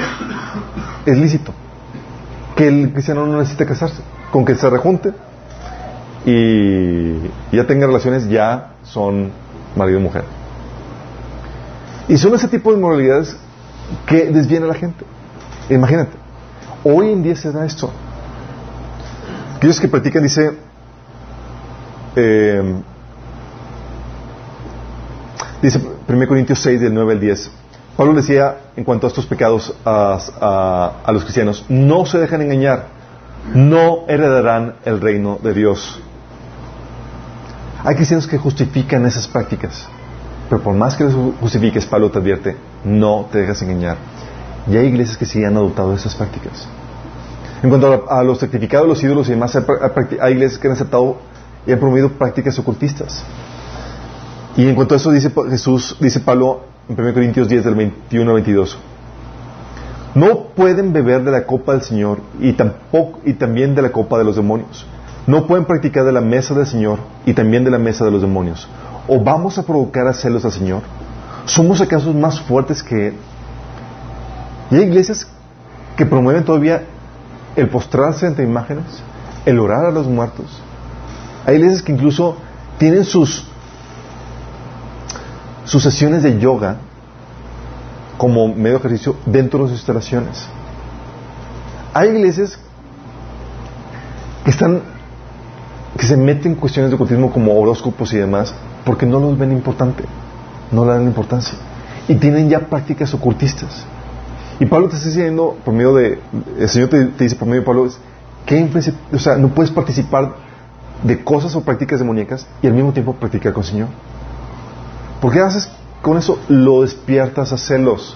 [1.06, 1.52] es lícito,
[2.56, 4.02] que el cristiano no necesita casarse,
[4.32, 5.12] con que se rejunte
[6.26, 7.14] y
[7.52, 9.32] ya tenga relaciones ya son
[9.76, 10.24] marido y mujer.
[12.08, 13.36] Y son ese tipo de inmoralidades
[14.06, 15.04] que desvían a la gente.
[15.70, 16.12] Imagínate,
[16.84, 17.92] hoy en día se da esto.
[19.56, 20.52] Aquellos que practican, dice,
[22.16, 22.82] eh,
[25.62, 27.52] dice 1 Corintios 6, del 9 al 10,
[27.96, 32.42] Pablo decía en cuanto a estos pecados a, a- a los cristianos, no se dejan
[32.42, 32.88] engañar,
[33.54, 36.00] no heredarán el reino de Dios.
[37.84, 39.88] Hay cristianos que justifican esas prácticas,
[40.50, 43.98] pero por más que los justifiques, Pablo te advierte, no te dejas engañar.
[44.68, 46.68] Y hay iglesias que sí han adoptado esas prácticas.
[47.64, 51.18] En cuanto a, los sacrificados de los ídolos y demás, hay, iglesias que han aceptado
[51.66, 53.24] y han promovido prácticas ocultistas.
[54.58, 58.30] Y en cuanto a eso dice Jesús, dice Pablo, en 1 Corintios 10 del 21
[58.30, 58.78] al 22.
[60.14, 64.18] No pueden beber de la copa del Señor y tampoco y también de la copa
[64.18, 64.86] de los demonios.
[65.28, 68.22] No pueden practicar de la mesa del Señor y también de la mesa de los
[68.22, 68.68] demonios.
[69.08, 70.82] ¿O vamos a provocar a celos al Señor?
[71.46, 73.14] ¿Somos acaso más fuertes que Él?
[74.72, 75.28] Y hay iglesias
[75.98, 76.84] que promueven todavía
[77.56, 78.86] el postrarse ante imágenes,
[79.46, 80.62] el orar a los muertos.
[81.46, 82.38] Hay iglesias que incluso
[82.78, 83.46] tienen sus,
[85.66, 86.78] sus sesiones de yoga
[88.18, 90.48] como medio ejercicio dentro de sus instalaciones.
[91.94, 92.58] Hay iglesias
[94.46, 94.82] que están
[95.98, 98.54] que se meten en cuestiones de ocultismo como horóscopos y demás
[98.86, 100.04] porque no los ven importante,
[100.72, 101.56] no le dan importancia
[102.08, 103.86] y tienen ya prácticas ocultistas.
[104.62, 106.20] Y Pablo te está diciendo por medio de
[106.60, 107.90] el Señor te, dice por medio de Pablo
[108.48, 110.36] influencia, o sea, no puedes participar
[111.02, 113.88] de cosas o prácticas demoníacas y al mismo tiempo practicar con el Señor.
[115.20, 115.68] ¿Por qué haces
[116.04, 116.38] con eso?
[116.48, 118.16] Lo despiertas a celos.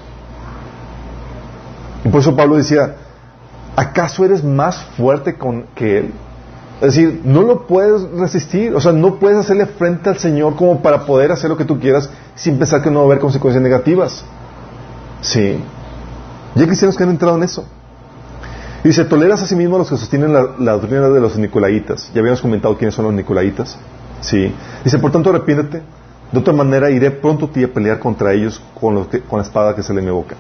[2.04, 2.96] Y por eso Pablo decía,
[3.76, 6.14] ¿acaso eres más fuerte con, que Él?
[6.76, 10.84] Es decir, no lo puedes resistir, o sea, no puedes hacerle frente al Señor como
[10.84, 13.64] para poder hacer lo que tú quieras sin pensar que no va a haber consecuencias
[13.64, 14.24] negativas.
[15.22, 15.60] Sí.
[16.56, 17.66] Y hay cristianos que han entrado en eso.
[18.84, 22.12] Dice, toleras a sí mismo a los que sostienen la, doctrina de los nicolaitas.
[22.14, 23.78] Ya habíamos comentado quiénes son los nicolaitas.
[24.22, 24.54] Sí.
[24.84, 25.82] Dice, por tanto, arrepiéntete.
[26.32, 29.76] De otra manera, iré pronto a ti a pelear contra ellos con, con la espada
[29.76, 30.36] que sale de mi boca.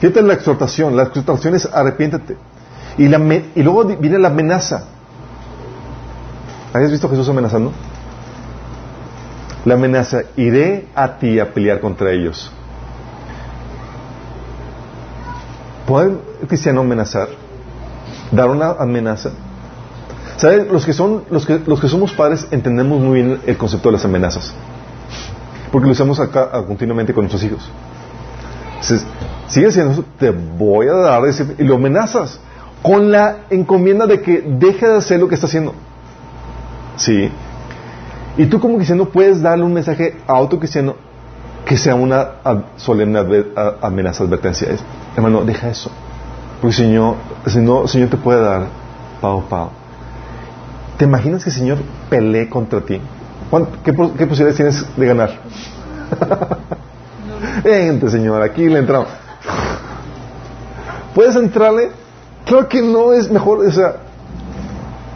[0.00, 0.96] Fíjate la exhortación.
[0.96, 2.36] La exhortación es arrepiéntete.
[2.96, 3.18] Y, la
[3.54, 4.84] y luego viene la amenaza.
[6.72, 7.72] ¿Habías visto Jesús amenazando?
[9.64, 12.50] La amenaza, iré a ti a pelear contra ellos.
[15.90, 17.26] ¿Puede el cristiano amenazar?
[18.30, 19.32] ¿Dar una amenaza?
[20.36, 20.68] ¿Saben?
[20.70, 23.94] Los que, son, los, que, los que somos padres entendemos muy bien el concepto de
[23.94, 24.54] las amenazas.
[25.72, 27.68] Porque lo usamos acá ah, continuamente con nuestros hijos.
[28.74, 29.04] Entonces,
[29.48, 31.22] sigue diciendo eso, te voy a dar
[31.58, 32.38] y lo amenazas
[32.82, 35.74] con la encomienda de que deje de hacer lo que está haciendo.
[36.98, 37.32] ¿Sí?
[38.36, 41.09] Y tú como cristiano puedes darle un mensaje a otro cristiano
[41.64, 42.28] que sea una
[42.76, 43.44] solemne
[43.80, 44.68] amenaza, advertencia.
[45.16, 45.90] Hermano, deja eso.
[46.60, 47.16] Porque el Señor,
[47.46, 48.66] el Señor, te puede dar
[49.20, 49.70] pao pao.
[50.98, 51.78] ¿Te imaginas que el Señor
[52.08, 53.00] pelee contra ti?
[53.84, 55.30] ¿Qué, posibilidades tienes de ganar?
[57.62, 59.08] Gente, Señor, aquí le entramos.
[61.14, 61.90] ¿Puedes entrarle?
[62.44, 63.96] Creo que no es mejor, o sea,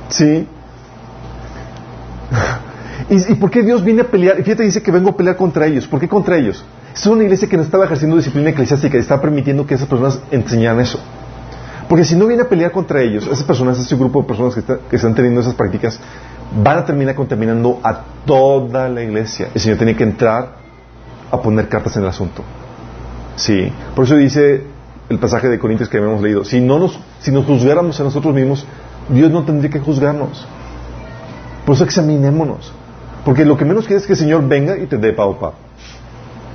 [0.09, 0.49] sí.
[3.09, 4.37] ¿Y, por qué Dios viene a pelear?
[4.43, 5.87] Fíjate, dice que vengo a pelear contra ellos.
[5.87, 6.65] ¿Por qué contra ellos?
[6.95, 10.21] Es una iglesia que no estaba ejerciendo disciplina eclesiástica y está permitiendo que esas personas
[10.31, 11.01] enseñaran eso.
[11.89, 14.97] Porque si no viene a pelear contra ellos, esas personas, ese grupo de personas que,
[14.97, 16.01] están teniendo esas prácticas,
[16.63, 19.49] van a terminar contaminando a toda la iglesia.
[19.55, 20.57] El Señor tiene que entrar
[21.31, 22.43] a poner cartas en el asunto.
[23.37, 23.71] Sí.
[23.95, 24.63] Por eso dice
[25.11, 28.35] el pasaje de Corintios que habíamos leído, si, no nos, si nos juzgáramos a nosotros
[28.35, 28.65] mismos,
[29.11, 30.47] Dios no tendría que juzgarnos.
[31.67, 32.73] Por eso examinémonos.
[33.25, 35.53] Porque lo que menos quieres es que el Señor venga y te dé paupa.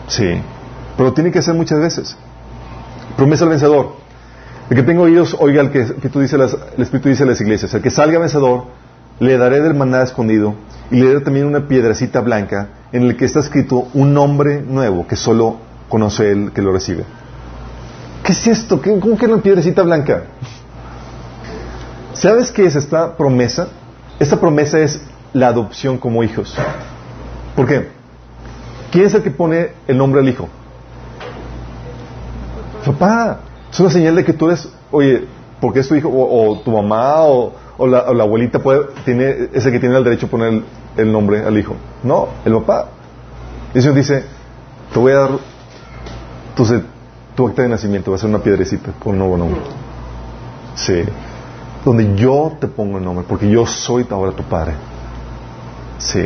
[0.08, 0.42] Sí.
[0.98, 2.16] Pero tiene que ser muchas veces.
[3.18, 3.94] Promesa al vencedor.
[4.70, 7.42] El que tengo oídos, oiga el que, tú dice las, el Espíritu dice a las
[7.42, 7.74] iglesias.
[7.74, 8.66] El que salga vencedor,
[9.20, 10.54] le daré del maná escondido
[10.92, 15.08] y le daré también una piedrecita blanca en el que está escrito un nombre nuevo
[15.08, 15.58] que solo
[15.90, 17.04] conoce el que lo recibe.
[18.24, 18.82] ¿Qué es esto?
[18.82, 20.24] ¿Cómo que una piedrecita blanca?
[22.14, 23.70] ¿Sabes qué es esta promesa?
[24.20, 25.02] Esta promesa es
[25.34, 26.56] la adopción como hijos.
[27.56, 27.90] ¿Por qué?
[28.92, 30.48] ¿Quién es el que pone el nombre al hijo?
[32.86, 33.40] Papá.
[33.72, 35.26] Es una señal de que tú eres, oye,
[35.62, 37.54] porque es tu hijo, o, tu mamá, o,
[37.86, 40.64] la, abuelita puede, tiene, es el que tiene el derecho a poner
[40.98, 41.76] el, nombre al hijo.
[42.04, 42.88] No, el papá.
[43.74, 44.24] Y el dice,
[44.92, 45.32] te voy a dar
[46.56, 46.66] tu,
[47.36, 49.62] tu acta de nacimiento, va a ser una piedrecita con un nuevo nombre.
[50.76, 51.04] Sí.
[51.86, 54.74] Donde yo te pongo el nombre, porque yo soy ahora tu padre.
[56.00, 56.26] Sí.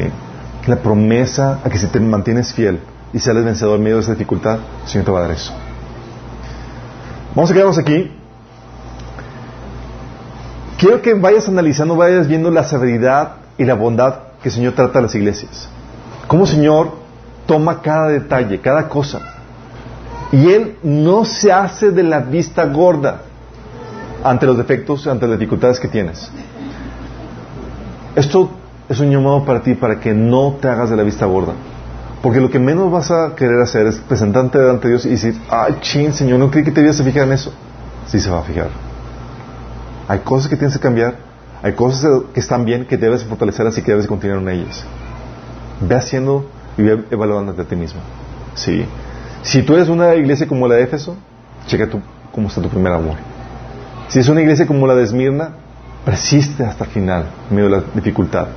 [0.67, 2.79] La promesa a que si te mantienes fiel
[3.11, 5.53] y sales vencedor en medio de esa dificultad, el Señor te va a dar eso.
[7.35, 8.11] Vamos a quedarnos aquí.
[10.77, 14.99] Quiero que vayas analizando, vayas viendo la severidad y la bondad que el Señor trata
[14.99, 15.67] a las iglesias.
[16.27, 16.95] Cómo el Señor
[17.45, 19.21] toma cada detalle, cada cosa.
[20.31, 23.21] Y Él no se hace de la vista gorda
[24.23, 26.31] ante los defectos, ante las dificultades que tienes.
[28.15, 28.49] Esto
[28.89, 31.53] es un llamado para ti para que no te hagas de la vista gorda.
[32.21, 35.39] Porque lo que menos vas a querer hacer es presentarte delante de Dios y decir,
[35.49, 37.53] ay, chin, Señor, no creí que te ibas a fijar en eso.
[38.07, 38.69] Sí se va a fijar.
[40.07, 41.15] Hay cosas que tienes que cambiar,
[41.61, 44.85] hay cosas que están bien que debes fortalecer, así que debes continuar en ellas.
[45.81, 46.45] Ve haciendo
[46.77, 47.99] y ve evaluándote a ti mismo.
[48.55, 48.85] Sí.
[49.41, 51.17] Si tú eres una iglesia como la de Éfeso,
[51.67, 52.01] checa tú
[52.31, 53.15] cómo está tu primer amor.
[54.07, 55.51] Si es una iglesia como la de Esmirna,
[56.05, 58.47] persiste hasta el final, en medio de la dificultad.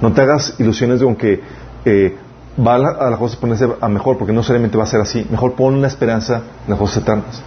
[0.00, 1.40] No te hagas ilusiones de aunque
[1.84, 2.16] eh,
[2.64, 5.00] va a la, a la cosa ponerse a mejor, porque no solamente va a ser
[5.00, 5.26] así.
[5.30, 7.42] Mejor pon una esperanza en las cosas eternas.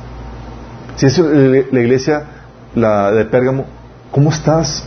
[0.95, 2.23] Si es la iglesia
[2.73, 3.65] la de Pérgamo,
[4.11, 4.83] ¿cómo estás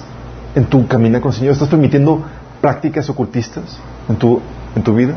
[0.55, 1.53] en tu camino con el Señor?
[1.53, 2.23] ¿Estás permitiendo
[2.61, 3.78] prácticas ocultistas
[4.09, 4.41] en tu,
[4.74, 5.15] en tu vida?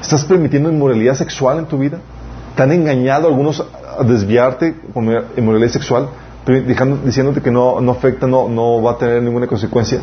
[0.00, 1.98] ¿Estás permitiendo inmoralidad sexual en tu vida?
[2.56, 6.08] ¿Te han engañado algunos a desviarte con inmoralidad sexual,
[7.04, 10.00] diciéndote que no, no afecta, no, no va a tener ninguna consecuencia?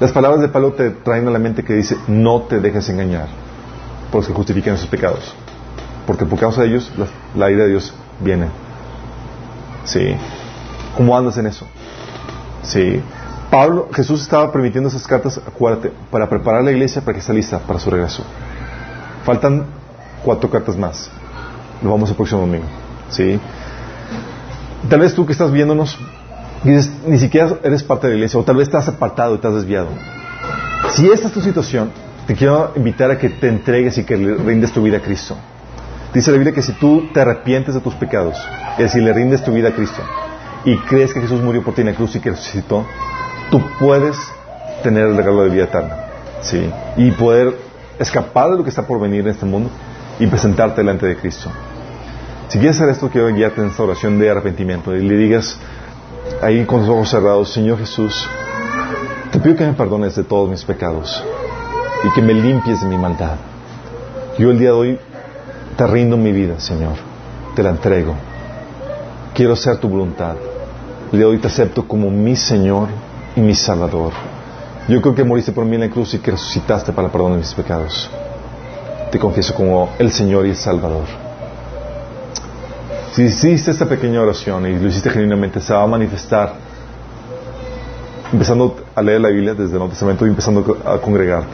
[0.00, 3.28] Las palabras de Pablo te traen a la mente que dice, no te dejes engañar
[4.10, 5.34] por los que justifican sus pecados.
[6.06, 6.92] Porque por causa de ellos,
[7.34, 8.48] la, ira de Dios viene.
[9.84, 10.16] Sí.
[10.96, 11.66] ¿Cómo andas en eso?
[12.62, 13.00] Sí.
[13.50, 17.60] Pablo, Jesús estaba permitiendo esas cartas, acuérdate, para preparar la iglesia para que esté lista
[17.60, 18.24] para su regreso.
[19.24, 19.66] Faltan
[20.24, 21.10] cuatro cartas más.
[21.82, 22.66] Lo vamos el próximo domingo.
[23.10, 23.38] ¿Sí?
[24.88, 25.98] Tal vez tú que estás viéndonos,
[26.70, 29.54] dices, ni siquiera eres parte de la iglesia, o tal vez estás apartado y estás
[29.54, 29.88] desviado.
[30.94, 31.90] Si esta es tu situación,
[32.26, 35.36] te quiero invitar a que te entregues y que le rindes tu vida a Cristo.
[36.12, 38.36] Dice la Biblia que si tú te arrepientes de tus pecados,
[38.72, 40.02] es decir, le rindes tu vida a Cristo,
[40.64, 42.86] y crees que Jesús murió por ti en la cruz y que resucitó,
[43.50, 44.16] tú puedes
[44.82, 45.96] tener el regalo de vida eterna.
[46.40, 46.70] ¿sí?
[46.96, 47.54] Y poder
[47.98, 49.70] escapar de lo que está por venir en este mundo
[50.18, 51.50] y presentarte delante de Cristo.
[52.48, 55.58] Si quieres hacer esto, quiero guiarte en esta oración de arrepentimiento y le digas
[56.42, 58.28] ahí con los ojos cerrados, Señor Jesús,
[59.32, 61.22] te pido que me perdones de todos mis pecados
[62.04, 63.36] y que me limpies de mi maldad.
[64.38, 64.98] Yo el día de hoy
[65.76, 66.94] te rindo mi vida, Señor,
[67.54, 68.14] te la entrego.
[69.34, 70.36] Quiero hacer tu voluntad.
[71.12, 72.88] El día de hoy te acepto como mi Señor
[73.36, 74.12] y mi Salvador.
[74.88, 77.32] Yo creo que moriste por mí en la cruz y que resucitaste para el perdón
[77.32, 78.10] de mis pecados.
[79.10, 81.23] Te confieso como el Señor y el Salvador.
[83.14, 86.54] Si hiciste esta pequeña oración y lo hiciste genuinamente, se va a manifestar
[88.32, 91.52] empezando a leer la Biblia desde el Nuevo Testamento y empezando a congregarte.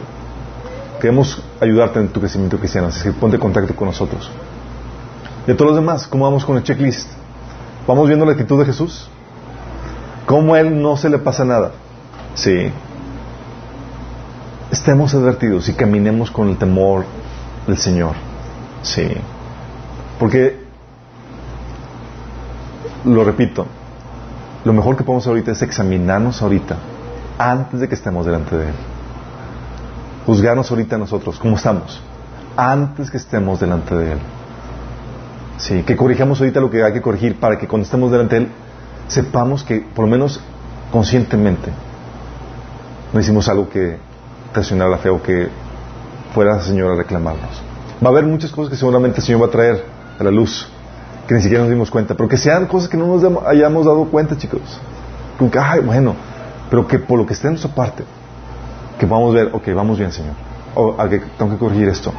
[0.99, 4.31] Queremos ayudarte en tu crecimiento cristiano, así que ponte en contacto con nosotros.
[5.45, 7.11] De todos los demás, ¿cómo vamos con el checklist?
[7.85, 9.07] ¿Vamos viendo la actitud de Jesús?
[10.25, 11.73] ¿Cómo a Él no se le pasa nada?
[12.33, 12.71] Sí.
[14.71, 17.05] Estemos advertidos y caminemos con el temor
[17.67, 18.15] del Señor.
[18.81, 19.07] Sí.
[20.17, 20.60] Porque,
[23.05, 23.65] lo repito,
[24.63, 26.77] lo mejor que podemos hacer ahorita es examinarnos ahorita,
[27.37, 28.75] antes de que estemos delante de Él.
[30.25, 32.01] Juzgarnos ahorita nosotros, ¿cómo estamos?
[32.55, 34.19] Antes que estemos delante de Él.
[35.57, 38.41] Sí, que corrijamos ahorita lo que hay que corregir para que cuando estemos delante de
[38.43, 38.51] Él
[39.07, 40.39] sepamos que, por lo menos
[40.91, 41.71] conscientemente,
[43.13, 43.97] no hicimos algo que
[44.53, 45.49] traicionara la fe o que
[46.33, 47.61] fuera el Señor a reclamarnos.
[48.03, 49.83] Va a haber muchas cosas que seguramente el Señor va a traer
[50.19, 50.67] a la luz,
[51.27, 54.05] que ni siquiera nos dimos cuenta, pero que sean cosas que no nos hayamos dado
[54.05, 54.61] cuenta, chicos.
[55.37, 56.15] Como que, ay, bueno,
[56.69, 58.03] pero que por lo que esté en nuestra parte,
[58.99, 60.33] que a ver, ok, vamos bien, Señor.
[60.75, 60.95] O
[61.37, 62.13] tengo que corregir esto,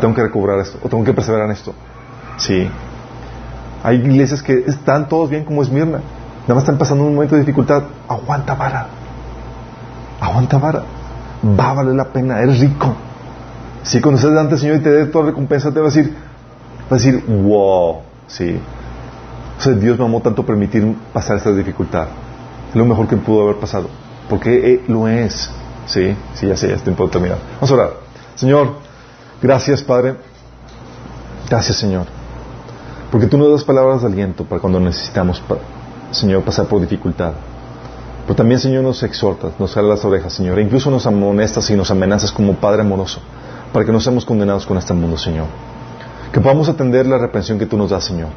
[0.00, 1.74] tengo que recobrar esto, o tengo que perseverar en esto.
[2.36, 2.70] Sí.
[3.82, 6.00] Hay iglesias que están todos bien como Esmirna.
[6.42, 7.82] Nada más están pasando un momento de dificultad.
[8.08, 8.86] Aguanta vara.
[10.20, 10.82] Aguanta vara.
[11.58, 12.40] Va a valer la pena.
[12.40, 12.94] Eres rico.
[13.82, 16.14] Si cuando estés delante del Señor y te dé toda recompensa, te va a decir,
[16.90, 18.00] va a decir, wow.
[18.30, 18.58] Sí.
[19.66, 22.08] O Dios me amó tanto permitir pasar esta dificultad.
[22.70, 23.88] Es lo mejor que pudo haber pasado.
[24.28, 25.50] Porque eh, lo es.
[25.86, 27.38] Sí, sí, ya sé, ya es tiempo de terminar.
[27.54, 27.90] Vamos a orar.
[28.36, 28.74] Señor,
[29.42, 30.14] gracias, Padre.
[31.48, 32.06] Gracias, Señor.
[33.10, 35.42] Porque tú nos das palabras de aliento para cuando necesitamos,
[36.12, 37.32] Señor, pasar por dificultad.
[38.22, 40.58] Pero también, Señor, nos exhortas, nos jala las orejas, Señor.
[40.60, 43.20] E incluso nos amonestas y nos amenazas como Padre amoroso
[43.72, 45.46] para que no seamos condenados con este mundo, Señor.
[46.32, 48.28] Que podamos atender la reprensión que tú nos das, Señor.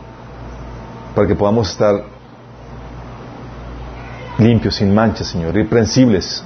[1.15, 2.03] Para que podamos estar
[4.39, 6.43] limpios, sin manchas, Señor, irreprensibles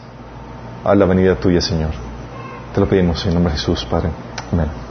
[0.84, 1.92] a la venida tuya, Señor.
[2.74, 4.10] Te lo pedimos en nombre de Jesús, Padre.
[4.52, 4.87] Amén.